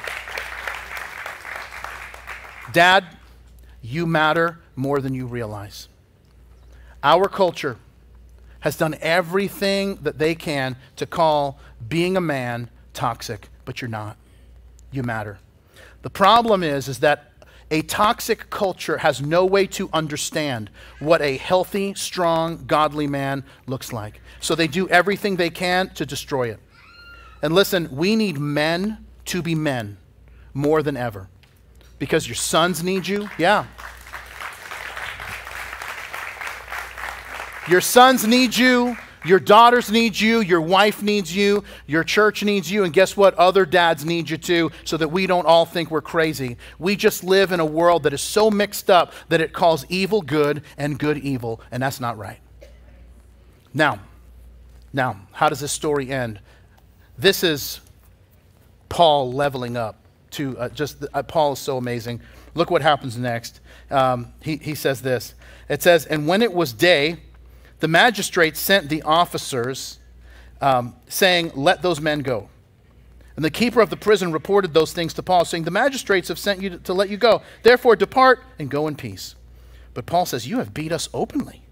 Dad, 2.72 3.04
you 3.82 4.04
matter 4.04 4.58
more 4.74 5.00
than 5.00 5.14
you 5.14 5.26
realize. 5.26 5.86
Our 7.04 7.28
culture 7.28 7.76
has 8.60 8.76
done 8.76 8.96
everything 9.00 9.94
that 10.02 10.18
they 10.18 10.34
can 10.34 10.74
to 10.96 11.06
call 11.06 11.60
being 11.88 12.16
a 12.16 12.20
man 12.20 12.68
toxic, 12.94 13.48
but 13.64 13.80
you're 13.80 13.88
not. 13.88 14.16
You 14.90 15.04
matter. 15.04 15.38
The 16.02 16.10
problem 16.10 16.64
is, 16.64 16.88
is 16.88 16.98
that 16.98 17.31
a 17.72 17.80
toxic 17.80 18.50
culture 18.50 18.98
has 18.98 19.22
no 19.22 19.46
way 19.46 19.66
to 19.66 19.88
understand 19.94 20.70
what 20.98 21.22
a 21.22 21.38
healthy, 21.38 21.94
strong, 21.94 22.66
godly 22.66 23.06
man 23.06 23.44
looks 23.66 23.94
like. 23.94 24.20
So 24.40 24.54
they 24.54 24.68
do 24.68 24.86
everything 24.90 25.36
they 25.36 25.48
can 25.48 25.88
to 25.94 26.04
destroy 26.04 26.50
it. 26.50 26.60
And 27.40 27.54
listen, 27.54 27.88
we 27.90 28.14
need 28.14 28.38
men 28.38 29.06
to 29.24 29.40
be 29.40 29.54
men 29.54 29.96
more 30.52 30.82
than 30.82 30.98
ever. 30.98 31.30
Because 31.98 32.28
your 32.28 32.34
sons 32.34 32.84
need 32.84 33.08
you. 33.08 33.30
Yeah. 33.38 33.64
Your 37.68 37.80
sons 37.80 38.26
need 38.26 38.54
you. 38.54 38.98
Your 39.24 39.38
daughters 39.38 39.90
need 39.90 40.18
you, 40.18 40.40
your 40.40 40.60
wife 40.60 41.02
needs 41.02 41.34
you, 41.34 41.62
your 41.86 42.02
church 42.02 42.42
needs 42.42 42.70
you, 42.70 42.84
and 42.84 42.92
guess 42.92 43.16
what? 43.16 43.34
Other 43.34 43.64
dads 43.64 44.04
need 44.04 44.28
you 44.28 44.36
too, 44.36 44.70
so 44.84 44.96
that 44.96 45.08
we 45.08 45.26
don't 45.26 45.46
all 45.46 45.64
think 45.64 45.90
we're 45.90 46.00
crazy. 46.00 46.56
We 46.78 46.96
just 46.96 47.22
live 47.22 47.52
in 47.52 47.60
a 47.60 47.64
world 47.64 48.02
that 48.02 48.12
is 48.12 48.20
so 48.20 48.50
mixed 48.50 48.90
up 48.90 49.12
that 49.28 49.40
it 49.40 49.52
calls 49.52 49.86
evil 49.88 50.22
good 50.22 50.62
and 50.76 50.98
good 50.98 51.18
evil, 51.18 51.60
and 51.70 51.82
that's 51.82 52.00
not 52.00 52.18
right. 52.18 52.40
Now, 53.72 54.00
now, 54.92 55.20
how 55.32 55.48
does 55.48 55.60
this 55.60 55.72
story 55.72 56.10
end? 56.10 56.40
This 57.16 57.44
is 57.44 57.80
Paul 58.88 59.32
leveling 59.32 59.76
up 59.76 59.98
to 60.32 60.58
uh, 60.58 60.68
just, 60.70 61.04
uh, 61.14 61.22
Paul 61.22 61.52
is 61.52 61.58
so 61.58 61.76
amazing. 61.76 62.20
Look 62.54 62.70
what 62.70 62.82
happens 62.82 63.16
next. 63.16 63.60
Um, 63.90 64.32
he, 64.42 64.56
he 64.56 64.74
says 64.74 65.02
this. 65.02 65.34
It 65.68 65.82
says, 65.82 66.06
And 66.06 66.26
when 66.26 66.42
it 66.42 66.52
was 66.52 66.72
day, 66.72 67.18
the 67.82 67.88
magistrates 67.88 68.60
sent 68.60 68.88
the 68.88 69.02
officers 69.02 69.98
um, 70.60 70.94
saying, 71.08 71.50
Let 71.56 71.82
those 71.82 72.00
men 72.00 72.20
go. 72.20 72.48
And 73.34 73.44
the 73.44 73.50
keeper 73.50 73.80
of 73.80 73.90
the 73.90 73.96
prison 73.96 74.30
reported 74.30 74.72
those 74.72 74.92
things 74.92 75.12
to 75.14 75.22
Paul, 75.24 75.44
saying, 75.44 75.64
The 75.64 75.72
magistrates 75.72 76.28
have 76.28 76.38
sent 76.38 76.62
you 76.62 76.70
to, 76.70 76.78
to 76.78 76.94
let 76.94 77.08
you 77.08 77.16
go. 77.16 77.42
Therefore, 77.64 77.96
depart 77.96 78.44
and 78.60 78.70
go 78.70 78.86
in 78.86 78.94
peace. 78.94 79.34
But 79.94 80.06
Paul 80.06 80.26
says, 80.26 80.46
You 80.46 80.58
have 80.58 80.72
beat 80.72 80.92
us 80.92 81.08
openly. 81.12 81.62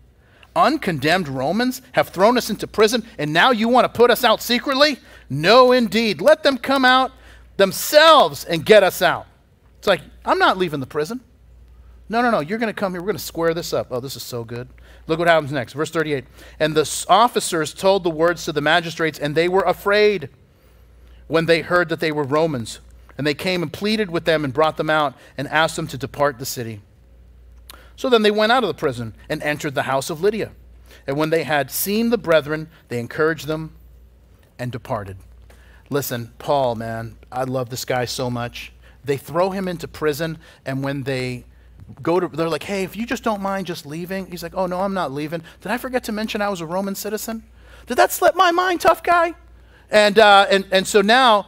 Uncondemned 0.57 1.29
Romans 1.29 1.81
have 1.93 2.09
thrown 2.09 2.37
us 2.37 2.51
into 2.51 2.67
prison, 2.67 3.07
and 3.17 3.33
now 3.33 3.53
you 3.53 3.69
want 3.69 3.85
to 3.85 3.97
put 3.97 4.11
us 4.11 4.25
out 4.25 4.43
secretly? 4.43 4.99
No, 5.29 5.71
indeed. 5.71 6.21
Let 6.21 6.43
them 6.43 6.59
come 6.59 6.85
out 6.85 7.13
themselves 7.57 8.45
and 8.45 8.67
get 8.67 8.83
us 8.83 9.01
out. 9.01 9.29
It's 9.79 9.87
like, 9.87 10.01
I'm 10.25 10.41
not 10.41 10.59
leaving 10.59 10.81
the 10.81 10.89
prison. 10.89 11.21
No, 12.09 12.21
no, 12.21 12.33
no. 12.33 12.41
You're 12.41 12.59
going 12.59 12.67
to 12.67 12.81
come 12.81 12.95
here. 12.95 13.01
We're 13.01 13.07
going 13.07 13.17
to 13.17 13.23
square 13.23 13.55
this 13.55 13.73
up. 13.73 13.87
Oh, 13.93 14.01
this 14.01 14.17
is 14.17 14.25
so 14.25 14.43
good. 14.43 14.69
Look 15.07 15.19
what 15.19 15.29
happens 15.29 15.53
next. 15.53 15.73
Verse 15.73 15.91
38. 15.91 16.25
And 16.59 16.75
the 16.75 17.05
officers 17.09 17.75
told 17.75 18.05
the 18.05 18.11
words 18.11 18.45
to 18.45 18.53
the 18.53 18.61
magistrates, 18.61 19.19
and 19.19 19.35
they 19.35 19.49
were 19.49 19.63
afraid 19.63 20.29
when 21.27 21.47
they 21.47 21.63
heard 21.63 21.89
that 21.89 22.01
they 22.01 22.13
were 22.13 22.25
Romans. 22.25 22.81
And 23.19 23.27
they 23.27 23.35
came 23.35 23.63
and 23.63 23.73
pleaded 23.73 24.11
with 24.11 24.25
them 24.25 24.45
and 24.45 24.55
brought 24.55 24.77
them 24.77 24.89
out 24.89 25.15
and 25.37 25.47
asked 25.49 25.77
them 25.77 25.87
to 25.89 25.99
depart 25.99 26.39
the 26.39 26.47
city. 26.47 26.81
So 27.97 28.09
then 28.09 28.23
they 28.23 28.31
went 28.31 28.53
out 28.53 28.65
of 28.65 28.69
the 28.69 28.75
prison 28.75 29.15
and 29.29 29.43
entered 29.43 29.75
the 29.75 29.83
house 29.83 30.09
of 30.09 30.23
Lydia. 30.23 30.53
And 31.07 31.17
when 31.19 31.31
they 31.31 31.43
had 31.43 31.71
seen 31.71 32.11
the 32.11 32.19
brethren, 32.19 32.69
they 32.89 32.99
encouraged 32.99 33.47
them 33.47 33.75
and 34.59 34.73
departed. 34.73 35.19
Listen, 35.91 36.33
Paul, 36.39 36.77
man, 36.77 37.17
I 37.31 37.45
love 37.45 37.69
this 37.69 37.85
guy 37.85 38.05
so 38.05 38.31
much. 38.31 38.73
They 39.05 39.17
throw 39.17 39.51
him 39.51 39.67
into 39.67 39.89
prison, 39.89 40.39
and 40.65 40.85
when 40.85 41.03
they 41.03 41.45
go 42.03 42.21
to, 42.21 42.29
they're 42.29 42.49
like, 42.49 42.63
hey, 42.63 42.83
if 42.85 42.97
you 42.97 43.07
just 43.07 43.23
don't 43.23 43.41
mind 43.41 43.67
just 43.67 43.87
leaving. 43.87 44.27
He's 44.27 44.43
like, 44.43 44.55
oh, 44.55 44.67
no, 44.67 44.81
I'm 44.81 44.95
not 44.95 45.13
leaving. 45.13 45.43
Did 45.61 45.73
I 45.73 45.79
forget 45.79 46.05
to 46.05 46.13
mention 46.13 46.43
I 46.43 46.49
was 46.49 46.61
a 46.61 46.67
Roman 46.67 46.95
citizen? 46.95 47.43
Did 47.87 47.97
that 47.97 48.13
slip 48.13 48.35
my 48.35 48.51
mind, 48.51 48.81
tough 48.81 49.03
guy? 49.03 49.35
And, 49.91 50.19
uh, 50.19 50.47
and, 50.51 50.67
and 50.71 50.87
so 50.87 51.01
now, 51.01 51.47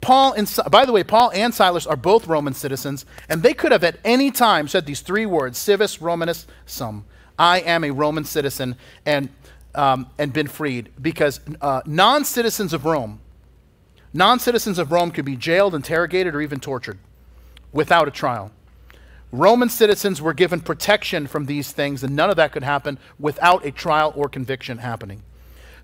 Paul 0.00 0.32
and, 0.32 0.50
by 0.70 0.86
the 0.86 0.92
way, 0.92 1.04
Paul 1.04 1.30
and 1.34 1.52
Silas 1.52 1.86
are 1.86 1.96
both 1.96 2.26
Roman 2.26 2.54
citizens, 2.54 3.04
and 3.28 3.42
they 3.42 3.52
could 3.52 3.72
have 3.72 3.84
at 3.84 3.98
any 4.04 4.30
time 4.30 4.68
said 4.68 4.86
these 4.86 5.00
three 5.00 5.26
words, 5.26 5.58
civis 5.58 6.00
Romanus 6.00 6.46
sum. 6.66 7.04
I 7.38 7.60
am 7.60 7.84
a 7.84 7.90
Roman 7.90 8.24
citizen 8.24 8.76
and, 9.04 9.28
um, 9.74 10.08
and 10.18 10.32
been 10.32 10.46
freed, 10.46 10.90
because 11.00 11.40
uh, 11.60 11.82
non 11.84 12.24
citizens 12.24 12.72
of 12.72 12.84
Rome, 12.84 13.20
non 14.14 14.38
citizens 14.38 14.78
of 14.78 14.92
Rome 14.92 15.10
could 15.10 15.24
be 15.24 15.36
jailed, 15.36 15.74
interrogated, 15.74 16.34
or 16.34 16.40
even 16.40 16.60
tortured 16.60 16.98
without 17.72 18.08
a 18.08 18.10
trial. 18.10 18.50
Roman 19.32 19.68
citizens 19.68 20.20
were 20.20 20.34
given 20.34 20.60
protection 20.60 21.26
from 21.26 21.46
these 21.46 21.72
things, 21.72 22.02
and 22.02 22.16
none 22.16 22.30
of 22.30 22.36
that 22.36 22.52
could 22.52 22.64
happen 22.64 22.98
without 23.18 23.64
a 23.64 23.70
trial 23.70 24.12
or 24.16 24.28
conviction 24.28 24.78
happening. 24.78 25.22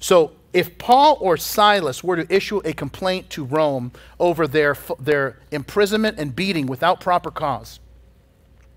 So, 0.00 0.32
if 0.52 0.78
Paul 0.78 1.18
or 1.20 1.36
Silas 1.36 2.02
were 2.02 2.16
to 2.16 2.34
issue 2.34 2.62
a 2.64 2.72
complaint 2.72 3.28
to 3.30 3.44
Rome 3.44 3.92
over 4.18 4.46
their, 4.46 4.76
their 4.98 5.38
imprisonment 5.50 6.18
and 6.18 6.34
beating 6.34 6.66
without 6.66 7.00
proper 7.00 7.30
cause 7.30 7.78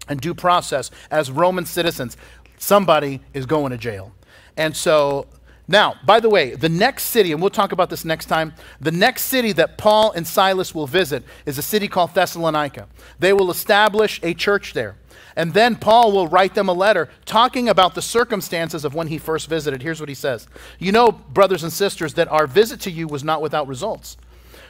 and 0.10 0.20
due 0.20 0.34
process 0.34 0.92
as 1.10 1.32
Roman 1.32 1.66
citizens, 1.66 2.18
somebody 2.58 3.22
is 3.34 3.46
going 3.46 3.72
to 3.72 3.78
jail. 3.78 4.14
And 4.58 4.76
so 4.76 5.28
Now, 5.70 5.98
by 6.04 6.20
the 6.20 6.32
way, 6.32 6.56
the 6.56 6.68
next 6.68 7.04
city, 7.04 7.32
and 7.32 7.40
we'll 7.40 7.52
talk 7.52 7.72
about 7.72 7.92
this 7.92 8.04
next 8.04 8.26
time, 8.26 8.56
the 8.82 8.92
next 8.92 9.26
city 9.26 9.52
that 9.52 9.78
Paul 9.78 10.12
and 10.14 10.26
Silas 10.26 10.74
will 10.74 10.88
visit 10.88 11.24
is 11.46 11.60
a 11.60 11.62
city 11.62 11.88
called 11.88 12.16
Thessalonica. 12.16 12.88
They 13.20 13.34
will 13.34 13.52
establish 13.52 14.20
a 14.24 14.34
church 14.34 14.74
there. 14.74 14.96
And 15.36 15.54
then 15.54 15.76
Paul 15.76 16.12
will 16.12 16.28
write 16.28 16.56
them 16.56 16.70
a 16.70 16.74
letter 16.74 17.08
talking 17.24 17.70
about 17.70 17.94
the 17.94 18.02
circumstances 18.02 18.84
of 18.84 18.96
when 18.96 19.10
he 19.10 19.20
first 19.20 19.48
visited. 19.48 19.84
Here's 19.84 20.00
what 20.00 20.10
he 20.10 20.16
says 20.16 20.48
You 20.80 20.92
know, 20.92 21.12
brothers 21.12 21.62
and 21.62 21.72
sisters, 21.72 22.16
that 22.16 22.28
our 22.30 22.48
visit 22.48 22.80
to 22.82 22.92
you 22.92 23.08
was 23.08 23.24
not 23.24 23.40
without 23.40 23.68
results. 23.68 24.18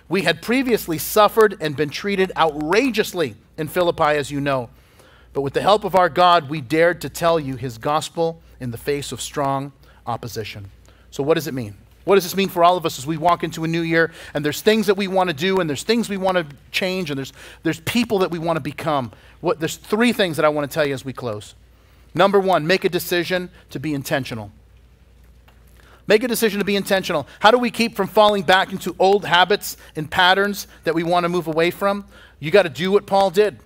We 0.09 0.23
had 0.23 0.41
previously 0.41 0.97
suffered 0.97 1.55
and 1.61 1.77
been 1.77 1.91
treated 1.91 2.33
outrageously 2.35 3.35
in 3.57 3.69
Philippi, 3.69 4.17
as 4.17 4.31
you 4.31 4.41
know. 4.41 4.69
But 5.31 5.41
with 5.43 5.53
the 5.53 5.61
help 5.61 5.85
of 5.85 5.95
our 5.95 6.09
God, 6.09 6.49
we 6.49 6.59
dared 6.59 6.99
to 7.01 7.09
tell 7.09 7.39
you 7.39 7.55
his 7.55 7.77
gospel 7.77 8.41
in 8.59 8.71
the 8.71 8.77
face 8.77 9.13
of 9.13 9.21
strong 9.21 9.71
opposition. 10.05 10.71
So, 11.11 11.23
what 11.23 11.35
does 11.35 11.47
it 11.47 11.53
mean? 11.53 11.75
What 12.05 12.15
does 12.15 12.23
this 12.23 12.35
mean 12.35 12.49
for 12.49 12.63
all 12.63 12.75
of 12.75 12.85
us 12.85 12.97
as 12.97 13.05
we 13.05 13.17
walk 13.17 13.43
into 13.43 13.63
a 13.63 13.67
new 13.67 13.81
year 13.81 14.11
and 14.33 14.43
there's 14.43 14.61
things 14.61 14.87
that 14.87 14.95
we 14.95 15.07
want 15.07 15.29
to 15.29 15.35
do 15.35 15.59
and 15.59 15.69
there's 15.69 15.83
things 15.83 16.09
we 16.09 16.17
want 16.17 16.37
to 16.37 16.55
change 16.71 17.11
and 17.11 17.17
there's, 17.17 17.33
there's 17.61 17.79
people 17.81 18.19
that 18.19 18.31
we 18.31 18.39
want 18.39 18.57
to 18.57 18.61
become? 18.61 19.11
What, 19.41 19.59
there's 19.59 19.75
three 19.75 20.11
things 20.11 20.37
that 20.37 20.45
I 20.45 20.49
want 20.49 20.69
to 20.69 20.73
tell 20.73 20.87
you 20.87 20.93
as 20.93 21.05
we 21.05 21.13
close. 21.13 21.53
Number 22.15 22.39
one, 22.39 22.65
make 22.65 22.83
a 22.83 22.89
decision 22.89 23.51
to 23.69 23.79
be 23.79 23.93
intentional. 23.93 24.51
Make 26.07 26.23
a 26.23 26.27
decision 26.27 26.57
to 26.57 26.65
be 26.65 26.75
intentional. 26.75 27.27
How 27.39 27.51
do 27.51 27.59
we 27.59 27.69
keep 27.69 27.95
from 27.95 28.07
falling 28.07 28.41
back 28.41 28.71
into 28.71 28.95
old 28.97 29.25
habits 29.25 29.77
and 29.95 30.09
patterns 30.09 30.65
that 30.85 30.95
we 30.95 31.03
want 31.03 31.25
to 31.25 31.29
move 31.29 31.45
away 31.45 31.69
from? 31.69 32.05
You 32.39 32.49
got 32.49 32.63
to 32.63 32.69
do 32.69 32.91
what 32.91 33.05
Paul 33.05 33.29
did. 33.29 33.59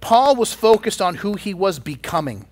Paul 0.00 0.34
was 0.34 0.52
focused 0.52 1.00
on 1.00 1.16
who 1.16 1.34
he 1.34 1.54
was 1.54 1.78
becoming, 1.78 2.46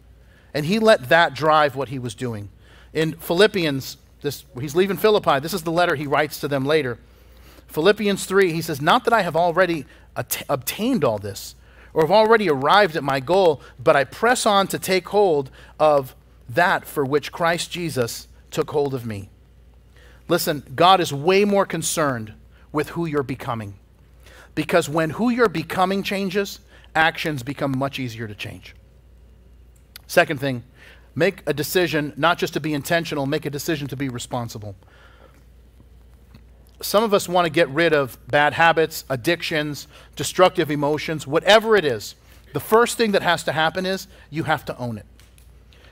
and 0.55 0.67
he 0.67 0.79
let 0.79 1.09
that 1.09 1.35
drive 1.35 1.75
what 1.75 1.89
he 1.89 1.99
was 1.99 2.15
doing. 2.15 2.51
In 2.93 3.15
Philippians 3.15 3.97
this, 4.21 4.45
he's 4.61 4.75
leaving 4.75 4.97
Philippi. 4.97 5.41
This 5.41 5.55
is 5.55 5.63
the 5.63 5.73
letter 5.73 5.95
he 5.95 6.07
writes 6.07 6.41
to 6.41 6.49
them 6.49 6.65
later. 6.65 6.99
Philippians 7.69 8.25
3, 8.25 8.53
he 8.53 8.63
says, 8.63 8.81
Not 8.81 9.05
that 9.05 9.13
I 9.13 9.23
have 9.23 9.37
already 9.37 9.85
obtained 10.49 11.05
all 11.05 11.19
this 11.19 11.55
or 11.93 12.03
have 12.03 12.11
already 12.11 12.49
arrived 12.49 12.97
at 12.97 13.05
my 13.05 13.21
goal, 13.21 13.61
but 13.83 13.97
I 13.97 14.05
press 14.05 14.47
on 14.47 14.67
to 14.69 14.79
take 14.79 15.09
hold 15.09 15.51
of 15.79 16.15
that 16.49 16.87
for 16.87 17.05
which 17.05 17.33
Christ 17.33 17.71
Jesus 17.71 18.29
took 18.51 18.71
hold 18.71 18.95
of 18.95 19.05
me. 19.05 19.29
Listen, 20.29 20.63
God 20.75 21.01
is 21.01 21.13
way 21.13 21.45
more 21.45 21.67
concerned 21.67 22.35
with 22.73 22.91
who 22.91 23.07
you're 23.07 23.23
becoming. 23.23 23.75
Because 24.55 24.89
when 24.89 25.11
who 25.11 25.31
you're 25.31 25.49
becoming 25.49 26.03
changes, 26.03 26.61
actions 26.95 27.43
become 27.43 27.77
much 27.77 27.99
easier 27.99 28.27
to 28.27 28.35
change. 28.35 28.75
Second 30.07 30.41
thing, 30.41 30.65
Make 31.19 31.43
a 31.47 31.53
decision 31.53 32.13
not 32.17 32.39
just 32.39 32.53
to 32.53 32.61
be 32.61 32.73
intentional, 32.73 33.27
make 33.27 33.45
a 33.45 33.51
decision 33.51 33.89
to 33.89 33.97
be 33.97 34.09
responsible. 34.09 34.77
Some 36.81 37.03
of 37.03 37.13
us 37.13 37.29
want 37.29 37.45
to 37.45 37.51
get 37.51 37.69
rid 37.71 37.93
of 37.93 38.17
bad 38.29 38.53
habits, 38.53 39.05
addictions, 39.11 39.89
destructive 40.15 40.71
emotions, 40.71 41.27
whatever 41.27 41.75
it 41.75 41.85
is. 41.85 42.15
The 42.53 42.61
first 42.61 42.97
thing 42.97 43.11
that 43.13 43.23
has 43.23 43.43
to 43.45 43.53
happen 43.53 43.85
is 43.85 44.07
you 44.31 44.45
have 44.45 44.65
to 44.67 44.79
own 44.79 44.97
it. 44.97 45.07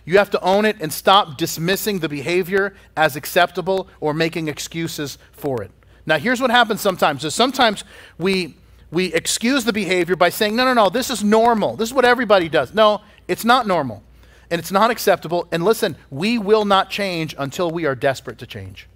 You 0.04 0.18
have 0.18 0.30
to 0.30 0.40
own 0.42 0.64
it 0.64 0.76
and 0.80 0.92
stop 0.92 1.36
dismissing 1.36 1.98
the 1.98 2.08
behavior 2.08 2.76
as 2.96 3.16
acceptable 3.16 3.88
or 3.98 4.14
making 4.14 4.46
excuses 4.46 5.18
for 5.32 5.60
it. 5.60 5.72
Now, 6.06 6.18
here's 6.20 6.40
what 6.40 6.52
happens 6.52 6.80
sometimes 6.80 7.24
is 7.24 7.34
sometimes 7.34 7.82
we, 8.16 8.54
we 8.92 9.12
excuse 9.12 9.64
the 9.64 9.72
behavior 9.72 10.14
by 10.14 10.28
saying, 10.28 10.54
no, 10.54 10.64
no, 10.64 10.72
no, 10.72 10.88
this 10.88 11.10
is 11.10 11.24
normal. 11.24 11.74
This 11.74 11.88
is 11.88 11.94
what 11.94 12.04
everybody 12.04 12.48
does. 12.48 12.72
No, 12.72 13.00
it's 13.26 13.44
not 13.44 13.66
normal 13.66 14.04
and 14.50 14.58
it's 14.58 14.72
not 14.72 14.90
acceptable. 14.90 15.46
And 15.50 15.64
listen, 15.64 15.96
we 16.10 16.38
will 16.38 16.64
not 16.64 16.90
change 16.90 17.34
until 17.38 17.70
we 17.70 17.84
are 17.84 17.94
desperate 17.94 18.38
to 18.38 18.46
change. 18.46 18.88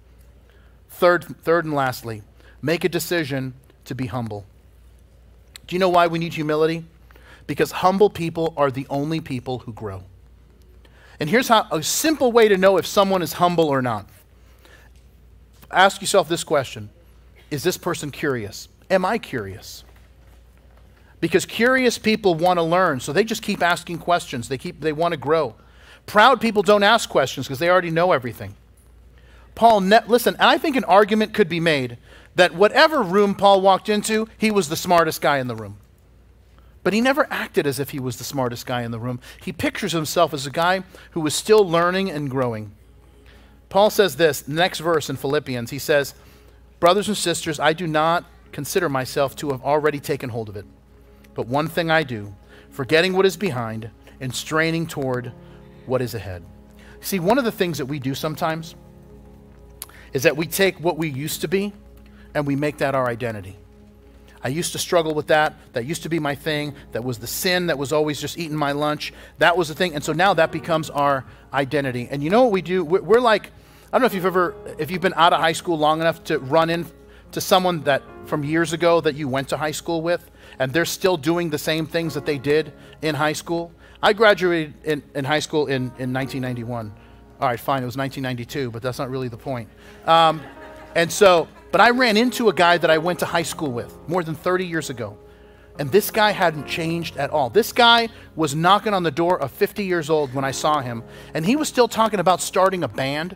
Third, 0.89 1.23
third 1.43 1.65
and 1.65 1.73
lastly, 1.73 2.23
make 2.61 2.83
a 2.83 2.89
decision 2.89 3.53
to 3.85 3.95
be 3.95 4.07
humble. 4.07 4.45
Do 5.67 5.75
you 5.75 5.79
know 5.79 5.89
why 5.89 6.07
we 6.07 6.19
need 6.19 6.33
humility? 6.33 6.85
Because 7.47 7.71
humble 7.71 8.09
people 8.09 8.53
are 8.55 8.71
the 8.71 8.85
only 8.89 9.19
people 9.19 9.59
who 9.59 9.73
grow. 9.73 10.03
And 11.19 11.29
here's 11.29 11.47
how 11.47 11.67
a 11.71 11.83
simple 11.83 12.31
way 12.31 12.47
to 12.47 12.57
know 12.57 12.77
if 12.77 12.85
someone 12.85 13.21
is 13.21 13.33
humble 13.33 13.67
or 13.67 13.81
not. 13.81 14.09
Ask 15.69 16.01
yourself 16.01 16.27
this 16.27 16.43
question 16.43 16.89
Is 17.49 17.63
this 17.63 17.77
person 17.77 18.11
curious? 18.11 18.67
Am 18.89 19.05
I 19.05 19.17
curious? 19.17 19.83
Because 21.21 21.45
curious 21.45 21.97
people 21.97 22.35
want 22.35 22.57
to 22.57 22.63
learn, 22.63 22.99
so 22.99 23.13
they 23.13 23.23
just 23.23 23.43
keep 23.43 23.63
asking 23.63 23.99
questions. 23.99 24.49
They, 24.49 24.57
keep, 24.57 24.81
they 24.81 24.91
want 24.91 25.13
to 25.13 25.17
grow. 25.17 25.55
Proud 26.07 26.41
people 26.41 26.63
don't 26.63 26.83
ask 26.83 27.07
questions 27.07 27.47
because 27.47 27.59
they 27.59 27.69
already 27.69 27.91
know 27.91 28.11
everything. 28.11 28.55
Paul, 29.53 29.81
ne- 29.81 30.01
listen, 30.07 30.35
and 30.39 30.49
I 30.49 30.57
think 30.57 30.75
an 30.75 30.83
argument 30.83 31.33
could 31.33 31.47
be 31.47 31.59
made 31.59 31.97
that 32.35 32.55
whatever 32.55 33.01
room 33.01 33.35
Paul 33.35 33.61
walked 33.61 33.87
into, 33.87 34.27
he 34.37 34.49
was 34.51 34.67
the 34.67 34.75
smartest 34.75 35.21
guy 35.21 35.37
in 35.37 35.47
the 35.47 35.55
room. 35.55 35.77
But 36.83 36.93
he 36.93 37.01
never 37.01 37.27
acted 37.29 37.67
as 37.67 37.79
if 37.79 37.91
he 37.91 37.99
was 37.99 38.17
the 38.17 38.23
smartest 38.23 38.65
guy 38.65 38.81
in 38.81 38.91
the 38.91 38.99
room. 38.99 39.19
He 39.43 39.51
pictures 39.51 39.91
himself 39.91 40.33
as 40.33 40.47
a 40.47 40.51
guy 40.51 40.83
who 41.11 41.21
was 41.21 41.35
still 41.35 41.67
learning 41.67 42.09
and 42.09 42.29
growing. 42.29 42.71
Paul 43.69 43.91
says 43.91 44.15
this, 44.15 44.47
next 44.47 44.79
verse 44.79 45.09
in 45.09 45.17
Philippians, 45.17 45.69
he 45.69 45.77
says, 45.79 46.15
Brothers 46.79 47.07
and 47.07 47.17
sisters, 47.17 47.59
I 47.59 47.73
do 47.73 47.85
not 47.85 48.25
consider 48.51 48.89
myself 48.89 49.35
to 49.37 49.51
have 49.51 49.61
already 49.61 49.99
taken 49.99 50.29
hold 50.29 50.49
of 50.49 50.55
it. 50.55 50.65
But 51.33 51.47
one 51.47 51.67
thing 51.67 51.89
I 51.89 52.03
do, 52.03 52.33
forgetting 52.69 53.13
what 53.13 53.25
is 53.25 53.37
behind 53.37 53.89
and 54.19 54.33
straining 54.33 54.87
toward 54.87 55.31
what 55.85 56.01
is 56.01 56.13
ahead. 56.13 56.43
See, 57.01 57.19
one 57.19 57.37
of 57.37 57.43
the 57.43 57.51
things 57.51 57.77
that 57.79 57.85
we 57.85 57.99
do 57.99 58.13
sometimes 58.13 58.75
is 60.13 60.23
that 60.23 60.37
we 60.37 60.45
take 60.45 60.79
what 60.79 60.97
we 60.97 61.09
used 61.09 61.41
to 61.41 61.47
be 61.47 61.73
and 62.33 62.45
we 62.45 62.55
make 62.55 62.77
that 62.77 62.95
our 62.95 63.07
identity. 63.07 63.57
I 64.43 64.47
used 64.47 64.71
to 64.71 64.79
struggle 64.79 65.13
with 65.13 65.27
that. 65.27 65.55
That 65.73 65.85
used 65.85 66.03
to 66.03 66.09
be 66.09 66.19
my 66.19 66.35
thing. 66.35 66.73
That 66.93 67.03
was 67.03 67.19
the 67.19 67.27
sin 67.27 67.67
that 67.67 67.77
was 67.77 67.93
always 67.93 68.19
just 68.19 68.37
eating 68.37 68.57
my 68.57 68.71
lunch. 68.71 69.13
That 69.37 69.55
was 69.55 69.67
the 69.67 69.75
thing. 69.75 69.93
And 69.93 70.03
so 70.03 70.13
now 70.13 70.33
that 70.33 70.51
becomes 70.51 70.89
our 70.89 71.25
identity. 71.53 72.07
And 72.09 72.23
you 72.23 72.29
know 72.29 72.43
what 72.43 72.51
we 72.51 72.61
do? 72.61 72.83
We're, 72.83 73.19
like, 73.19 73.47
I 73.47 73.91
don't 73.91 74.01
know 74.01 74.07
if 74.07 74.13
you've 74.13 74.25
ever, 74.25 74.55
if 74.79 74.89
you've 74.89 75.01
been 75.01 75.13
out 75.15 75.33
of 75.33 75.39
high 75.39 75.51
school 75.51 75.77
long 75.77 76.01
enough 76.01 76.23
to 76.25 76.39
run 76.39 76.69
in 76.69 76.87
to 77.33 77.41
someone 77.41 77.83
that 77.83 78.01
from 78.25 78.43
years 78.43 78.73
ago 78.73 78.99
that 79.01 79.15
you 79.15 79.27
went 79.27 79.49
to 79.49 79.57
high 79.57 79.71
school 79.71 80.01
with 80.01 80.30
and 80.59 80.71
they're 80.71 80.85
still 80.85 81.17
doing 81.17 81.49
the 81.49 81.57
same 81.57 81.85
things 81.85 82.13
that 82.13 82.25
they 82.25 82.37
did 82.37 82.73
in 83.01 83.15
high 83.15 83.33
school. 83.33 83.71
I 84.03 84.13
graduated 84.13 84.73
in, 84.83 85.03
in 85.13 85.25
high 85.25 85.39
school 85.39 85.67
in, 85.67 85.91
in 85.97 86.11
1991. 86.13 86.93
All 87.39 87.47
right, 87.47 87.59
fine, 87.59 87.83
it 87.83 87.85
was 87.85 87.97
1992, 87.97 88.71
but 88.71 88.81
that's 88.81 88.99
not 88.99 89.09
really 89.09 89.27
the 89.27 89.37
point. 89.37 89.69
Um, 90.05 90.41
and 90.95 91.11
so, 91.11 91.47
but 91.71 91.81
I 91.81 91.91
ran 91.91 92.17
into 92.17 92.49
a 92.49 92.53
guy 92.53 92.77
that 92.77 92.89
I 92.89 92.97
went 92.97 93.19
to 93.19 93.25
high 93.25 93.43
school 93.43 93.71
with 93.71 93.95
more 94.07 94.23
than 94.23 94.35
30 94.35 94.65
years 94.65 94.89
ago. 94.89 95.17
And 95.79 95.91
this 95.91 96.11
guy 96.11 96.31
hadn't 96.31 96.67
changed 96.67 97.17
at 97.17 97.29
all. 97.29 97.49
This 97.49 97.71
guy 97.71 98.09
was 98.35 98.53
knocking 98.53 98.93
on 98.93 99.03
the 99.03 99.11
door 99.11 99.41
of 99.41 99.51
50 99.51 99.85
years 99.85 100.09
old 100.09 100.33
when 100.33 100.43
I 100.43 100.51
saw 100.51 100.81
him, 100.81 101.03
and 101.33 101.45
he 101.45 101.55
was 101.55 101.69
still 101.69 101.87
talking 101.87 102.19
about 102.19 102.41
starting 102.41 102.83
a 102.83 102.87
band. 102.87 103.35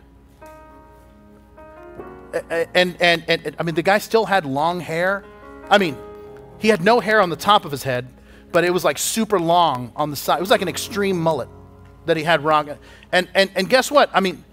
And, 2.50 2.68
and, 2.74 2.96
and, 3.00 3.24
and 3.28 3.56
I 3.58 3.62
mean, 3.62 3.74
the 3.74 3.82
guy 3.82 3.98
still 3.98 4.26
had 4.26 4.44
long 4.44 4.80
hair. 4.80 5.24
I 5.70 5.78
mean, 5.78 5.96
he 6.58 6.68
had 6.68 6.82
no 6.82 7.00
hair 7.00 7.20
on 7.20 7.30
the 7.30 7.36
top 7.36 7.64
of 7.64 7.70
his 7.70 7.82
head, 7.82 8.08
but 8.52 8.64
it 8.64 8.70
was 8.70 8.84
like 8.84 8.98
super 8.98 9.38
long 9.38 9.92
on 9.96 10.10
the 10.10 10.16
side. 10.16 10.38
It 10.38 10.40
was 10.40 10.50
like 10.50 10.62
an 10.62 10.68
extreme 10.68 11.20
mullet 11.20 11.48
that 12.06 12.16
he 12.16 12.22
had 12.22 12.42
wrong. 12.42 12.70
And, 13.12 13.28
and, 13.34 13.50
and 13.54 13.68
guess 13.68 13.90
what? 13.90 14.10
I 14.14 14.20
mean, 14.20 14.44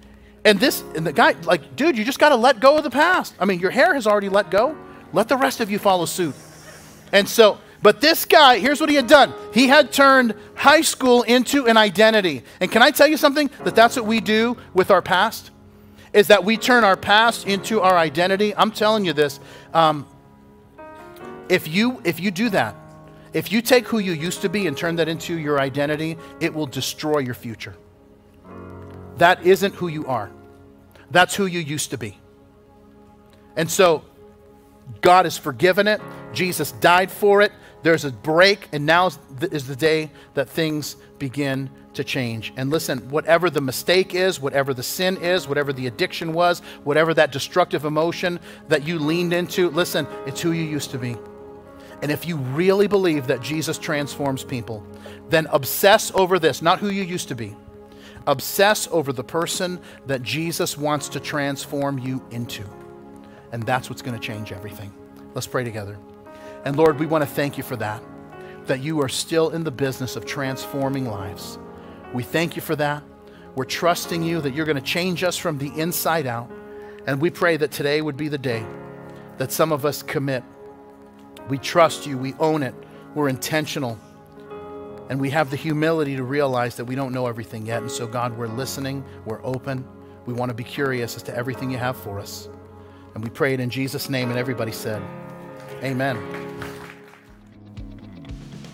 and 0.45 0.59
this, 0.59 0.83
and 0.95 1.05
the 1.07 1.13
guy, 1.13 1.35
like, 1.43 1.75
dude, 1.75 1.97
you 1.97 2.03
just 2.03 2.19
got 2.19 2.29
to 2.29 2.35
let 2.35 2.59
go 2.59 2.77
of 2.77 2.83
the 2.83 2.89
past. 2.89 3.33
I 3.39 3.45
mean, 3.45 3.59
your 3.59 3.71
hair 3.71 3.93
has 3.93 4.05
already 4.05 4.29
let 4.29 4.51
go. 4.51 4.77
Let 5.13 5.29
the 5.29 5.37
rest 5.37 5.61
of 5.61 5.71
you 5.71 5.79
follow 5.79 6.05
suit. 6.05 6.35
And 7.11 7.29
so, 7.29 7.59
but 7.81 8.01
this 8.01 8.25
guy, 8.25 8.59
here's 8.59 8.79
what 8.79 8.89
he 8.89 8.95
had 8.95 9.07
done. 9.07 9.33
He 9.53 9.67
had 9.67 9.91
turned 9.91 10.35
high 10.55 10.81
school 10.81 11.23
into 11.23 11.67
an 11.67 11.77
identity. 11.77 12.43
And 12.59 12.71
can 12.71 12.81
I 12.81 12.91
tell 12.91 13.07
you 13.07 13.17
something? 13.17 13.49
That 13.63 13.75
that's 13.75 13.95
what 13.95 14.05
we 14.05 14.19
do 14.19 14.57
with 14.73 14.89
our 14.89 15.01
past? 15.01 15.51
Is 16.11 16.27
that 16.27 16.43
we 16.43 16.57
turn 16.57 16.83
our 16.83 16.95
past 16.95 17.45
into 17.47 17.81
our 17.81 17.95
identity. 17.95 18.55
I'm 18.55 18.71
telling 18.71 19.05
you 19.05 19.13
this. 19.13 19.39
Um, 19.73 20.07
if 21.49 21.67
you 21.67 22.01
if 22.03 22.19
you 22.19 22.31
do 22.31 22.49
that, 22.49 22.75
if 23.33 23.51
you 23.51 23.61
take 23.61 23.87
who 23.87 23.99
you 23.99 24.13
used 24.13 24.41
to 24.41 24.49
be 24.49 24.67
and 24.67 24.77
turn 24.77 24.95
that 24.97 25.07
into 25.07 25.37
your 25.37 25.59
identity, 25.59 26.17
it 26.39 26.53
will 26.53 26.67
destroy 26.67 27.19
your 27.19 27.33
future. 27.33 27.75
That 29.17 29.43
isn't 29.43 29.75
who 29.75 29.87
you 29.87 30.05
are. 30.07 30.31
That's 31.11 31.35
who 31.35 31.45
you 31.45 31.59
used 31.59 31.91
to 31.91 31.97
be. 31.97 32.17
And 33.55 33.69
so 33.69 34.03
God 35.01 35.25
has 35.25 35.37
forgiven 35.37 35.87
it. 35.87 36.01
Jesus 36.33 36.71
died 36.73 37.11
for 37.11 37.41
it. 37.41 37.51
There's 37.83 38.05
a 38.05 38.11
break, 38.11 38.69
and 38.71 38.85
now 38.85 39.09
is 39.41 39.67
the 39.67 39.75
day 39.75 40.09
that 40.35 40.49
things 40.49 40.95
begin 41.19 41.69
to 41.95 42.03
change. 42.03 42.53
And 42.55 42.69
listen, 42.69 43.09
whatever 43.09 43.49
the 43.49 43.61
mistake 43.61 44.15
is, 44.15 44.39
whatever 44.39 44.73
the 44.73 44.83
sin 44.83 45.17
is, 45.17 45.47
whatever 45.47 45.73
the 45.73 45.87
addiction 45.87 46.33
was, 46.33 46.61
whatever 46.83 47.13
that 47.13 47.31
destructive 47.31 47.85
emotion 47.85 48.39
that 48.69 48.87
you 48.87 48.99
leaned 48.99 49.33
into, 49.33 49.69
listen, 49.69 50.07
it's 50.25 50.41
who 50.41 50.53
you 50.53 50.63
used 50.63 50.91
to 50.91 50.97
be. 50.97 51.17
And 52.03 52.11
if 52.11 52.27
you 52.27 52.35
really 52.35 52.87
believe 52.87 53.27
that 53.27 53.41
Jesus 53.41 53.77
transforms 53.77 54.43
people, 54.43 54.85
then 55.29 55.47
obsess 55.51 56.11
over 56.13 56.37
this, 56.37 56.61
not 56.61 56.79
who 56.79 56.89
you 56.89 57.01
used 57.01 57.29
to 57.29 57.35
be. 57.35 57.55
Obsess 58.27 58.89
over 58.91 59.13
the 59.13 59.23
person 59.23 59.79
that 60.05 60.21
Jesus 60.21 60.77
wants 60.77 61.07
to 61.07 61.21
transform 61.21 61.97
you 61.97 62.21
into. 62.29 62.65
And 63.53 63.63
that's 63.63 63.89
what's 63.89 64.01
going 64.01 64.19
to 64.19 64.27
change 64.27 64.51
everything. 64.51 64.91
Let's 65.33 65.47
pray 65.47 65.63
together. 65.63 65.97
And 66.65 66.75
Lord, 66.75 66.99
we 66.99 67.05
want 67.05 67.21
to 67.21 67.29
thank 67.29 67.57
you 67.57 67.63
for 67.63 67.77
that, 67.77 68.03
that 68.65 68.81
you 68.81 69.01
are 69.01 69.07
still 69.07 69.51
in 69.51 69.63
the 69.63 69.71
business 69.71 70.17
of 70.17 70.25
transforming 70.25 71.07
lives. 71.07 71.57
We 72.13 72.23
thank 72.23 72.57
you 72.57 72.61
for 72.61 72.75
that. 72.75 73.01
We're 73.55 73.63
trusting 73.63 74.23
you 74.23 74.41
that 74.41 74.53
you're 74.53 74.65
going 74.65 74.75
to 74.75 74.81
change 74.81 75.23
us 75.23 75.37
from 75.37 75.57
the 75.57 75.71
inside 75.79 76.27
out. 76.27 76.51
And 77.07 77.21
we 77.21 77.29
pray 77.29 77.55
that 77.55 77.71
today 77.71 78.01
would 78.01 78.17
be 78.17 78.27
the 78.27 78.37
day 78.37 78.65
that 79.37 79.53
some 79.53 79.71
of 79.71 79.85
us 79.85 80.03
commit. 80.03 80.43
We 81.49 81.57
trust 81.57 82.05
you, 82.07 82.17
we 82.17 82.33
own 82.35 82.63
it, 82.63 82.73
we're 83.15 83.29
intentional, 83.29 83.99
and 85.09 85.19
we 85.19 85.29
have 85.29 85.49
the 85.49 85.57
humility 85.57 86.15
to 86.15 86.23
realize 86.23 86.75
that 86.77 86.85
we 86.85 86.95
don't 86.95 87.13
know 87.13 87.27
everything 87.27 87.65
yet. 87.65 87.81
And 87.81 87.91
so, 87.91 88.07
God, 88.07 88.37
we're 88.37 88.47
listening, 88.47 89.03
we're 89.25 89.45
open, 89.45 89.85
we 90.25 90.33
want 90.33 90.49
to 90.49 90.55
be 90.55 90.63
curious 90.63 91.15
as 91.15 91.23
to 91.23 91.35
everything 91.35 91.69
you 91.69 91.77
have 91.77 91.97
for 91.97 92.19
us. 92.19 92.47
And 93.13 93.23
we 93.23 93.29
pray 93.29 93.53
it 93.53 93.59
in 93.59 93.69
Jesus' 93.69 94.09
name, 94.09 94.29
and 94.29 94.39
everybody 94.39 94.71
said, 94.71 95.01
Amen. 95.83 96.17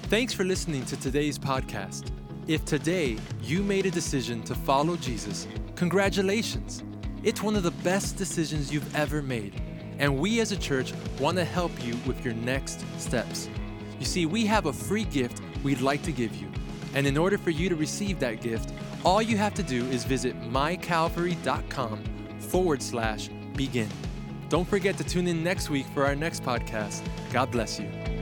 Thanks 0.03 0.33
for 0.33 0.43
listening 0.43 0.85
to 0.85 0.97
today's 0.97 1.37
podcast. 1.37 2.11
If 2.47 2.65
today 2.65 3.17
you 3.43 3.61
made 3.61 3.85
a 3.85 3.91
decision 3.91 4.41
to 4.43 4.55
follow 4.55 4.95
Jesus, 4.95 5.47
congratulations. 5.75 6.83
It's 7.23 7.43
one 7.43 7.55
of 7.55 7.63
the 7.63 7.71
best 7.71 8.15
decisions 8.15 8.71
you've 8.71 8.95
ever 8.95 9.21
made. 9.21 9.61
And 9.99 10.17
we 10.17 10.39
as 10.39 10.51
a 10.51 10.57
church 10.57 10.93
want 11.19 11.37
to 11.37 11.45
help 11.45 11.71
you 11.85 11.95
with 12.07 12.23
your 12.25 12.33
next 12.33 12.83
steps. 12.99 13.49
You 13.99 14.05
see, 14.05 14.25
we 14.25 14.45
have 14.45 14.65
a 14.65 14.73
free 14.73 15.03
gift 15.03 15.41
we'd 15.63 15.81
like 15.81 16.01
to 16.03 16.11
give 16.11 16.35
you. 16.35 16.49
And 16.95 17.05
in 17.05 17.17
order 17.17 17.37
for 17.37 17.51
you 17.51 17.69
to 17.69 17.75
receive 17.75 18.19
that 18.19 18.41
gift, 18.41 18.73
all 19.05 19.21
you 19.21 19.37
have 19.37 19.53
to 19.55 19.63
do 19.63 19.85
is 19.87 20.03
visit 20.03 20.39
mycalvary.com 20.41 22.03
forward 22.39 22.81
slash 22.81 23.29
begin. 23.55 23.89
Don't 24.49 24.67
forget 24.67 24.97
to 24.97 25.03
tune 25.03 25.27
in 25.27 25.43
next 25.43 25.69
week 25.69 25.85
for 25.93 26.05
our 26.05 26.15
next 26.15 26.43
podcast. 26.43 27.03
God 27.31 27.51
bless 27.51 27.79
you. 27.79 28.18